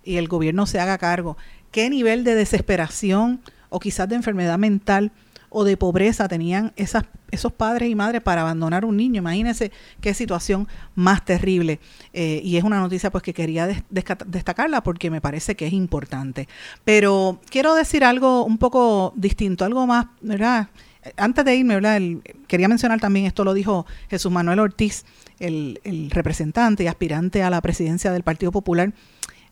y 0.04 0.18
el 0.18 0.28
gobierno 0.28 0.66
se 0.66 0.80
haga 0.80 0.98
cargo. 0.98 1.38
¿Qué 1.72 1.90
nivel 1.90 2.24
de 2.24 2.36
desesperación 2.36 3.42
o 3.70 3.80
quizás 3.80 4.08
de 4.08 4.16
enfermedad 4.16 4.58
mental 4.58 5.12
o 5.50 5.64
de 5.64 5.78
pobreza 5.78 6.28
tenían 6.28 6.74
esas, 6.76 7.04
esos 7.32 7.52
padres 7.52 7.90
y 7.90 7.96
madres 7.96 8.22
para 8.22 8.42
abandonar 8.42 8.86
un 8.86 8.98
niño? 8.98 9.20
Imagínense 9.20 9.72
qué 10.02 10.14
situación 10.14 10.68
más 10.96 11.26
terrible. 11.26 11.80
Eh, 12.14 12.42
y 12.44 12.58
es 12.58 12.64
una 12.64 12.80
noticia 12.80 13.12
pues 13.12 13.24
que 13.24 13.34
quería 13.34 13.68
destacarla 13.90 14.84
porque 14.84 15.10
me 15.10 15.22
parece 15.22 15.56
que 15.56 15.66
es 15.66 15.74
importante. 15.74 16.48
Pero 16.84 17.40
quiero 17.50 17.76
decir 17.76 18.04
algo 18.04 18.46
un 18.46 18.58
poco 18.58 19.14
distinto, 19.16 19.66
algo 19.66 19.88
más, 19.88 20.08
¿verdad? 20.22 20.70
Antes 21.18 21.46
de 21.46 21.56
irme, 21.56 22.22
quería 22.48 22.68
mencionar 22.68 23.00
también, 23.00 23.26
esto 23.26 23.44
lo 23.44 23.54
dijo 23.54 23.86
Jesús 24.10 24.32
Manuel 24.32 24.60
Ortiz, 24.60 25.06
el, 25.40 26.10
representante 26.12 26.84
y 26.84 26.88
aspirante 26.88 27.44
a 27.44 27.50
la 27.50 27.62
presidencia 27.62 28.12
del 28.12 28.24
Partido 28.24 28.52
Popular, 28.52 28.94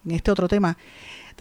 en 0.05 0.11
este 0.11 0.31
otro 0.31 0.47
tema. 0.47 0.77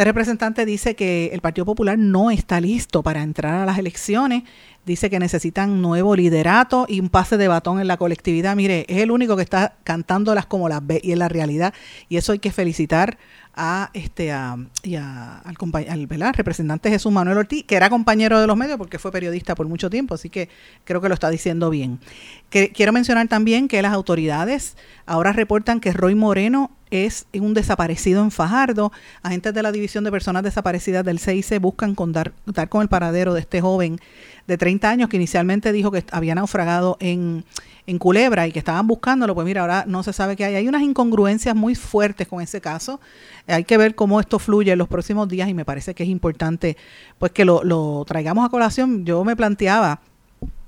Este 0.01 0.09
representante 0.09 0.65
dice 0.65 0.97
que 0.97 1.27
el 1.35 1.43
Partido 1.43 1.67
Popular 1.67 1.99
no 1.99 2.31
está 2.31 2.59
listo 2.59 3.03
para 3.03 3.23
entrar 3.23 3.57
a 3.57 3.67
las 3.67 3.77
elecciones. 3.77 4.45
Dice 4.87 5.11
que 5.11 5.19
necesitan 5.19 5.83
nuevo 5.83 6.17
liderato 6.17 6.87
y 6.89 7.01
un 7.01 7.11
pase 7.11 7.37
de 7.37 7.49
batón 7.49 7.81
en 7.81 7.87
la 7.87 7.99
colectividad. 7.99 8.57
Mire, 8.57 8.87
es 8.89 8.97
el 9.03 9.11
único 9.11 9.37
que 9.37 9.43
está 9.43 9.75
cantándolas 9.85 10.47
como 10.47 10.71
las 10.71 10.87
ve 10.87 11.03
y 11.05 11.13
en 11.13 11.19
la 11.19 11.29
realidad. 11.29 11.75
Y 12.09 12.17
eso 12.17 12.33
hay 12.33 12.39
que 12.39 12.51
felicitar 12.51 13.19
a 13.55 13.91
este 13.93 14.33
a, 14.33 14.57
y 14.83 14.95
al, 14.95 15.43
al 15.45 16.35
representante 16.35 16.89
Jesús 16.89 17.13
Manuel 17.13 17.37
Ortiz, 17.37 17.65
que 17.65 17.77
era 17.77 17.91
compañero 17.91 18.41
de 18.41 18.47
los 18.47 18.57
medios 18.57 18.79
porque 18.79 18.99
fue 18.99 19.13
periodista 19.13 19.55
por 19.55 19.69
mucho 19.69 19.91
tiempo, 19.91 20.15
así 20.15 20.31
que 20.31 20.49
creo 20.85 21.03
que 21.03 21.09
lo 21.09 21.15
está 21.15 21.29
diciendo 21.29 21.69
bien. 21.69 22.01
Quiero 22.49 22.93
mencionar 22.95 23.29
también 23.29 23.69
que 23.69 23.83
las 23.83 23.93
autoridades 23.93 24.79
ahora 25.05 25.35
reportan 25.35 25.79
que 25.79 25.93
Roy 25.93 26.15
Moreno 26.15 26.71
es 26.91 27.27
un 27.35 27.55
desaparecido 27.55 28.23
en 28.23 28.31
Fajardo. 28.31 28.93
Agentes 29.23 29.55
de 29.55 29.63
la 29.63 29.73
División 29.73 30.05
de 30.05 30.11
Personas 30.11 30.43
Desaparecidas 30.43 31.05
del 31.05 31.19
CIC 31.19 31.61
buscan 31.61 31.95
dar, 32.13 32.33
con 32.69 32.83
el 32.83 32.89
paradero 32.89 33.35
de 33.35 33.41
este 33.41 33.61
joven 33.61 34.01
de 34.47 34.59
30 34.59 34.91
años 34.91 35.09
que 35.09 35.17
inicialmente 35.17 35.73
dijo 35.73 35.91
que 35.91 36.05
había 36.11 36.35
naufragado 36.35 36.97
en, 37.01 37.45
en 37.87 37.99
Culebra 37.99 38.47
y 38.47 38.53
que 38.53 38.59
estaban 38.59 38.87
buscándolo. 38.87 39.35
Pues 39.35 39.45
mira, 39.45 39.63
ahora 39.63 39.85
no 39.87 40.03
se 40.03 40.13
sabe 40.13 40.37
qué 40.37 40.45
hay. 40.45 40.57
Hay 40.57 40.69
unas 40.69 40.83
incongruencias 40.83 41.55
muy 41.55 41.75
fuertes 41.75 42.27
con 42.29 42.41
ese 42.41 42.61
caso. 42.61 43.01
Hay 43.47 43.65
que 43.65 43.77
ver 43.77 43.95
cómo 43.95 44.21
esto 44.21 44.39
fluye 44.39 44.73
en 44.73 44.79
los 44.79 44.89
próximos 44.89 45.29
días 45.29 45.49
y 45.49 45.55
me 45.55 45.65
parece 45.65 45.95
que 45.95 46.03
es 46.03 46.09
importante 46.09 46.77
pues 47.19 47.33
que 47.33 47.45
lo, 47.45 47.63
lo 47.63 48.05
traigamos 48.07 48.45
a 48.45 48.49
colación. 48.49 49.05
Yo 49.05 49.25
me 49.25 49.37
planteaba 49.37 50.01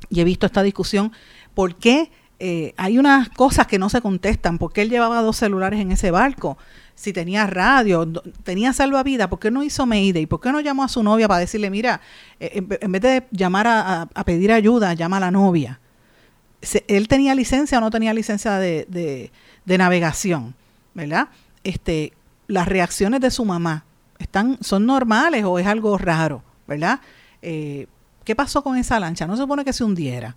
y 0.09 0.21
he 0.21 0.25
visto 0.25 0.47
esta 0.47 0.63
discusión, 0.63 1.13
¿por 1.55 1.75
qué? 1.75 2.11
Eh, 2.45 2.75
hay 2.77 2.99
unas 2.99 3.29
cosas 3.29 3.69
que 3.69 3.79
no 3.79 3.89
se 3.89 4.01
contestan. 4.01 4.59
¿Por 4.59 4.73
qué 4.73 4.83
él 4.83 4.91
llevaba 4.91 5.23
dos 5.23 5.37
celulares 5.37 5.79
en 5.79 5.93
ese 5.93 6.11
barco? 6.11 6.59
Si 6.97 7.13
tenía 7.13 7.47
radio, 7.47 8.05
tenía 8.43 8.73
salvavidas, 8.73 9.29
¿por 9.29 9.39
qué 9.39 9.53
no 9.53 9.63
hizo 9.63 9.87
Mayday? 9.87 10.27
¿Por 10.27 10.41
qué 10.41 10.51
no 10.51 10.59
llamó 10.59 10.83
a 10.83 10.89
su 10.89 11.05
novia 11.05 11.29
para 11.29 11.39
decirle, 11.39 11.71
mira, 11.71 12.01
eh, 12.41 12.61
en 12.81 12.91
vez 12.91 13.01
de 13.01 13.23
llamar 13.31 13.69
a, 13.69 14.25
pedir 14.25 14.51
ayuda, 14.51 14.93
llama 14.95 15.19
a 15.19 15.21
la 15.21 15.31
novia? 15.31 15.79
¿Él 16.89 17.07
tenía 17.07 17.37
licencia 17.37 17.79
o 17.79 17.81
no 17.81 17.93
tenía 17.93 18.13
licencia 18.13 18.57
de, 18.57 19.31
navegación? 19.65 20.57
¿Verdad? 20.95 21.29
Este, 21.63 22.13
las 22.49 22.67
reacciones 22.67 23.21
de 23.21 23.31
su 23.31 23.45
mamá, 23.45 23.85
¿están, 24.19 24.59
¿son 24.63 24.85
normales 24.85 25.45
o 25.45 25.61
es 25.61 25.67
algo 25.69 25.97
raro? 25.97 26.43
¿Verdad? 26.67 26.99
Eh, 27.41 27.87
¿Qué 28.25 28.35
pasó 28.35 28.65
con 28.65 28.77
esa 28.77 28.99
lancha? 28.99 29.29
No 29.29 29.37
se 29.37 29.43
supone 29.43 29.65
que 29.65 29.73
se 29.73 29.85
hundiera 29.85 30.35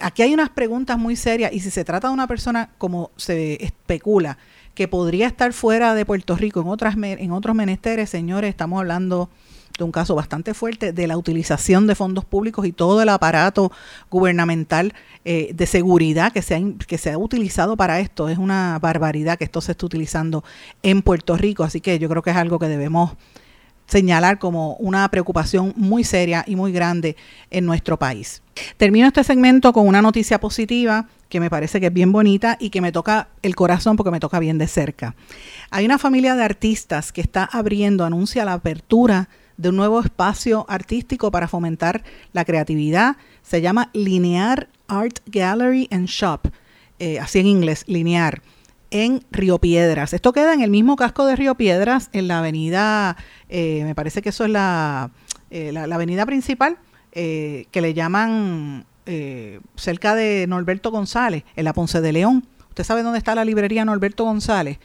aquí 0.00 0.22
hay 0.22 0.34
unas 0.34 0.50
preguntas 0.50 0.98
muy 0.98 1.16
serias 1.16 1.52
y 1.52 1.60
si 1.60 1.70
se 1.70 1.84
trata 1.84 2.08
de 2.08 2.14
una 2.14 2.26
persona 2.26 2.70
como 2.78 3.10
se 3.16 3.62
especula 3.64 4.38
que 4.74 4.88
podría 4.88 5.26
estar 5.26 5.52
fuera 5.52 5.94
de 5.94 6.04
Puerto 6.04 6.36
Rico 6.36 6.60
en 6.60 6.68
otras 6.68 6.96
en 6.96 7.32
otros 7.32 7.54
menesteres, 7.54 8.10
señores, 8.10 8.50
estamos 8.50 8.80
hablando 8.80 9.30
de 9.78 9.84
un 9.84 9.92
caso 9.92 10.14
bastante 10.14 10.54
fuerte 10.54 10.92
de 10.92 11.06
la 11.06 11.16
utilización 11.16 11.86
de 11.86 11.94
fondos 11.94 12.24
públicos 12.24 12.64
y 12.66 12.72
todo 12.72 13.02
el 13.02 13.08
aparato 13.08 13.72
gubernamental 14.10 14.94
eh, 15.24 15.50
de 15.52 15.66
seguridad 15.66 16.32
que 16.32 16.42
se, 16.42 16.54
ha, 16.54 16.60
que 16.86 16.98
se 16.98 17.12
ha 17.12 17.18
utilizado 17.18 17.76
para 17.76 17.98
esto. 18.00 18.28
Es 18.28 18.38
una 18.38 18.78
barbaridad 18.78 19.36
que 19.36 19.44
esto 19.44 19.60
se 19.60 19.72
esté 19.72 19.86
utilizando 19.86 20.44
en 20.82 21.02
Puerto 21.02 21.36
Rico, 21.36 21.64
así 21.64 21.80
que 21.80 21.98
yo 21.98 22.08
creo 22.08 22.22
que 22.22 22.30
es 22.30 22.36
algo 22.36 22.58
que 22.58 22.68
debemos 22.68 23.12
señalar 23.86 24.38
como 24.38 24.74
una 24.76 25.08
preocupación 25.08 25.72
muy 25.76 26.04
seria 26.04 26.44
y 26.46 26.56
muy 26.56 26.72
grande 26.72 27.16
en 27.50 27.66
nuestro 27.66 27.98
país. 27.98 28.42
Termino 28.76 29.06
este 29.06 29.24
segmento 29.24 29.72
con 29.72 29.86
una 29.86 30.02
noticia 30.02 30.40
positiva 30.40 31.08
que 31.28 31.40
me 31.40 31.50
parece 31.50 31.80
que 31.80 31.86
es 31.86 31.92
bien 31.92 32.12
bonita 32.12 32.56
y 32.60 32.70
que 32.70 32.80
me 32.80 32.92
toca 32.92 33.28
el 33.42 33.56
corazón 33.56 33.96
porque 33.96 34.10
me 34.10 34.20
toca 34.20 34.38
bien 34.38 34.58
de 34.58 34.68
cerca. 34.68 35.16
Hay 35.70 35.84
una 35.84 35.98
familia 35.98 36.36
de 36.36 36.44
artistas 36.44 37.12
que 37.12 37.20
está 37.20 37.44
abriendo, 37.44 38.04
anuncia 38.04 38.44
la 38.44 38.52
apertura 38.52 39.28
de 39.56 39.68
un 39.68 39.76
nuevo 39.76 40.00
espacio 40.00 40.64
artístico 40.68 41.30
para 41.30 41.48
fomentar 41.48 42.04
la 42.32 42.44
creatividad. 42.44 43.16
Se 43.42 43.60
llama 43.60 43.90
Linear 43.92 44.68
Art 44.86 45.18
Gallery 45.26 45.88
and 45.90 46.06
Shop, 46.06 46.48
eh, 46.98 47.18
así 47.18 47.40
en 47.40 47.46
inglés, 47.46 47.84
linear 47.86 48.42
en 48.94 49.24
Río 49.32 49.58
Piedras. 49.58 50.12
Esto 50.12 50.32
queda 50.32 50.54
en 50.54 50.60
el 50.60 50.70
mismo 50.70 50.94
casco 50.94 51.26
de 51.26 51.34
Río 51.34 51.56
Piedras, 51.56 52.10
en 52.12 52.28
la 52.28 52.38
avenida, 52.38 53.16
eh, 53.48 53.82
me 53.82 53.96
parece 53.96 54.22
que 54.22 54.28
eso 54.28 54.44
es 54.44 54.50
la, 54.50 55.10
eh, 55.50 55.72
la, 55.72 55.92
avenida 55.92 56.24
principal, 56.24 56.78
eh, 57.10 57.66
que 57.72 57.80
le 57.80 57.92
llaman 57.92 58.86
cerca 59.74 60.14
de 60.14 60.46
Norberto 60.46 60.92
González, 60.92 61.42
en 61.56 61.64
la 61.64 61.72
Ponce 61.72 62.00
de 62.00 62.12
León. 62.12 62.46
¿Usted 62.68 62.84
sabe 62.84 63.02
dónde 63.02 63.18
está 63.18 63.34
la 63.34 63.44
librería 63.44 63.84
Norberto 63.84 64.24
González? 64.24 64.78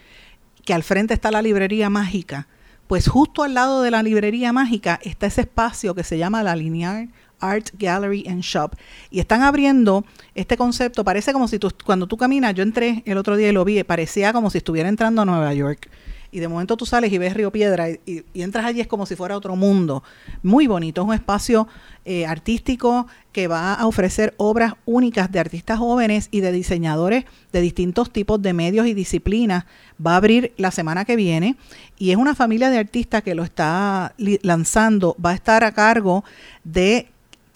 Que 0.65 0.73
al 0.73 0.81
frente 0.81 1.13
está 1.13 1.29
la 1.29 1.43
librería 1.43 1.91
mágica. 1.91 2.47
Pues 2.87 3.07
justo 3.07 3.43
al 3.43 3.53
lado 3.53 3.83
de 3.83 3.91
la 3.91 4.01
librería 4.01 4.51
mágica 4.51 4.99
está 5.03 5.27
ese 5.27 5.41
espacio 5.41 5.93
que 5.93 6.03
se 6.03 6.17
llama 6.17 6.41
la 6.41 6.55
Linear 6.55 7.09
Art 7.39 7.69
Gallery 7.77 8.25
and 8.27 8.41
Shop. 8.41 8.75
Y 9.09 9.19
están 9.19 9.41
abriendo 9.41 10.05
este 10.35 10.57
concepto, 10.57 11.03
parece 11.03 11.33
como 11.33 11.47
si 11.47 11.59
tú, 11.59 11.71
cuando 11.85 12.07
tú 12.07 12.17
caminas, 12.17 12.53
yo 12.53 12.63
entré 12.63 13.03
el 13.05 13.17
otro 13.17 13.35
día 13.35 13.49
y 13.49 13.51
lo 13.51 13.65
vi, 13.65 13.83
parecía 13.83 14.33
como 14.33 14.49
si 14.49 14.59
estuviera 14.59 14.89
entrando 14.89 15.21
a 15.21 15.25
Nueva 15.25 15.53
York. 15.53 15.89
Y 16.31 16.39
de 16.39 16.47
momento 16.47 16.77
tú 16.77 16.85
sales 16.85 17.11
y 17.11 17.17
ves 17.17 17.33
Río 17.33 17.51
Piedra 17.51 17.89
y, 17.89 18.23
entras 18.35 18.65
allí 18.65 18.81
es 18.81 18.87
como 18.87 19.05
si 19.05 19.15
fuera 19.15 19.35
otro 19.35 19.55
mundo. 19.55 20.03
Muy 20.43 20.67
bonito, 20.67 21.01
es 21.01 21.07
un 21.07 21.13
espacio 21.13 21.67
eh, 22.05 22.25
artístico 22.27 23.07
que 23.31 23.47
va 23.47 23.73
a 23.73 23.87
ofrecer 23.87 24.35
obras 24.37 24.73
únicas 24.85 25.31
de 25.31 25.39
artistas 25.39 25.79
jóvenes 25.79 26.27
y 26.31 26.41
de 26.41 26.51
diseñadores 26.51 27.25
de 27.51 27.61
distintos 27.61 28.11
tipos 28.11 28.41
de 28.41 28.53
medios 28.53 28.85
y 28.85 28.93
disciplinas. 28.93 29.65
Va 30.05 30.13
a 30.13 30.17
abrir 30.17 30.53
la 30.57 30.69
semana 30.69 31.03
que 31.03 31.15
viene 31.15 31.55
y 31.97 32.11
es 32.11 32.17
una 32.17 32.35
familia 32.35 32.69
de 32.69 32.77
artistas 32.77 33.23
que 33.23 33.33
lo 33.33 33.43
está 33.43 34.13
lanzando. 34.17 35.15
Va 35.23 35.31
a 35.31 35.35
estar 35.35 35.63
a 35.63 35.71
cargo 35.71 36.23
de 36.63 37.07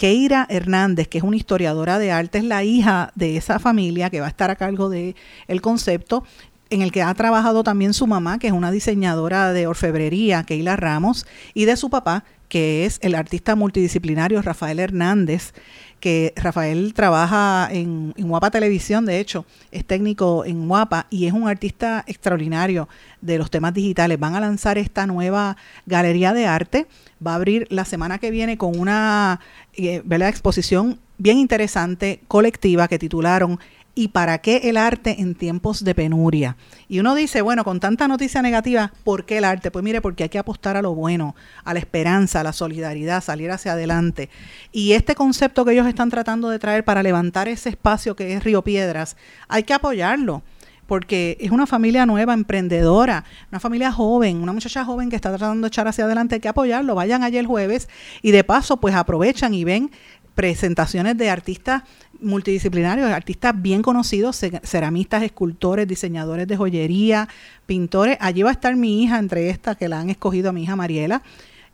Keira 0.03 0.45
Hernández, 0.49 1.07
que 1.07 1.19
es 1.19 1.23
una 1.23 1.37
historiadora 1.37 1.97
de 1.97 2.11
arte, 2.11 2.39
es 2.39 2.43
la 2.43 2.65
hija 2.65 3.13
de 3.15 3.37
esa 3.37 3.57
familia 3.57 4.09
que 4.09 4.19
va 4.19 4.25
a 4.25 4.29
estar 4.29 4.51
a 4.51 4.57
cargo 4.57 4.89
del 4.89 5.15
el 5.47 5.61
concepto 5.61 6.25
en 6.69 6.81
el 6.81 6.91
que 6.91 7.01
ha 7.01 7.13
trabajado 7.13 7.63
también 7.63 7.93
su 7.93 8.05
mamá, 8.05 8.37
que 8.37 8.47
es 8.47 8.53
una 8.53 8.69
diseñadora 8.69 9.53
de 9.53 9.65
orfebrería, 9.65 10.43
Keila 10.43 10.75
Ramos, 10.75 11.25
y 11.53 11.63
de 11.63 11.77
su 11.77 11.89
papá, 11.89 12.25
que 12.53 12.85
es 12.85 12.99
el 13.01 13.15
artista 13.15 13.55
multidisciplinario 13.55 14.39
Rafael 14.43 14.77
Hernández, 14.79 15.55
que 15.99 16.33
Rafael 16.35 16.93
trabaja 16.93 17.67
en, 17.71 18.13
Guapa 18.15 18.51
Televisión, 18.51 19.07
de 19.07 19.19
hecho, 19.19 19.47
es 19.71 19.83
técnico 19.83 20.45
en 20.45 20.67
Guapa 20.67 21.07
y 21.09 21.25
es 21.25 21.33
un 21.33 21.47
artista 21.47 22.03
extraordinario 22.05 22.87
de 23.21 23.39
los 23.39 23.49
temas 23.49 23.73
digitales. 23.73 24.19
Van 24.19 24.35
a 24.35 24.39
lanzar 24.39 24.77
esta 24.77 25.07
nueva 25.07 25.57
galería 25.87 26.31
de 26.31 26.45
arte, 26.45 26.85
va 27.25 27.31
a 27.31 27.35
abrir 27.37 27.65
la 27.71 27.85
semana 27.85 28.19
que 28.19 28.29
viene 28.29 28.55
con 28.55 28.79
una 28.79 29.39
eh, 29.73 30.03
exposición 30.07 30.99
bien 31.17 31.39
interesante, 31.39 32.19
colectiva, 32.27 32.87
que 32.87 32.99
titularon 32.99 33.59
¿Y 33.95 34.07
para 34.07 34.39
qué 34.39 34.61
el 34.63 34.77
arte 34.77 35.21
en 35.21 35.35
tiempos 35.35 35.83
de 35.83 35.93
penuria? 35.93 36.57
Y 36.87 36.99
uno 36.99 37.13
dice, 37.13 37.43
bueno, 37.43 37.63
con 37.63 37.79
tanta 37.79 38.07
noticia 38.07 38.41
negativa, 38.41 38.91
¿por 39.03 39.25
qué 39.25 39.37
el 39.37 39.43
arte? 39.43 39.69
Pues 39.69 39.83
mire, 39.83 40.01
porque 40.01 40.23
hay 40.23 40.29
que 40.29 40.39
apostar 40.39 40.75
a 40.77 40.81
lo 40.81 40.95
bueno, 40.95 41.35
a 41.63 41.75
la 41.75 41.79
esperanza, 41.79 42.39
a 42.39 42.43
la 42.43 42.53
solidaridad, 42.53 43.23
salir 43.23 43.51
hacia 43.51 43.73
adelante. 43.73 44.31
Y 44.71 44.93
este 44.93 45.13
concepto 45.13 45.63
que 45.63 45.73
ellos 45.73 45.85
están 45.85 46.09
tratando 46.09 46.49
de 46.49 46.57
traer 46.57 46.83
para 46.83 47.03
levantar 47.03 47.47
ese 47.47 47.69
espacio 47.69 48.15
que 48.15 48.33
es 48.33 48.43
Río 48.43 48.63
Piedras, 48.63 49.15
hay 49.47 49.61
que 49.61 49.73
apoyarlo 49.73 50.41
porque 50.87 51.37
es 51.39 51.51
una 51.51 51.65
familia 51.65 52.05
nueva, 52.05 52.33
emprendedora, 52.33 53.23
una 53.51 53.59
familia 53.59 53.91
joven, 53.91 54.41
una 54.41 54.53
muchacha 54.53 54.83
joven 54.83 55.09
que 55.09 55.15
está 55.15 55.29
tratando 55.29 55.65
de 55.65 55.69
echar 55.69 55.87
hacia 55.87 56.05
adelante, 56.05 56.35
hay 56.35 56.41
que 56.41 56.49
apoyarlo. 56.49 56.95
Vayan 56.95 57.23
allí 57.23 57.37
el 57.37 57.47
jueves 57.47 57.87
y 58.21 58.31
de 58.31 58.43
paso 58.43 58.77
pues 58.77 58.93
aprovechan 58.93 59.53
y 59.53 59.63
ven 59.63 59.91
presentaciones 60.35 61.17
de 61.17 61.29
artistas 61.29 61.83
multidisciplinarios, 62.23 63.09
artistas 63.09 63.53
bien 63.61 63.81
conocidos, 63.81 64.39
ceramistas, 64.63 65.23
escultores, 65.23 65.87
diseñadores 65.87 66.47
de 66.47 66.57
joyería, 66.57 67.27
pintores. 67.65 68.17
Allí 68.19 68.41
va 68.43 68.49
a 68.49 68.53
estar 68.53 68.75
mi 68.75 69.03
hija, 69.03 69.19
entre 69.19 69.49
estas 69.49 69.77
que 69.77 69.87
la 69.87 69.99
han 69.99 70.09
escogido 70.09 70.49
a 70.49 70.53
mi 70.53 70.63
hija 70.63 70.75
Mariela, 70.75 71.21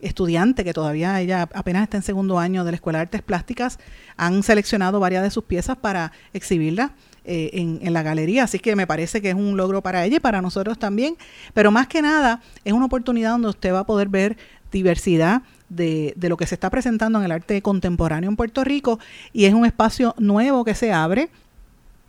estudiante 0.02 0.64
que 0.64 0.74
todavía 0.74 1.20
ella 1.20 1.50
apenas 1.54 1.84
está 1.84 1.98
en 1.98 2.04
segundo 2.04 2.40
año 2.40 2.64
de 2.64 2.72
la 2.72 2.76
Escuela 2.76 3.00
de 3.00 3.04
Artes 3.04 3.22
Plásticas. 3.22 3.80
Han 4.18 4.44
seleccionado 4.44 5.00
varias 5.00 5.24
de 5.24 5.32
sus 5.32 5.44
piezas 5.44 5.78
para 5.78 6.12
exhibirlas. 6.34 6.92
Eh, 7.26 7.52
en, 7.60 7.80
en, 7.84 7.94
la 7.94 8.02
galería, 8.02 8.46
así 8.46 8.58
que 8.58 8.76
me 8.76 8.88
parece 8.88 9.22
que 9.22 9.30
es 9.30 9.36
un 9.36 9.56
logro 9.56 9.84
para 9.84 10.04
ella 10.04 10.18
y 10.18 10.20
para 10.20 10.42
nosotros 10.42 10.80
también, 10.80 11.16
pero 11.54 11.70
más 11.70 11.86
que 11.86 12.02
nada 12.02 12.42
es 12.64 12.74
una 12.74 12.86
oportunidad 12.86 13.32
donde 13.32 13.50
usted 13.50 13.72
va 13.72 13.80
a 13.80 13.86
poder 13.86 14.08
ver 14.08 14.38
diversidad 14.72 15.44
de, 15.70 16.14
de, 16.16 16.30
lo 16.30 16.38
que 16.38 16.48
se 16.48 16.56
está 16.56 16.70
presentando 16.70 17.20
en 17.20 17.26
el 17.26 17.32
arte 17.32 17.62
contemporáneo 17.62 18.30
en 18.30 18.36
Puerto 18.36 18.64
Rico 18.64 19.00
y 19.34 19.46
es 19.46 19.54
un 19.54 19.66
espacio 19.66 20.16
nuevo 20.18 20.66
que 20.66 20.76
se 20.76 20.92
abre 20.92 21.30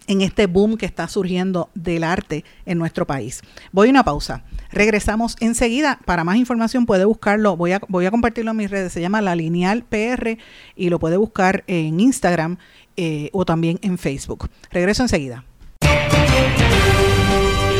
en 0.06 0.22
este 0.22 0.46
boom 0.46 0.76
que 0.76 0.86
está 0.86 1.08
surgiendo 1.08 1.70
del 1.74 2.04
arte 2.04 2.44
en 2.66 2.78
nuestro 2.78 3.06
país. 3.06 3.42
Voy 3.72 3.88
a 3.88 3.90
una 3.90 4.04
pausa. 4.04 4.42
Regresamos 4.72 5.36
enseguida. 5.40 6.00
Para 6.04 6.24
más 6.24 6.36
información 6.36 6.86
puede 6.86 7.04
buscarlo. 7.04 7.56
Voy 7.56 7.72
a, 7.72 7.80
voy 7.88 8.06
a 8.06 8.10
compartirlo 8.10 8.50
en 8.50 8.56
mis 8.56 8.70
redes. 8.70 8.92
Se 8.92 9.00
llama 9.00 9.20
La 9.20 9.36
Lineal 9.36 9.84
PR 9.84 10.38
y 10.76 10.90
lo 10.90 10.98
puede 10.98 11.16
buscar 11.16 11.64
en 11.66 12.00
Instagram 12.00 12.58
eh, 12.96 13.30
o 13.32 13.44
también 13.44 13.78
en 13.82 13.98
Facebook. 13.98 14.50
Regreso 14.70 15.02
enseguida. 15.02 15.44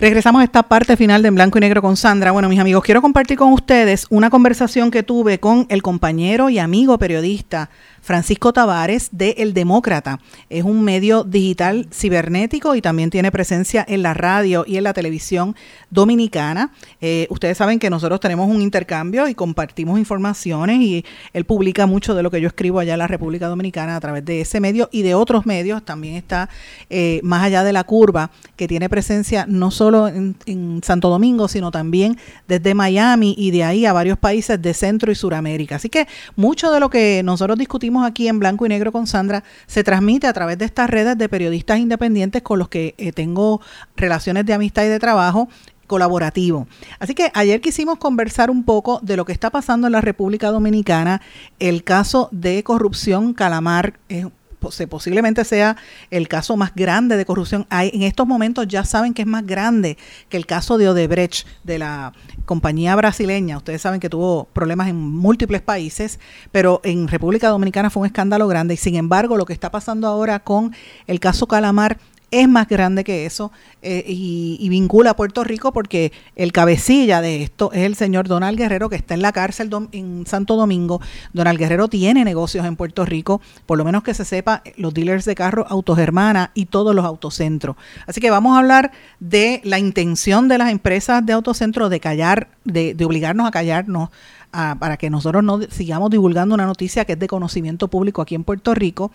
Regresamos 0.00 0.40
a 0.40 0.44
esta 0.44 0.62
parte 0.62 0.96
final 0.96 1.20
de 1.20 1.28
En 1.28 1.34
Blanco 1.34 1.58
y 1.58 1.60
Negro 1.60 1.82
con 1.82 1.94
Sandra. 1.94 2.30
Bueno, 2.30 2.48
mis 2.48 2.58
amigos, 2.58 2.82
quiero 2.82 3.02
compartir 3.02 3.36
con 3.36 3.52
ustedes 3.52 4.06
una 4.08 4.30
conversación 4.30 4.90
que 4.90 5.02
tuve 5.02 5.38
con 5.38 5.66
el 5.68 5.82
compañero 5.82 6.48
y 6.48 6.58
amigo 6.58 6.96
periodista 6.96 7.68
Francisco 8.00 8.52
Tavares 8.52 9.08
de 9.12 9.36
El 9.38 9.54
Demócrata. 9.54 10.20
Es 10.48 10.64
un 10.64 10.82
medio 10.82 11.24
digital 11.24 11.88
cibernético 11.92 12.74
y 12.74 12.82
también 12.82 13.10
tiene 13.10 13.30
presencia 13.30 13.84
en 13.86 14.02
la 14.02 14.14
radio 14.14 14.64
y 14.66 14.76
en 14.76 14.84
la 14.84 14.92
televisión 14.92 15.54
dominicana. 15.90 16.72
Eh, 17.00 17.26
ustedes 17.30 17.58
saben 17.58 17.78
que 17.78 17.90
nosotros 17.90 18.20
tenemos 18.20 18.48
un 18.48 18.62
intercambio 18.62 19.28
y 19.28 19.34
compartimos 19.34 19.98
informaciones 19.98 20.80
y 20.80 21.04
él 21.32 21.44
publica 21.44 21.86
mucho 21.86 22.14
de 22.14 22.22
lo 22.22 22.30
que 22.30 22.40
yo 22.40 22.48
escribo 22.48 22.78
allá 22.80 22.94
en 22.94 23.00
la 23.00 23.06
República 23.06 23.48
Dominicana 23.48 23.96
a 23.96 24.00
través 24.00 24.24
de 24.24 24.40
ese 24.40 24.60
medio 24.60 24.88
y 24.92 25.02
de 25.02 25.14
otros 25.14 25.46
medios. 25.46 25.84
También 25.84 26.16
está 26.16 26.48
eh, 26.88 27.20
más 27.22 27.42
allá 27.42 27.64
de 27.64 27.72
la 27.72 27.84
curva, 27.84 28.30
que 28.56 28.66
tiene 28.68 28.88
presencia 28.88 29.46
no 29.48 29.70
solo 29.70 30.08
en, 30.08 30.36
en 30.46 30.80
Santo 30.82 31.08
Domingo, 31.08 31.48
sino 31.48 31.70
también 31.70 32.18
desde 32.48 32.74
Miami 32.74 33.34
y 33.36 33.50
de 33.50 33.64
ahí 33.64 33.86
a 33.86 33.92
varios 33.92 34.18
países 34.18 34.60
de 34.60 34.74
Centro 34.74 35.12
y 35.12 35.14
Suramérica. 35.14 35.76
Así 35.76 35.88
que 35.88 36.06
mucho 36.36 36.70
de 36.72 36.80
lo 36.80 36.90
que 36.90 37.22
nosotros 37.24 37.58
discutimos 37.58 37.89
aquí 37.98 38.28
en 38.28 38.38
Blanco 38.38 38.66
y 38.66 38.68
Negro 38.68 38.92
con 38.92 39.06
Sandra 39.06 39.44
se 39.66 39.84
transmite 39.84 40.26
a 40.26 40.32
través 40.32 40.58
de 40.58 40.64
estas 40.64 40.88
redes 40.88 41.18
de 41.18 41.28
periodistas 41.28 41.78
independientes 41.78 42.42
con 42.42 42.58
los 42.58 42.68
que 42.68 42.94
eh, 42.98 43.12
tengo 43.12 43.60
relaciones 43.96 44.46
de 44.46 44.54
amistad 44.54 44.84
y 44.84 44.88
de 44.88 44.98
trabajo 44.98 45.48
colaborativo. 45.86 46.68
Así 47.00 47.16
que 47.16 47.32
ayer 47.34 47.60
quisimos 47.60 47.98
conversar 47.98 48.48
un 48.48 48.62
poco 48.62 49.00
de 49.02 49.16
lo 49.16 49.24
que 49.24 49.32
está 49.32 49.50
pasando 49.50 49.88
en 49.88 49.92
la 49.92 50.00
República 50.00 50.52
Dominicana, 50.52 51.20
el 51.58 51.82
caso 51.82 52.28
de 52.30 52.62
corrupción 52.62 53.34
Calamar, 53.34 53.98
es 54.08 54.26
posiblemente 54.60 55.44
sea 55.44 55.76
el 56.10 56.28
caso 56.28 56.56
más 56.56 56.74
grande 56.74 57.16
de 57.16 57.24
corrupción. 57.24 57.66
Hay, 57.70 57.90
en 57.94 58.02
estos 58.02 58.26
momentos 58.26 58.68
ya 58.68 58.84
saben 58.84 59.14
que 59.14 59.22
es 59.22 59.28
más 59.28 59.46
grande 59.46 59.96
que 60.28 60.36
el 60.36 60.46
caso 60.46 60.78
de 60.78 60.88
Odebrecht, 60.88 61.46
de 61.64 61.78
la 61.78 62.12
compañía 62.44 62.94
brasileña. 62.96 63.56
Ustedes 63.56 63.82
saben 63.82 64.00
que 64.00 64.08
tuvo 64.08 64.44
problemas 64.52 64.88
en 64.88 64.96
múltiples 64.96 65.62
países, 65.62 66.20
pero 66.52 66.80
en 66.84 67.08
República 67.08 67.48
Dominicana 67.48 67.90
fue 67.90 68.02
un 68.02 68.06
escándalo 68.06 68.46
grande. 68.48 68.74
Y 68.74 68.76
sin 68.76 68.96
embargo, 68.96 69.36
lo 69.36 69.46
que 69.46 69.52
está 69.52 69.70
pasando 69.70 70.06
ahora 70.06 70.40
con 70.40 70.74
el 71.06 71.20
caso 71.20 71.46
Calamar 71.46 71.98
es 72.30 72.48
más 72.48 72.68
grande 72.68 73.04
que 73.04 73.26
eso 73.26 73.52
eh, 73.82 74.04
y, 74.06 74.68
vincula 74.68 75.10
a 75.10 75.16
Puerto 75.16 75.42
Rico 75.42 75.72
porque 75.72 76.12
el 76.36 76.52
cabecilla 76.52 77.20
de 77.20 77.42
esto 77.42 77.72
es 77.72 77.84
el 77.84 77.96
señor 77.96 78.28
Donald 78.28 78.56
Guerrero 78.56 78.88
que 78.88 78.96
está 78.96 79.14
en 79.14 79.22
la 79.22 79.32
cárcel 79.32 79.70
en 79.92 80.26
Santo 80.26 80.56
Domingo. 80.56 81.00
Donald 81.32 81.58
Guerrero 81.58 81.88
tiene 81.88 82.24
negocios 82.24 82.64
en 82.66 82.76
Puerto 82.76 83.04
Rico, 83.04 83.40
por 83.66 83.78
lo 83.78 83.84
menos 83.84 84.02
que 84.02 84.14
se 84.14 84.24
sepa, 84.24 84.62
los 84.76 84.94
dealers 84.94 85.24
de 85.24 85.34
carro 85.34 85.66
Autogermana 85.68 86.52
y 86.54 86.66
todos 86.66 86.94
los 86.94 87.04
autocentros. 87.04 87.76
Así 88.06 88.20
que 88.20 88.30
vamos 88.30 88.54
a 88.54 88.60
hablar 88.60 88.92
de 89.18 89.60
la 89.64 89.78
intención 89.78 90.48
de 90.48 90.58
las 90.58 90.70
empresas 90.70 91.24
de 91.26 91.32
autocentro 91.32 91.88
de 91.88 92.00
callar, 92.00 92.48
de, 92.64 92.94
de 92.94 93.04
obligarnos 93.04 93.46
a 93.46 93.50
callarnos 93.50 94.10
para 94.50 94.96
que 94.96 95.10
nosotros 95.10 95.44
no 95.44 95.60
sigamos 95.70 96.10
divulgando 96.10 96.54
una 96.54 96.66
noticia 96.66 97.04
que 97.04 97.12
es 97.12 97.18
de 97.18 97.28
conocimiento 97.28 97.88
público 97.88 98.20
aquí 98.20 98.34
en 98.34 98.44
Puerto 98.44 98.74
Rico 98.74 99.12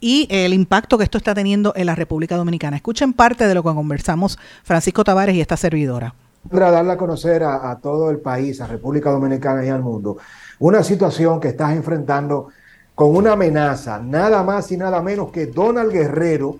y 0.00 0.26
el 0.30 0.54
impacto 0.54 0.96
que 0.96 1.04
esto 1.04 1.18
está 1.18 1.34
teniendo 1.34 1.72
en 1.76 1.86
la 1.86 1.94
República 1.94 2.36
Dominicana. 2.36 2.76
Escuchen 2.76 3.12
parte 3.12 3.46
de 3.46 3.54
lo 3.54 3.62
que 3.62 3.74
conversamos 3.74 4.38
Francisco 4.64 5.04
Tavares 5.04 5.34
y 5.34 5.40
esta 5.40 5.56
servidora. 5.56 6.14
Para 6.50 6.70
darle 6.70 6.92
a 6.92 6.96
conocer 6.96 7.42
a, 7.44 7.76
todo 7.82 8.10
el 8.10 8.18
país, 8.18 8.60
a 8.60 8.66
República 8.66 9.10
Dominicana 9.10 9.64
y 9.64 9.68
al 9.68 9.82
mundo, 9.82 10.16
una 10.60 10.82
situación 10.82 11.40
que 11.40 11.48
estás 11.48 11.72
enfrentando 11.72 12.48
con 12.94 13.14
una 13.14 13.32
amenaza, 13.32 13.98
nada 13.98 14.42
más 14.42 14.72
y 14.72 14.76
nada 14.76 15.02
menos 15.02 15.30
que 15.30 15.46
Donald 15.46 15.92
Guerrero, 15.92 16.56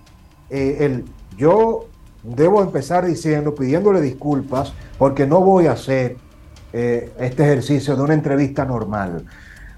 eh, 0.49 0.77
el, 0.81 1.05
yo 1.37 1.87
debo 2.23 2.61
empezar 2.61 3.05
diciendo, 3.05 3.55
pidiéndole 3.55 4.01
disculpas, 4.01 4.73
porque 4.97 5.25
no 5.25 5.41
voy 5.41 5.65
a 5.65 5.71
hacer 5.71 6.17
eh, 6.71 7.11
este 7.19 7.43
ejercicio 7.43 7.95
de 7.95 8.01
una 8.03 8.13
entrevista 8.13 8.65
normal. 8.65 9.25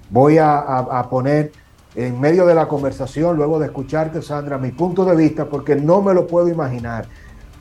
Voy 0.10 0.38
a, 0.38 1.08
poner 1.10 1.54
en 1.96 2.20
medio 2.20 2.46
de 2.46 2.54
la 2.54 2.68
conversación, 2.68 3.38
luego 3.38 3.60
de 3.60 3.68
escucharte, 3.68 4.22
Sandra, 4.22 4.58
mi 4.58 4.72
punto 4.72 5.06
de 5.06 5.16
vista, 5.16 5.46
porque 5.46 5.76
no 5.76 6.02
me 6.02 6.14
lo 6.14 6.28
puedo 6.28 6.50
imaginar. 6.50 7.06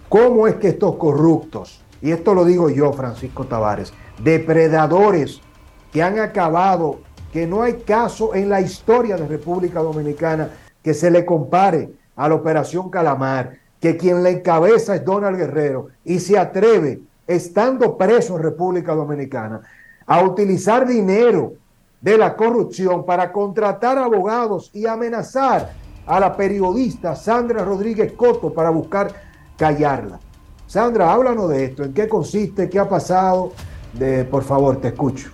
¿Cómo 0.08 0.48
es 0.48 0.56
que 0.56 0.68
estos 0.68 0.96
corruptos, 0.96 1.80
y 2.02 2.10
esto 2.10 2.34
lo 2.34 2.44
digo 2.44 2.68
yo, 2.70 2.92
Francisco 2.92 3.44
Tavares, 3.46 3.92
depredadores 4.22 5.40
que 5.92 6.02
han 6.02 6.18
acabado, 6.18 7.00
que 7.32 7.46
no 7.46 7.62
hay 7.62 7.74
caso 7.74 8.34
en 8.34 8.48
la 8.48 8.60
historia 8.60 9.16
de 9.16 9.28
República 9.28 9.80
Dominicana 9.80 10.50
que 10.82 10.94
se 10.94 11.10
le 11.10 11.24
compare 11.24 11.92
a 12.16 12.28
la 12.28 12.34
Operación 12.34 12.90
Calamar, 12.90 13.58
que 13.80 13.96
quien 13.96 14.22
la 14.22 14.30
encabeza 14.30 14.96
es 14.96 15.04
Donald 15.04 15.36
Guerrero 15.36 15.88
y 16.04 16.18
se 16.18 16.38
atreve 16.38 17.00
estando 17.30 17.96
preso 17.96 18.36
en 18.36 18.42
República 18.42 18.94
Dominicana, 18.94 19.60
a 20.06 20.22
utilizar 20.22 20.86
dinero 20.86 21.54
de 22.00 22.18
la 22.18 22.34
corrupción 22.34 23.06
para 23.06 23.30
contratar 23.30 23.98
abogados 23.98 24.70
y 24.74 24.86
amenazar 24.86 25.72
a 26.06 26.18
la 26.18 26.36
periodista 26.36 27.14
Sandra 27.14 27.64
Rodríguez 27.64 28.12
Coto 28.14 28.52
para 28.52 28.70
buscar 28.70 29.12
callarla. 29.56 30.18
Sandra, 30.66 31.12
háblanos 31.12 31.50
de 31.50 31.66
esto, 31.66 31.84
en 31.84 31.92
qué 31.92 32.08
consiste, 32.08 32.68
qué 32.68 32.78
ha 32.78 32.88
pasado, 32.88 33.52
por 34.30 34.42
favor, 34.42 34.80
te 34.80 34.88
escucho. 34.88 35.30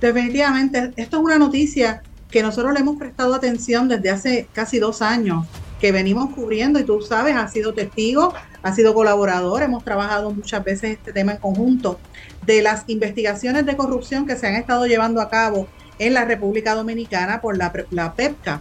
Definitivamente, 0.00 0.92
esto 0.96 1.16
es 1.16 1.22
una 1.24 1.38
noticia 1.38 2.02
que 2.30 2.42
nosotros 2.42 2.72
le 2.74 2.80
hemos 2.80 2.96
prestado 2.96 3.34
atención 3.34 3.88
desde 3.88 4.10
hace 4.10 4.48
casi 4.52 4.78
dos 4.78 5.02
años 5.02 5.46
que 5.80 5.92
venimos 5.92 6.34
cubriendo 6.34 6.78
y 6.78 6.84
tú 6.84 7.02
sabes, 7.02 7.36
has 7.36 7.52
sido 7.52 7.74
testigo, 7.74 8.32
has 8.62 8.76
sido 8.76 8.94
colaborador, 8.94 9.62
hemos 9.62 9.84
trabajado 9.84 10.30
muchas 10.30 10.64
veces 10.64 10.92
este 10.92 11.12
tema 11.12 11.32
en 11.32 11.38
conjunto 11.38 11.98
de 12.44 12.62
las 12.62 12.84
investigaciones 12.86 13.66
de 13.66 13.76
corrupción 13.76 14.26
que 14.26 14.36
se 14.36 14.46
han 14.46 14.54
estado 14.54 14.86
llevando 14.86 15.20
a 15.20 15.28
cabo 15.28 15.68
en 15.98 16.14
la 16.14 16.24
República 16.24 16.74
Dominicana 16.74 17.40
por 17.40 17.56
la, 17.56 17.72
la 17.90 18.14
PEPCA 18.14 18.60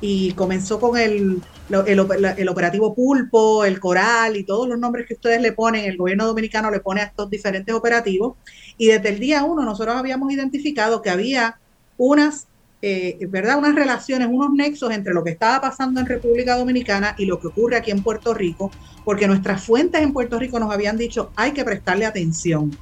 y 0.00 0.32
comenzó 0.32 0.80
con 0.80 0.98
el, 0.98 1.42
el, 1.86 2.48
operativo 2.48 2.94
Pulpo, 2.94 3.64
el 3.64 3.80
Coral 3.80 4.36
y 4.36 4.44
todos 4.44 4.68
los 4.68 4.78
nombres 4.78 5.06
que 5.06 5.14
ustedes 5.14 5.40
le 5.40 5.52
ponen, 5.52 5.84
el 5.84 5.96
gobierno 5.96 6.26
dominicano 6.26 6.70
le 6.70 6.80
pone 6.80 7.00
a 7.00 7.04
estos 7.04 7.30
diferentes 7.30 7.74
operativos. 7.74 8.36
Y 8.76 8.88
desde 8.88 9.08
el 9.10 9.18
día 9.18 9.44
uno 9.44 9.64
nosotros 9.64 9.96
habíamos 9.96 10.30
identificado 10.32 11.00
que 11.00 11.10
había 11.10 11.58
unas 11.96 12.48
eh, 12.86 13.26
¿verdad? 13.30 13.56
Unas 13.56 13.74
relaciones, 13.74 14.28
unos 14.30 14.52
nexos 14.52 14.92
entre 14.92 15.14
lo 15.14 15.24
que 15.24 15.30
estaba 15.30 15.58
pasando 15.58 16.00
en 16.00 16.06
República 16.06 16.54
Dominicana 16.58 17.14
y 17.16 17.24
lo 17.24 17.40
que 17.40 17.46
ocurre 17.46 17.76
aquí 17.76 17.90
en 17.90 18.02
Puerto 18.02 18.34
Rico, 18.34 18.70
porque 19.06 19.26
nuestras 19.26 19.64
fuentes 19.64 20.02
en 20.02 20.12
Puerto 20.12 20.38
Rico 20.38 20.60
nos 20.60 20.70
habían 20.70 20.98
dicho 20.98 21.32
hay 21.34 21.52
que 21.52 21.64
prestarle 21.64 22.04
atención. 22.04 22.76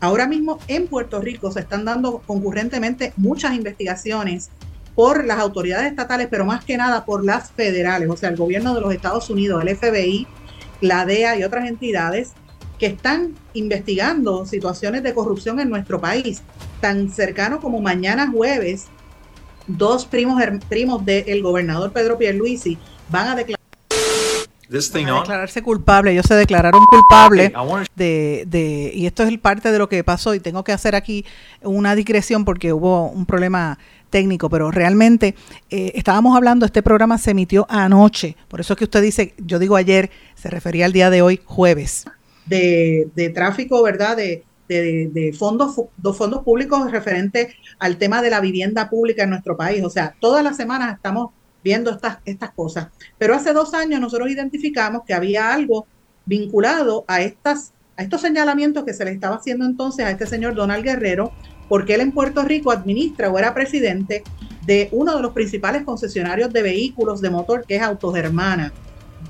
Ahora 0.00 0.26
mismo 0.26 0.58
en 0.68 0.86
Puerto 0.86 1.22
Rico 1.22 1.50
se 1.50 1.60
están 1.60 1.86
dando 1.86 2.18
concurrentemente 2.26 3.14
muchas 3.16 3.54
investigaciones 3.54 4.50
por 4.94 5.24
las 5.24 5.38
autoridades 5.38 5.86
estatales, 5.86 6.28
pero 6.30 6.44
más 6.44 6.62
que 6.62 6.76
nada 6.76 7.06
por 7.06 7.24
las 7.24 7.50
federales, 7.50 8.10
o 8.10 8.18
sea, 8.18 8.28
el 8.28 8.36
gobierno 8.36 8.74
de 8.74 8.82
los 8.82 8.92
Estados 8.92 9.30
Unidos, 9.30 9.64
el 9.64 9.74
FBI, 9.74 10.26
la 10.82 11.06
DEA 11.06 11.38
y 11.38 11.44
otras 11.44 11.66
entidades 11.66 12.32
que 12.78 12.84
están 12.84 13.34
investigando 13.54 14.44
situaciones 14.44 15.02
de 15.02 15.14
corrupción 15.14 15.58
en 15.58 15.70
nuestro 15.70 16.02
país. 16.02 16.42
Tan 16.82 17.10
cercano 17.10 17.60
como 17.60 17.80
mañana 17.80 18.30
jueves 18.30 18.88
dos 19.68 20.06
primos, 20.06 20.42
primos 20.68 21.04
del 21.04 21.42
gobernador 21.42 21.92
Pedro 21.92 22.18
Pierluisi 22.18 22.78
van 23.10 23.28
a 23.28 23.36
declarar. 23.36 23.58
declararse 24.68 25.62
culpable, 25.62 26.12
ellos 26.12 26.26
se 26.26 26.34
declararon 26.34 26.84
culpables 26.86 27.52
de, 27.94 28.44
de, 28.46 28.90
y 28.94 29.06
esto 29.06 29.22
es 29.22 29.38
parte 29.38 29.70
de 29.70 29.78
lo 29.78 29.88
que 29.88 30.02
pasó 30.04 30.34
y 30.34 30.40
tengo 30.40 30.64
que 30.64 30.72
hacer 30.72 30.94
aquí 30.94 31.24
una 31.62 31.94
digresión 31.94 32.44
porque 32.44 32.72
hubo 32.72 33.08
un 33.08 33.24
problema 33.26 33.78
técnico, 34.10 34.48
pero 34.48 34.70
realmente 34.70 35.34
eh, 35.70 35.92
estábamos 35.94 36.36
hablando, 36.36 36.64
este 36.64 36.82
programa 36.82 37.18
se 37.18 37.32
emitió 37.32 37.66
anoche, 37.68 38.36
por 38.48 38.60
eso 38.60 38.72
es 38.72 38.78
que 38.78 38.84
usted 38.84 39.02
dice, 39.02 39.34
yo 39.38 39.58
digo 39.58 39.76
ayer, 39.76 40.10
se 40.34 40.48
refería 40.50 40.86
al 40.86 40.92
día 40.92 41.10
de 41.10 41.22
hoy, 41.22 41.40
jueves. 41.44 42.04
De, 42.46 43.08
de 43.14 43.28
tráfico, 43.28 43.82
¿verdad? 43.82 44.16
De, 44.16 44.44
de, 44.68 45.34
fondos, 45.38 45.80
dos 45.96 46.16
fondos 46.16 46.42
públicos 46.42 46.90
referente 46.90 47.54
al 47.78 47.96
tema 47.96 48.22
de 48.22 48.30
la 48.30 48.40
vivienda 48.40 48.90
pública 48.90 49.24
en 49.24 49.30
nuestro 49.30 49.56
país. 49.56 49.82
O 49.84 49.90
sea, 49.90 50.14
todas 50.20 50.44
las 50.44 50.56
semanas 50.56 50.94
estamos 50.94 51.30
viendo 51.64 51.90
estas, 51.90 52.18
estas 52.24 52.50
cosas. 52.52 52.88
Pero 53.16 53.34
hace 53.34 53.52
dos 53.52 53.74
años 53.74 54.00
nosotros 54.00 54.30
identificamos 54.30 55.02
que 55.06 55.14
había 55.14 55.52
algo 55.52 55.86
vinculado 56.26 57.04
a, 57.08 57.22
estas, 57.22 57.72
a 57.96 58.02
estos 58.02 58.20
señalamientos 58.20 58.84
que 58.84 58.92
se 58.92 59.04
le 59.04 59.12
estaba 59.12 59.36
haciendo 59.36 59.64
entonces 59.64 60.04
a 60.04 60.10
este 60.10 60.26
señor 60.26 60.54
Donald 60.54 60.84
Guerrero, 60.84 61.32
porque 61.68 61.94
él 61.94 62.02
en 62.02 62.12
Puerto 62.12 62.42
Rico 62.42 62.70
administra 62.70 63.30
o 63.30 63.38
era 63.38 63.54
presidente 63.54 64.22
de 64.66 64.88
uno 64.92 65.16
de 65.16 65.22
los 65.22 65.32
principales 65.32 65.82
concesionarios 65.82 66.52
de 66.52 66.62
vehículos 66.62 67.20
de 67.20 67.30
motor, 67.30 67.64
que 67.66 67.76
es 67.76 67.82
Autos 67.82 68.16
Hermana. 68.16 68.72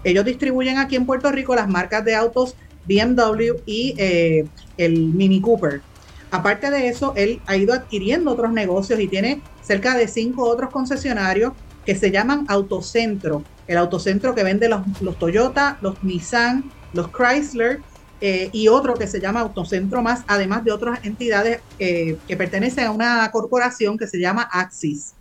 Ellos 0.05 0.25
distribuyen 0.25 0.79
aquí 0.79 0.97
en 0.97 1.07
Puerto 1.07 1.31
Rico 1.31 1.55
las 1.55 1.69
marcas 1.69 2.05
de 2.05 2.15
autos 2.15 2.57
BMW 2.89 3.61
y 3.67 3.95
eh, 3.99 4.47
el 4.77 4.99
Mini 4.99 5.41
Cooper. 5.41 5.83
Aparte 6.31 6.71
de 6.71 6.89
eso, 6.89 7.13
él 7.17 7.41
ha 7.47 7.57
ido 7.57 7.73
adquiriendo 7.75 8.33
otros 8.33 8.53
negocios 8.53 9.01
y 9.01 9.09
tiene 9.09 9.41
cerca 9.63 9.97
de 9.97 10.09
cinco 10.09 10.45
otros 10.45 10.71
concesionarios 10.71 11.53
que 11.85 11.95
se 11.95 12.11
llaman 12.11 12.45
Autocentro. 12.49 13.45
El 13.67 13.79
Autocentro 13.79 14.35
que 14.35 14.43
vende 14.43 14.69
los, 14.69 15.19
Toyota, 15.19 15.79
los 15.81 16.03
Nissan, 16.03 16.71
los 16.93 17.09
Chrysler 17.11 17.81
eh, 18.21 18.51
y 18.53 18.69
otro 18.69 18.95
que 18.95 19.07
se 19.07 19.21
llama 19.21 19.41
Autocentro 19.41 20.03
Más, 20.03 20.23
además 20.27 20.65
de 20.65 20.73
otras 20.73 21.05
entidades 21.05 21.61
eh, 21.79 22.17
que 22.27 22.37
pertenecen 22.37 22.87
a 22.87 22.91
una 22.91 23.31
corporación 23.31 23.97
que 23.97 24.07
se 24.07 24.19
llama 24.19 24.49
Axis. 24.53 25.15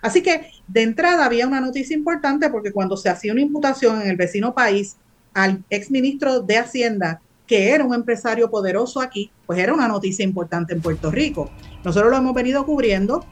Así 0.00 0.22
que 0.22 0.50
de 0.66 0.82
entrada 0.82 1.24
había 1.24 1.46
una 1.46 1.60
noticia 1.60 1.96
importante 1.96 2.50
porque 2.50 2.72
cuando 2.72 2.96
se 2.96 3.08
hacía 3.08 3.32
una 3.32 3.40
imputación 3.40 4.02
en 4.02 4.08
el 4.08 4.16
vecino 4.16 4.52
país 4.52 4.96
al 5.34 5.64
exministro 5.70 6.40
de 6.40 6.58
Hacienda, 6.58 7.20
que 7.46 7.70
era 7.70 7.84
un 7.84 7.94
empresario 7.94 8.50
poderoso 8.50 9.00
aquí, 9.00 9.30
pues 9.46 9.58
era 9.58 9.74
una 9.74 9.88
noticia 9.88 10.24
importante 10.24 10.72
en 10.72 10.80
Puerto 10.80 11.10
Rico. 11.10 11.50
Nosotros 11.84 12.10
lo 12.10 12.16
hemos 12.16 12.34
venido 12.34 12.64
cubriendo. 12.64 13.24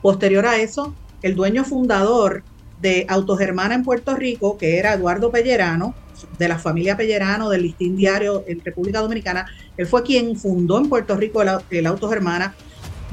Posterior 0.00 0.46
a 0.46 0.56
eso, 0.56 0.94
el 1.22 1.34
dueño 1.34 1.64
fundador 1.64 2.42
de 2.80 3.06
Autogermana 3.08 3.74
en 3.74 3.84
Puerto 3.84 4.16
Rico, 4.16 4.58
que 4.58 4.78
era 4.78 4.94
Eduardo 4.94 5.30
Pellerano, 5.30 5.94
de 6.38 6.48
la 6.48 6.58
familia 6.58 6.96
Pellerano, 6.96 7.48
del 7.48 7.62
listín 7.62 7.96
diario 7.96 8.44
en 8.46 8.60
República 8.60 9.00
Dominicana, 9.00 9.46
él 9.76 9.86
fue 9.86 10.02
quien 10.02 10.36
fundó 10.36 10.78
en 10.78 10.88
Puerto 10.88 11.16
Rico 11.16 11.42
el, 11.70 11.86
Autogermana, 11.86 12.54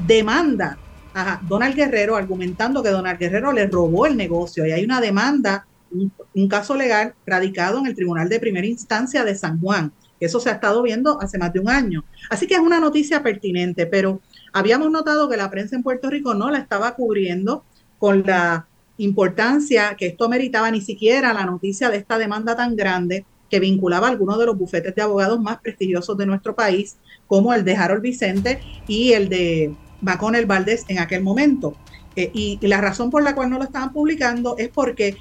demanda 0.06 0.78
a 1.14 1.40
Donald 1.48 1.74
Guerrero 1.74 2.16
argumentando 2.16 2.82
que 2.82 2.90
Donald 2.90 3.18
Guerrero 3.18 3.52
le 3.52 3.66
robó 3.66 4.06
el 4.06 4.16
negocio 4.16 4.66
y 4.66 4.72
hay 4.72 4.84
una 4.84 5.00
demanda, 5.00 5.66
un, 5.90 6.48
caso 6.48 6.74
legal 6.76 7.14
radicado 7.26 7.78
en 7.78 7.86
el 7.86 7.94
Tribunal 7.94 8.28
de 8.28 8.40
Primera 8.40 8.66
Instancia 8.66 9.24
de 9.24 9.34
San 9.34 9.60
Juan. 9.60 9.92
Eso 10.18 10.38
se 10.40 10.50
ha 10.50 10.54
estado 10.54 10.82
viendo 10.82 11.20
hace 11.20 11.38
más 11.38 11.52
de 11.52 11.60
un 11.60 11.70
año. 11.70 12.04
Así 12.28 12.46
que 12.46 12.54
es 12.54 12.60
una 12.60 12.80
noticia 12.80 13.22
pertinente, 13.22 13.86
pero 13.86 14.20
habíamos 14.52 14.90
notado 14.90 15.28
que 15.28 15.36
la 15.36 15.50
prensa 15.50 15.76
en 15.76 15.82
Puerto 15.82 16.10
Rico 16.10 16.34
no 16.34 16.50
la 16.50 16.58
estaba 16.58 16.94
cubriendo 16.94 17.64
con 17.98 18.22
la 18.26 18.66
importancia 18.98 19.94
que 19.96 20.08
esto 20.08 20.28
meritaba 20.28 20.70
ni 20.70 20.82
siquiera 20.82 21.32
la 21.32 21.46
noticia 21.46 21.88
de 21.88 21.96
esta 21.96 22.18
demanda 22.18 22.54
tan 22.54 22.76
grande 22.76 23.24
que 23.50 23.60
vinculaba 23.60 24.06
a 24.06 24.10
algunos 24.10 24.38
de 24.38 24.46
los 24.46 24.56
bufetes 24.56 24.94
de 24.94 25.02
abogados 25.02 25.40
más 25.40 25.58
prestigiosos 25.60 26.16
de 26.16 26.26
nuestro 26.26 26.54
país, 26.54 26.96
como 27.26 27.52
el 27.52 27.64
de 27.64 27.76
Harold 27.76 28.02
Vicente 28.02 28.60
y 28.86 29.12
el 29.12 29.28
de 29.28 29.74
Baconel 30.00 30.46
Valdés 30.46 30.84
en 30.88 30.98
aquel 30.98 31.22
momento. 31.22 31.74
Eh, 32.16 32.30
y, 32.32 32.58
la 32.66 32.80
razón 32.80 33.10
por 33.10 33.22
la 33.22 33.34
cual 33.34 33.50
no 33.50 33.58
lo 33.58 33.64
estaban 33.64 33.92
publicando 33.92 34.56
es 34.58 34.68
porque 34.68 35.16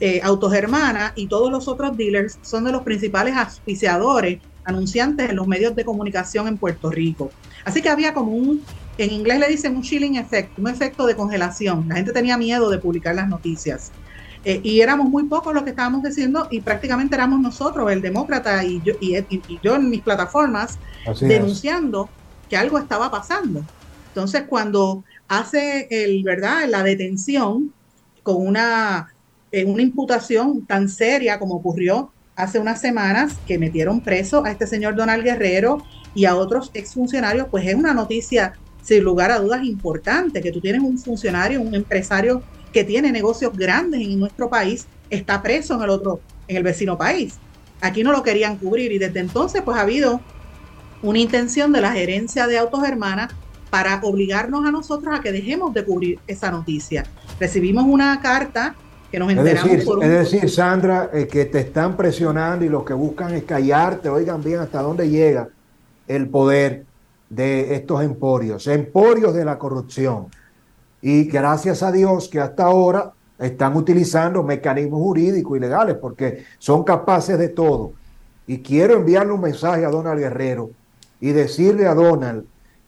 eh, 0.00 0.20
Autogermana 0.22 1.12
y 1.16 1.26
todos 1.26 1.50
los 1.50 1.68
otros 1.68 1.96
dealers 1.96 2.38
son 2.42 2.64
de 2.64 2.72
los 2.72 2.82
principales 2.82 3.36
auspiciadores, 3.36 4.40
anunciantes 4.64 5.30
en 5.30 5.36
los 5.36 5.46
medios 5.46 5.74
de 5.74 5.84
comunicación 5.84 6.48
en 6.48 6.56
Puerto 6.56 6.90
Rico. 6.90 7.30
Así 7.64 7.82
que 7.82 7.88
había 7.88 8.14
como 8.14 8.32
un 8.32 8.62
en 8.98 9.10
inglés 9.10 9.38
le 9.38 9.48
dicen 9.48 9.76
un 9.76 9.82
chilling 9.82 10.16
effect, 10.16 10.58
un 10.58 10.68
efecto 10.68 11.06
de 11.06 11.16
congelación. 11.16 11.88
La 11.88 11.96
gente 11.96 12.12
tenía 12.12 12.36
miedo 12.36 12.68
de 12.70 12.78
publicar 12.78 13.14
las 13.14 13.28
noticias. 13.28 13.90
Eh, 14.44 14.60
y 14.62 14.80
éramos 14.80 15.08
muy 15.08 15.24
pocos 15.24 15.54
los 15.54 15.62
que 15.62 15.70
estábamos 15.70 16.02
diciendo 16.02 16.48
y 16.50 16.60
prácticamente 16.60 17.14
éramos 17.14 17.40
nosotros, 17.40 17.90
el 17.92 18.02
demócrata 18.02 18.64
y 18.64 18.82
yo, 18.82 18.94
y, 19.00 19.24
yo 19.62 19.76
en 19.76 19.88
mis 19.88 20.02
plataformas, 20.02 20.78
denunciando 21.20 22.08
que 22.50 22.56
algo 22.56 22.78
estaba 22.78 23.10
pasando. 23.10 23.64
Entonces, 24.08 24.42
cuando 24.48 25.04
hace 25.28 25.86
el, 25.90 26.22
¿verdad? 26.24 26.68
la 26.68 26.82
detención 26.82 27.72
con 28.22 28.46
una, 28.46 29.11
una 29.66 29.82
imputación 29.82 30.64
tan 30.66 30.88
seria 30.88 31.38
como 31.38 31.56
ocurrió 31.56 32.10
hace 32.36 32.58
unas 32.58 32.80
semanas, 32.80 33.36
que 33.46 33.58
metieron 33.58 34.00
preso 34.00 34.44
a 34.44 34.50
este 34.50 34.66
señor 34.66 34.96
Donald 34.96 35.22
Guerrero 35.22 35.82
y 36.14 36.24
a 36.24 36.34
otros 36.34 36.70
exfuncionarios, 36.74 37.46
pues 37.50 37.66
es 37.66 37.74
una 37.74 37.92
noticia 37.92 38.54
sin 38.82 39.04
lugar 39.04 39.30
a 39.30 39.38
dudas 39.38 39.62
importante, 39.64 40.40
que 40.40 40.50
tú 40.50 40.60
tienes 40.60 40.82
un 40.82 40.98
funcionario, 40.98 41.60
un 41.60 41.74
empresario 41.74 42.42
que 42.72 42.84
tiene 42.84 43.12
negocios 43.12 43.52
grandes 43.56 44.00
en 44.00 44.18
nuestro 44.18 44.48
país, 44.48 44.86
está 45.10 45.42
preso 45.42 45.74
en 45.74 45.82
el 45.82 45.90
otro, 45.90 46.20
en 46.48 46.56
el 46.56 46.62
vecino 46.62 46.96
país. 46.96 47.36
Aquí 47.80 48.02
no 48.02 48.12
lo 48.12 48.22
querían 48.22 48.56
cubrir 48.56 48.90
y 48.92 48.98
desde 48.98 49.20
entonces 49.20 49.62
pues 49.62 49.76
ha 49.76 49.82
habido 49.82 50.20
una 51.02 51.18
intención 51.18 51.72
de 51.72 51.80
la 51.80 51.92
gerencia 51.92 52.46
de 52.46 52.58
Autos 52.58 52.82
Hermanas 52.84 53.32
para 53.70 54.00
obligarnos 54.02 54.64
a 54.66 54.70
nosotros 54.70 55.14
a 55.16 55.20
que 55.20 55.32
dejemos 55.32 55.74
de 55.74 55.84
cubrir 55.84 56.18
esa 56.26 56.50
noticia. 56.50 57.04
Recibimos 57.40 57.84
una 57.86 58.20
carta 58.20 58.74
que 59.12 59.18
nos 59.18 59.30
enteramos 59.30 59.64
es 59.66 59.70
decir, 59.70 59.84
por 59.84 60.02
Es 60.02 60.10
decir, 60.10 60.50
Sandra, 60.50 61.10
eh, 61.12 61.28
que 61.28 61.44
te 61.44 61.60
están 61.60 61.96
presionando 61.98 62.64
y 62.64 62.70
lo 62.70 62.82
que 62.82 62.94
buscan 62.94 63.34
es 63.34 63.44
callarte, 63.44 64.08
oigan 64.08 64.42
bien 64.42 64.60
hasta 64.60 64.80
dónde 64.80 65.08
llega 65.08 65.50
el 66.08 66.28
poder 66.30 66.86
de 67.28 67.74
estos 67.74 68.02
emporios, 68.02 68.66
emporios 68.66 69.34
de 69.34 69.44
la 69.44 69.58
corrupción. 69.58 70.28
Y 71.02 71.24
gracias 71.24 71.82
a 71.82 71.92
Dios 71.92 72.28
que 72.28 72.40
hasta 72.40 72.64
ahora 72.64 73.12
están 73.38 73.76
utilizando 73.76 74.42
mecanismos 74.42 75.00
jurídicos 75.00 75.58
y 75.58 75.60
legales 75.60 75.96
porque 75.96 76.44
son 76.58 76.82
capaces 76.82 77.38
de 77.38 77.50
todo. 77.50 77.92
Y 78.46 78.58
quiero 78.58 78.94
enviarle 78.94 79.32
un 79.32 79.42
mensaje 79.42 79.84
a 79.84 79.90
Donald 79.90 80.18
Guerrero 80.18 80.70
y 81.20 81.32
decirle 81.32 81.86
a 81.86 81.94
Donald 81.94 82.44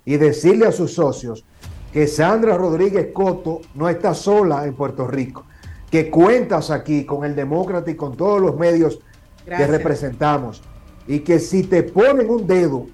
y 0.07 0.16
decirle 0.16 0.66
a 0.66 0.72
sus 0.72 0.95
socios 0.95 1.45
que 1.93 2.07
Sandra 2.07 2.57
Rodríguez 2.57 3.09
Coto 3.12 3.61
no 3.75 3.89
está 3.89 4.14
sola 4.14 4.64
en 4.64 4.75
Puerto 4.75 5.07
Rico, 5.07 5.45
que 5.95 6.11
cuentas 6.11 6.72
aquí 6.72 7.05
con 7.05 7.24
el 7.24 7.36
demócrata 7.36 7.88
y 7.88 7.95
con 7.95 8.16
todos 8.16 8.40
los 8.40 8.59
medios 8.59 8.99
que 9.47 9.64
representamos 9.64 10.61
y 11.07 11.20
que 11.20 11.38
si 11.38 11.62
te 11.62 11.84
ponen 11.84 12.28
un 12.28 12.49
dedo 12.49 12.86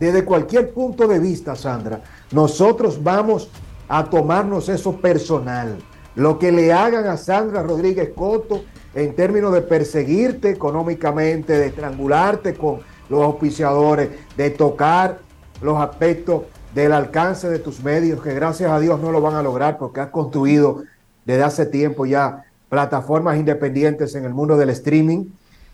desde 0.00 0.24
cualquier 0.24 0.72
punto 0.74 1.06
de 1.06 1.20
vista, 1.20 1.54
Sandra, 1.54 2.02
nosotros 2.32 3.04
vamos 3.04 3.50
a 3.86 4.10
tomarnos 4.10 4.68
eso 4.68 4.96
personal. 4.96 5.78
Lo 6.16 6.40
que 6.40 6.50
le 6.50 6.72
hagan 6.72 7.06
a 7.06 7.16
Sandra 7.16 7.62
Rodríguez 7.62 8.10
Coto 8.16 8.64
en 8.92 9.14
términos 9.14 9.52
de 9.52 9.62
perseguirte 9.62 10.50
económicamente, 10.50 11.56
de 11.56 11.66
estrangularte 11.66 12.54
con 12.54 12.80
los 13.08 13.22
auspiciadores, 13.22 14.08
de 14.36 14.50
tocar 14.50 15.20
los 15.62 15.78
aspectos 15.78 16.42
del 16.74 16.92
alcance 16.92 17.48
de 17.48 17.60
tus 17.60 17.84
medios, 17.84 18.20
que 18.20 18.34
gracias 18.34 18.72
a 18.72 18.80
Dios 18.80 19.00
no 19.00 19.12
lo 19.12 19.20
van 19.20 19.36
a 19.36 19.42
lograr 19.44 19.78
porque 19.78 20.00
has 20.00 20.10
construido 20.10 20.82
desde 21.26 21.42
hace 21.42 21.66
tiempo 21.66 22.06
ya 22.06 22.46
plataformas 22.68 23.36
independientes 23.36 24.14
en 24.14 24.24
el 24.24 24.32
mundo 24.32 24.56
del 24.56 24.70
streaming, 24.70 25.26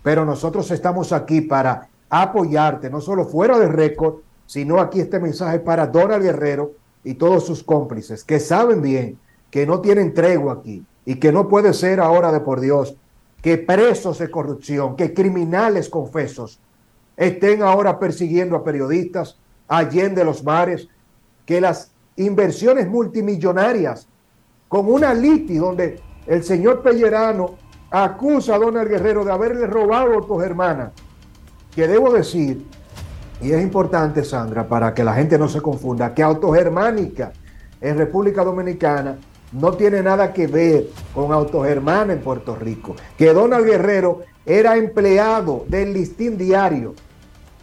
pero 0.02 0.24
nosotros 0.24 0.70
estamos 0.70 1.12
aquí 1.12 1.42
para 1.42 1.88
apoyarte, 2.10 2.90
no 2.90 3.00
solo 3.00 3.24
fuera 3.24 3.58
de 3.58 3.68
récord, 3.68 4.16
sino 4.46 4.80
aquí 4.80 5.00
este 5.00 5.20
mensaje 5.20 5.60
para 5.60 5.86
Donald 5.86 6.22
Guerrero 6.22 6.72
y 7.04 7.14
todos 7.14 7.46
sus 7.46 7.62
cómplices, 7.62 8.24
que 8.24 8.40
saben 8.40 8.82
bien 8.82 9.18
que 9.50 9.66
no 9.66 9.80
tienen 9.80 10.12
tregua 10.14 10.54
aquí 10.54 10.84
y 11.04 11.16
que 11.16 11.32
no 11.32 11.48
puede 11.48 11.72
ser 11.74 12.00
ahora 12.00 12.32
de 12.32 12.40
por 12.40 12.60
Dios 12.60 12.96
que 13.42 13.58
presos 13.58 14.18
de 14.18 14.30
corrupción, 14.30 14.96
que 14.96 15.12
criminales 15.12 15.88
confesos 15.88 16.60
estén 17.16 17.62
ahora 17.62 17.98
persiguiendo 17.98 18.56
a 18.56 18.64
periodistas 18.64 19.36
allende 19.68 20.24
los 20.24 20.44
mares, 20.44 20.88
que 21.44 21.60
las 21.60 21.90
inversiones 22.16 22.88
multimillonarias 22.88 24.06
con 24.72 24.90
una 24.90 25.12
liti 25.12 25.58
donde 25.58 26.00
el 26.26 26.42
señor 26.42 26.80
Pellerano 26.80 27.56
acusa 27.90 28.54
a 28.54 28.58
Donald 28.58 28.88
Guerrero 28.88 29.22
de 29.22 29.30
haberle 29.30 29.66
robado 29.66 30.18
a 30.18 30.26
tus 30.26 30.42
hermanas 30.42 30.92
que 31.76 31.86
debo 31.86 32.10
decir, 32.10 32.64
y 33.42 33.52
es 33.52 33.62
importante, 33.62 34.24
Sandra, 34.24 34.66
para 34.66 34.94
que 34.94 35.04
la 35.04 35.12
gente 35.12 35.38
no 35.38 35.46
se 35.46 35.60
confunda, 35.60 36.14
que 36.14 36.22
Autogermánica 36.22 37.34
en 37.82 37.98
República 37.98 38.42
Dominicana 38.44 39.18
no 39.52 39.74
tiene 39.74 40.02
nada 40.02 40.32
que 40.32 40.46
ver 40.46 40.86
con 41.12 41.34
Autogermán 41.34 42.10
en 42.10 42.20
Puerto 42.20 42.56
Rico. 42.56 42.96
Que 43.18 43.34
Donald 43.34 43.66
Guerrero 43.66 44.20
era 44.46 44.78
empleado 44.78 45.66
del 45.68 45.92
listín 45.92 46.38
diario, 46.38 46.94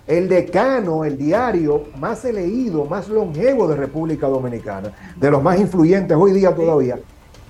el 0.10 0.28
decano, 0.28 1.06
el 1.06 1.20
diario 1.20 1.84
más 2.00 2.24
leído, 2.24 2.86
más 2.86 3.08
longevo 3.10 3.68
de 3.68 3.76
República 3.76 4.28
Dominicana, 4.28 4.92
de 5.16 5.30
los 5.30 5.44
más 5.44 5.60
influyentes 5.60 6.18
hoy 6.20 6.32
día 6.32 6.56
todavía, 6.56 7.00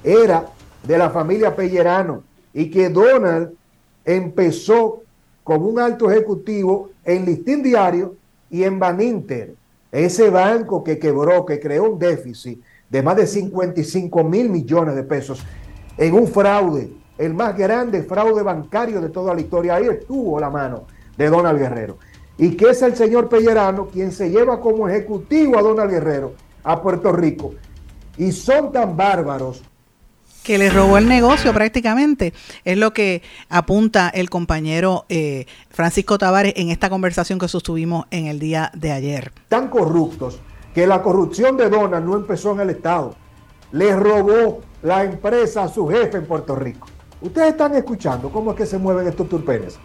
era 0.04 0.46
de 0.84 0.98
la 0.98 1.10
familia 1.10 1.56
Pellerano 1.56 2.22
y 2.54 2.70
que 2.70 2.90
Donald 2.90 3.54
empezó 4.04 5.04
como 5.42 5.68
un 5.68 5.80
alto 5.80 6.12
ejecutivo 6.12 6.90
en 7.06 7.24
Listín 7.24 7.64
Diario 7.64 8.16
y 8.50 8.64
en 8.64 8.78
Baninter, 8.78 9.56
ese 9.90 10.30
banco 10.30 10.84
que 10.84 11.00
quebró, 11.00 11.46
que 11.46 11.62
creó 11.62 11.90
un 11.90 11.98
déficit 11.98 12.62
de 12.90 13.02
más 13.02 13.16
de 13.16 13.26
55 13.26 14.22
mil 14.26 14.50
millones 14.50 14.96
de 14.96 15.04
pesos 15.04 15.46
en 15.98 16.14
un 16.14 16.28
fraude, 16.28 16.92
el 17.18 17.34
más 17.34 17.58
grande 17.58 18.04
fraude 18.04 18.44
bancario 18.44 19.00
de 19.00 19.08
toda 19.08 19.34
la 19.34 19.40
historia. 19.40 19.76
Ahí 19.76 19.86
estuvo 19.86 20.38
la 20.42 20.50
mano 20.50 20.84
de 21.16 21.30
Donald 21.30 21.58
Guerrero. 21.58 21.98
Y 22.40 22.56
que 22.56 22.70
es 22.72 22.82
el 22.82 22.96
señor 22.96 23.30
Pellerano 23.30 23.88
quien 23.88 24.12
se 24.12 24.30
lleva 24.32 24.60
como 24.60 24.90
ejecutivo 24.90 25.60
a 25.60 25.62
Donald 25.62 25.92
Guerrero 25.92 26.34
a 26.64 26.82
Puerto 26.82 27.12
Rico. 27.12 27.54
Y 28.18 28.32
son 28.32 28.72
tan 28.72 28.98
bárbaros 28.98 29.62
que 30.44 30.58
le 30.58 30.72
robó 30.72 30.98
el 30.98 31.08
negocio 31.08 31.54
prácticamente. 31.54 32.34
Es 32.66 32.76
lo 32.76 32.92
que 32.92 33.22
apunta 33.50 34.10
el 34.10 34.32
compañero 34.32 35.06
eh, 35.10 35.46
Francisco 35.70 36.18
Tavares 36.18 36.54
en 36.56 36.70
esta 36.70 36.90
conversación 36.90 37.38
que 37.38 37.48
sostuvimos 37.48 38.06
en 38.10 38.26
el 38.26 38.40
día 38.40 38.72
de 38.74 38.92
ayer. 38.92 39.32
Tan 39.48 39.68
corruptos 39.68 40.40
que 40.74 40.88
la 40.88 41.04
corrupción 41.04 41.58
de 41.58 41.70
Donald 41.70 42.06
no 42.06 42.16
empezó 42.16 42.54
en 42.54 42.62
el 42.62 42.72
Estado. 42.72 43.16
Le 43.72 43.96
robó 43.96 44.62
la 44.82 45.04
empresa 45.04 45.66
a 45.66 45.68
su 45.68 45.88
jefe 45.88 46.18
en 46.18 46.26
Puerto 46.26 46.56
Rico. 46.56 46.88
Ustedes 47.22 47.50
están 47.50 47.76
escuchando 47.76 48.32
cómo 48.32 48.52
es 48.52 48.58
que 48.58 48.66
se 48.66 48.78
mueven 48.78 49.08
estos 49.08 49.28
turpenes, 49.28 49.78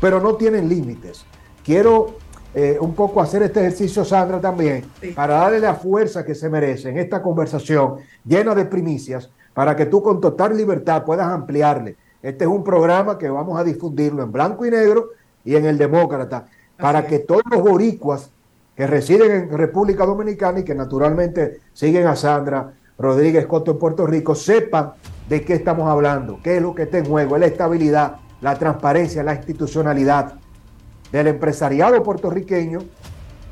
pero 0.00 0.20
no 0.20 0.34
tienen 0.34 0.68
límites. 0.68 1.24
Quiero 1.64 2.16
eh, 2.54 2.78
un 2.80 2.94
poco 2.94 3.20
hacer 3.20 3.42
este 3.42 3.60
ejercicio, 3.60 4.04
Sandra, 4.04 4.40
también, 4.40 4.84
para 5.14 5.34
darle 5.34 5.60
la 5.60 5.74
fuerza 5.74 6.24
que 6.24 6.34
se 6.34 6.48
merece 6.48 6.88
en 6.88 6.98
esta 6.98 7.22
conversación 7.22 7.96
llena 8.24 8.54
de 8.54 8.64
primicias 8.64 9.30
para 9.54 9.76
que 9.76 9.86
tú 9.86 10.02
con 10.02 10.20
total 10.20 10.56
libertad 10.56 11.04
puedas 11.04 11.28
ampliarle. 11.28 11.96
Este 12.22 12.44
es 12.44 12.50
un 12.50 12.64
programa 12.64 13.18
que 13.18 13.28
vamos 13.28 13.58
a 13.58 13.64
difundirlo 13.64 14.22
en 14.22 14.32
blanco 14.32 14.66
y 14.66 14.70
negro 14.70 15.10
y 15.44 15.54
en 15.54 15.64
el 15.64 15.78
demócrata, 15.78 16.46
para 16.76 17.06
que 17.06 17.20
todos 17.20 17.42
los 17.50 17.62
boricuas 17.62 18.30
que 18.74 18.86
residen 18.86 19.30
en 19.30 19.58
República 19.58 20.04
Dominicana 20.04 20.60
y 20.60 20.64
que 20.64 20.74
naturalmente 20.74 21.60
siguen 21.72 22.06
a 22.06 22.16
Sandra 22.16 22.72
Rodríguez 22.98 23.46
Coto 23.46 23.72
en 23.72 23.78
Puerto 23.78 24.06
Rico 24.06 24.34
sepan 24.34 24.92
de 25.28 25.42
qué 25.42 25.54
estamos 25.54 25.88
hablando, 25.88 26.40
qué 26.42 26.56
es 26.56 26.62
lo 26.62 26.74
que 26.74 26.82
está 26.82 26.98
en 26.98 27.06
juego, 27.06 27.36
es 27.36 27.40
la 27.40 27.46
estabilidad, 27.46 28.16
la 28.40 28.58
transparencia, 28.58 29.22
la 29.22 29.34
institucionalidad 29.34 30.39
del 31.12 31.26
empresariado 31.28 32.02
puertorriqueño 32.02 32.80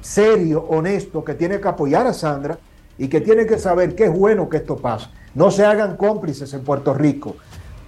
serio, 0.01 0.65
honesto, 0.69 1.25
que 1.25 1.35
tiene 1.35 1.61
que 1.61 1.69
apoyar 1.69 2.07
a 2.07 2.13
Sandra 2.13 2.59
y 2.97 3.09
que 3.09 3.21
tiene 3.21 3.47
que 3.47 3.59
saber 3.59 3.95
que 3.95 4.05
es 4.05 4.13
bueno 4.13 4.49
que 4.49 4.59
esto 4.59 4.77
pase. 4.77 5.09
No 5.35 5.51
se 5.51 5.65
hagan 5.65 5.97
cómplices 5.97 6.53
en 6.55 6.65
Puerto 6.65 6.95
Rico 6.95 7.37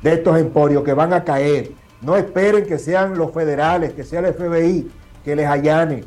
de 0.02 0.14
estos 0.14 0.38
emporios 0.38 0.84
que 0.84 0.94
van 0.94 1.12
a 1.12 1.24
caer. 1.24 1.72
No 2.02 2.16
esperen 2.16 2.66
que 2.66 2.78
sean 2.78 3.16
los 3.16 3.32
federales, 3.32 3.92
que 3.92 4.04
sea 4.04 4.20
el 4.20 4.34
FBI 4.34 4.90
que 5.24 5.36
les 5.36 5.46
allane. 5.46 6.04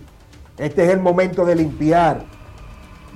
Este 0.57 0.86
es 0.86 0.91
el 0.91 0.99
momento 0.99 1.45
de 1.45 1.55
limpiar, 1.55 2.24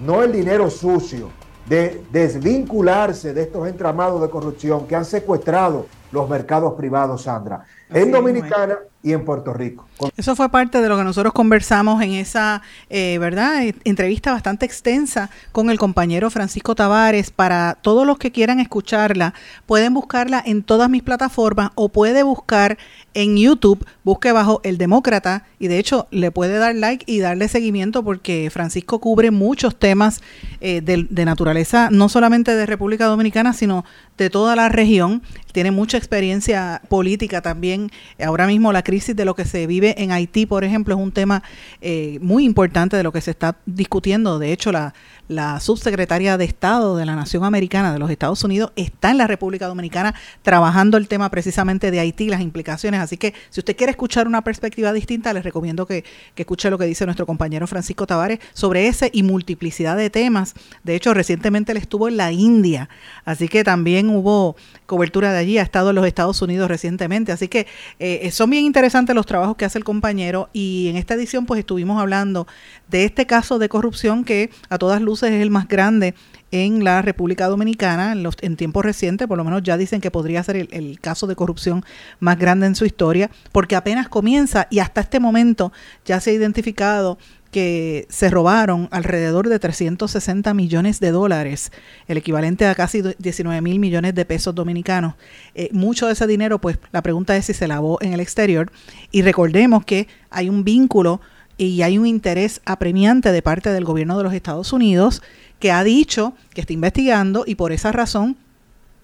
no 0.04 0.24
el 0.24 0.32
dinero 0.32 0.70
sucio, 0.70 1.30
de 1.68 2.04
desvincularse 2.12 3.34
de 3.34 3.44
estos 3.44 3.68
entramados 3.68 4.22
de 4.22 4.30
corrupción 4.30 4.88
que 4.88 4.96
han 4.96 5.06
secuestrado 5.06 5.86
los 6.12 6.30
mercados 6.30 6.74
privados, 6.76 7.24
Sandra, 7.24 7.64
en 7.90 8.12
Dominicana 8.12 8.78
y 9.02 9.14
en 9.14 9.24
Puerto 9.24 9.54
Rico. 9.54 9.88
Eso 10.18 10.36
fue 10.36 10.50
parte 10.50 10.82
de 10.82 10.90
lo 10.90 10.98
que 10.98 11.04
nosotros 11.04 11.32
conversamos 11.32 12.02
en 12.02 12.12
esa, 12.14 12.62
eh, 12.90 13.18
¿verdad? 13.20 13.64
Entrevista 13.86 14.34
bastante 14.34 14.66
extensa 14.66 15.30
con 15.54 15.70
el 15.70 15.80
compañero 15.80 16.30
Francisco 16.30 16.76
Tavares. 16.76 17.32
Para 17.32 17.78
todos 17.82 18.06
los 18.06 18.18
que 18.18 18.32
quieran 18.32 18.60
escucharla, 18.60 19.34
pueden 19.66 19.94
buscarla 19.94 20.44
en 20.46 20.64
todas 20.64 20.90
mis 20.90 21.04
plataformas 21.04 21.70
o 21.76 21.90
puede 21.90 22.24
buscar 22.24 22.78
en 23.14 23.38
YouTube, 23.38 23.86
busque 24.04 24.32
bajo 24.32 24.60
El 24.64 24.78
Demócrata 24.78 25.46
y 25.58 25.68
de 25.68 25.80
hecho 25.80 26.08
le 26.12 26.30
puede 26.30 26.58
dar 26.58 26.76
like 26.76 27.06
y 27.08 27.20
darle 27.20 27.48
seguimiento 27.48 28.04
porque 28.04 28.50
Francisco 28.52 29.00
cubre 29.00 29.32
muchos 29.32 29.78
temas 29.78 30.22
eh, 30.60 30.82
de, 30.82 31.08
de 31.10 31.26
naturaleza, 31.26 31.90
no 31.92 32.10
solamente 32.10 32.56
de 32.56 32.66
República 32.66 33.06
Dominicana, 33.06 33.54
sino 33.54 33.86
de 34.18 34.30
toda 34.30 34.56
la 34.56 34.70
región. 34.70 35.22
Tiene 35.58 35.72
mucha 35.72 35.98
experiencia 35.98 36.84
política 36.88 37.42
también. 37.42 37.90
Ahora 38.24 38.46
mismo 38.46 38.72
la 38.72 38.84
crisis 38.84 39.16
de 39.16 39.26
lo 39.26 39.34
que 39.34 39.44
se 39.44 39.66
vive 39.66 39.96
en 40.04 40.12
Haití, 40.12 40.46
por 40.46 40.64
ejemplo, 40.64 40.94
es 40.94 41.02
un 41.02 41.12
tema 41.12 41.42
eh, 41.82 42.20
muy 42.22 42.46
importante 42.46 42.96
de 42.96 43.02
lo 43.02 43.12
que 43.12 43.22
se 43.22 43.32
está 43.32 43.58
discutiendo. 43.66 44.38
De 44.38 44.52
hecho, 44.52 44.72
la, 44.72 44.94
la 45.28 45.60
subsecretaria 45.60 46.38
de 46.38 46.46
Estado 46.46 46.96
de 46.96 47.06
la 47.06 47.16
Nación 47.16 47.44
Americana 47.44 47.92
de 47.92 48.00
los 48.00 48.10
Estados 48.10 48.44
Unidos 48.44 48.72
está 48.76 49.12
en 49.12 49.18
la 49.18 49.28
República 49.28 49.68
Dominicana 49.68 50.16
trabajando 50.42 50.98
el 50.98 51.08
tema 51.08 51.30
precisamente 51.30 51.92
de 51.92 52.00
Haití, 52.00 52.30
las 52.30 52.42
implicaciones. 52.42 53.02
Así 53.02 53.18
que 53.18 53.34
si 53.50 53.60
usted 53.60 53.76
quiere 53.76 53.92
escuchar 53.92 54.28
una 54.28 54.42
perspectiva 54.42 54.94
distinta, 54.94 55.34
les 55.34 55.44
recomiendo 55.44 55.86
que, 55.86 56.04
que 56.36 56.44
escuche 56.44 56.70
lo 56.70 56.78
que 56.78 56.86
dice 56.86 57.06
nuestro 57.06 57.26
compañero 57.26 57.68
Francisco 57.68 58.08
Tavares 58.08 58.40
sobre 58.54 58.88
ese 58.88 59.10
y 59.14 59.24
multiplicidad 59.24 59.98
de 59.98 60.10
temas. 60.10 60.54
De 60.84 60.96
hecho, 60.96 61.14
recientemente 61.14 61.72
él 61.72 61.78
estuvo 61.78 62.08
en 62.08 62.18
la 62.18 62.32
India, 62.32 62.90
así 63.26 63.48
que 63.48 63.64
también 63.64 64.10
hubo 64.10 64.56
cobertura 64.86 65.34
de 65.34 65.40
allí, 65.40 65.58
ha 65.58 65.64
estado 65.64 65.90
en 65.90 65.98
los 65.98 66.08
Estados 66.08 66.42
Unidos 66.42 66.70
recientemente. 66.70 67.32
Así 67.32 67.48
que 67.48 67.68
eh, 68.00 68.32
son 68.32 68.50
bien 68.50 68.64
interesantes 68.64 69.16
los 69.16 69.26
trabajos 69.26 69.58
que 69.58 69.66
hace 69.66 69.78
el 69.78 69.84
compañero 69.84 70.50
y 70.54 70.88
en 70.88 70.96
esta 70.96 71.16
edición 71.16 71.46
pues 71.46 71.60
estuvimos 71.60 72.00
hablando 72.00 72.48
de 72.88 73.04
este 73.04 73.26
caso 73.26 73.60
de 73.60 73.68
corrupción 73.68 74.24
que 74.24 74.50
a 74.70 74.78
todas 74.78 75.02
luces 75.02 75.17
es 75.24 75.42
el 75.42 75.50
más 75.50 75.68
grande 75.68 76.14
en 76.52 76.84
la 76.84 77.02
República 77.02 77.48
Dominicana 77.48 78.14
en, 78.14 78.24
los, 78.24 78.38
tiempos 78.38 78.86
recientes, 78.86 79.28
por 79.28 79.38
lo 79.38 79.44
menos 79.44 79.64
ya 79.64 79.78
dicen 79.78 80.00
que 80.00 80.12
podría 80.12 80.44
ser 80.44 80.56
el, 80.56 80.70
el, 80.72 81.00
caso 81.00 81.28
de 81.28 81.36
corrupción 81.36 81.84
más 82.20 82.40
grande 82.40 82.68
en 82.68 82.76
su 82.76 82.86
historia, 82.86 83.30
porque 83.52 83.76
apenas 83.76 84.08
comienza 84.08 84.68
y 84.70 84.80
hasta 84.80 85.02
este 85.02 85.20
momento 85.20 85.74
ya 86.06 86.20
se 86.22 86.32
ha 86.32 86.34
identificado 86.34 87.18
que 87.52 88.08
se 88.10 88.30
robaron 88.30 88.88
alrededor 88.92 89.50
de 89.50 89.60
360 89.60 90.54
millones 90.54 91.00
de 91.00 91.12
dólares, 91.12 91.72
el 92.08 92.18
equivalente 92.18 92.66
a 92.66 92.76
casi 92.76 93.02
19 93.18 93.62
mil 93.62 93.80
millones 93.80 94.16
de 94.16 94.26
pesos 94.26 94.54
dominicanos. 94.54 95.16
Eh, 95.56 95.70
mucho 95.72 96.08
de 96.08 96.14
ese 96.14 96.28
dinero, 96.28 96.60
pues 96.60 96.78
la 96.92 97.02
pregunta 97.02 97.36
es 97.36 97.46
si 97.46 97.54
se 97.54 97.68
lavó 97.68 98.00
en 98.02 98.14
el 98.14 98.20
exterior. 98.20 98.72
Y 99.12 99.22
recordemos 99.22 99.86
que 99.86 100.08
hay 100.30 100.50
un 100.50 100.64
vínculo 100.64 101.22
y 101.58 101.82
hay 101.82 101.98
un 101.98 102.06
interés 102.06 102.62
apremiante 102.66 103.32
de 103.32 103.42
parte 103.42 103.72
del 103.72 103.84
gobierno 103.84 104.18
de 104.18 104.24
los 104.24 104.34
Estados 104.34 104.74
Unidos 104.74 105.22
que 105.60 105.72
ha 105.72 105.84
dicho 105.84 106.34
que 106.54 106.62
está 106.62 106.74
investigando 106.74 107.44
y 107.48 107.56
por 107.56 107.72
esa 107.72 107.92
razón 107.92 108.38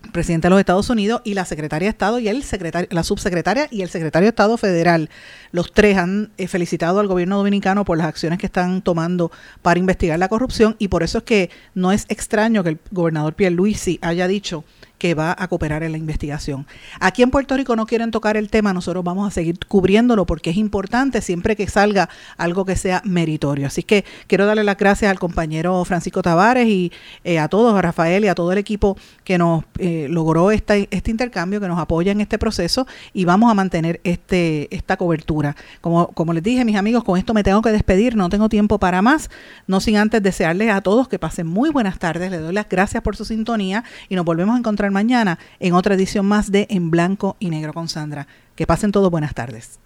el 0.04 0.12
presidente 0.12 0.48
de 0.48 0.50
los 0.50 0.60
Estados 0.60 0.90
Unidos 0.90 1.22
y 1.24 1.34
la 1.34 1.46
secretaria 1.46 1.88
de 1.88 1.92
Estado 1.92 2.20
y 2.20 2.28
el 2.28 2.44
secretario, 2.44 2.90
la 2.92 3.04
subsecretaria 3.04 3.68
y 3.72 3.84
el 3.84 3.90
secretario 3.90 4.26
de 4.26 4.32
Estado 4.32 4.58
federal. 4.58 5.10
Los 5.52 5.72
tres 5.72 5.98
han 5.98 6.32
eh, 6.38 6.48
felicitado 6.48 7.00
al 7.00 7.08
gobierno 7.08 7.38
dominicano 7.38 7.86
por 7.86 7.98
las 7.98 8.08
acciones 8.08 8.38
que 8.38 8.46
están 8.46 8.82
tomando 8.82 9.32
para 9.62 9.80
investigar 9.80 10.20
la 10.20 10.28
corrupción 10.28 10.76
y 10.78 10.90
por 10.90 11.04
eso 11.04 11.20
es 11.20 11.24
que 11.24 11.50
no 11.74 11.92
es 11.92 12.06
extraño 12.10 12.64
que 12.64 12.72
el 12.72 12.80
gobernador 12.92 13.34
Pierluisi 13.34 13.98
haya 14.02 14.28
dicho 14.28 14.66
que 15.04 15.16
va 15.16 15.36
a 15.38 15.50
cooperar 15.50 15.84
en 15.84 15.92
la 15.92 15.98
investigación. 15.98 16.66
Aquí 17.02 17.24
en 17.24 17.30
Puerto 17.30 17.58
Rico 17.58 17.76
no 17.76 17.86
quieren 17.86 18.10
tocar 18.10 18.38
el 18.38 18.50
tema, 18.50 18.72
nosotros 18.72 19.04
vamos 19.04 19.28
a 19.28 19.32
seguir 19.32 19.60
cubriéndolo 19.68 20.26
porque 20.26 20.52
es 20.52 20.56
importante 20.56 21.22
siempre 21.22 21.58
que 21.58 21.68
salga 21.68 22.08
algo 22.38 22.64
que 22.64 22.78
sea 22.78 23.02
meritorio. 23.04 23.68
Así 23.68 23.84
que 23.84 24.06
quiero 24.28 24.46
darle 24.46 24.64
las 24.64 24.78
gracias 24.78 25.12
al 25.12 25.20
compañero 25.20 25.84
Francisco 25.84 26.22
Tavares 26.22 26.70
y 26.70 26.94
eh, 27.26 27.38
a 27.38 27.50
todos, 27.50 27.76
a 27.76 27.82
Rafael 27.82 28.24
y 28.24 28.30
a 28.30 28.34
todo 28.34 28.54
el 28.54 28.58
equipo 28.58 28.96
que 29.26 29.38
nos 29.38 29.66
eh, 29.78 30.08
logró 30.10 30.52
esta, 30.52 30.78
este 30.78 31.12
intercambio, 31.12 31.60
que 31.60 31.68
nos 31.68 31.80
apoya 31.80 32.14
en 32.14 32.22
este 32.22 32.38
proceso 32.38 32.88
y 33.12 33.26
vamos 33.26 33.52
a 33.52 33.56
mantener 33.56 34.00
este, 34.06 34.74
esta 34.74 34.96
cobertura. 34.96 35.58
Como, 35.82 36.08
como 36.14 36.32
les 36.32 36.44
dije, 36.44 36.64
mis 36.64 36.78
amigos, 36.78 37.04
con 37.04 37.18
esto 37.18 37.34
me 37.34 37.44
tengo 37.44 37.62
que 37.62 37.74
despedir, 37.74 38.16
no 38.16 38.30
tengo 38.30 38.48
tiempo 38.48 38.80
para 38.80 39.02
más, 39.02 39.30
no 39.68 39.82
sin 39.82 39.98
antes 39.98 40.24
desearles 40.24 40.72
a 40.72 40.80
todos 40.80 41.10
que 41.10 41.20
pasen 41.20 41.46
muy 41.46 41.72
buenas 41.72 42.00
tardes, 42.00 42.32
les 42.32 42.40
doy 42.40 42.54
las 42.54 42.70
gracias 42.70 43.04
por 43.04 43.18
su 43.18 43.26
sintonía 43.26 43.84
y 44.08 44.16
nos 44.16 44.24
volvemos 44.24 44.56
a 44.56 44.60
encontrar 44.60 44.93
mañana 44.94 45.40
en 45.60 45.74
otra 45.74 45.96
edición 45.96 46.26
más 46.26 46.52
de 46.52 46.68
En 46.70 46.90
Blanco 46.90 47.36
y 47.40 47.50
Negro 47.50 47.74
con 47.74 47.90
Sandra. 47.90 48.28
Que 48.56 48.66
pasen 48.66 48.94
todos 48.94 49.12
buenas 49.12 49.34
tardes. 49.34 49.80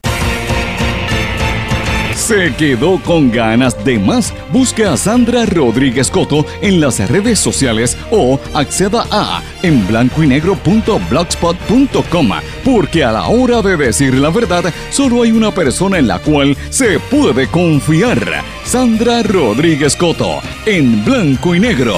¿Se 2.18 2.54
quedó 2.56 3.00
con 3.04 3.32
ganas 3.32 3.86
de 3.86 4.00
más? 4.00 4.34
Busque 4.52 4.84
a 4.86 4.98
Sandra 4.98 5.46
Rodríguez 5.46 6.10
Coto 6.10 6.44
en 6.62 6.82
las 6.82 7.08
redes 7.10 7.40
sociales 7.40 7.96
o 8.12 8.40
acceda 8.56 9.06
a 9.12 9.44
en 9.62 9.88
blanco 9.88 10.24
y 10.24 10.28
negro.blogspot.com 10.28 12.30
porque 12.66 13.04
a 13.04 13.12
la 13.12 13.28
hora 13.28 13.62
de 13.62 13.78
decir 13.78 14.16
la 14.16 14.32
verdad 14.32 14.74
solo 14.90 15.22
hay 15.22 15.32
una 15.32 15.52
persona 15.52 16.00
en 16.00 16.08
la 16.08 16.18
cual 16.20 16.58
se 16.72 17.00
puede 17.00 17.46
confiar. 17.48 18.44
Sandra 18.66 19.22
Rodríguez 19.22 19.96
Coto 19.96 20.42
en 20.66 21.06
blanco 21.06 21.54
y 21.54 21.60
negro. 21.60 21.98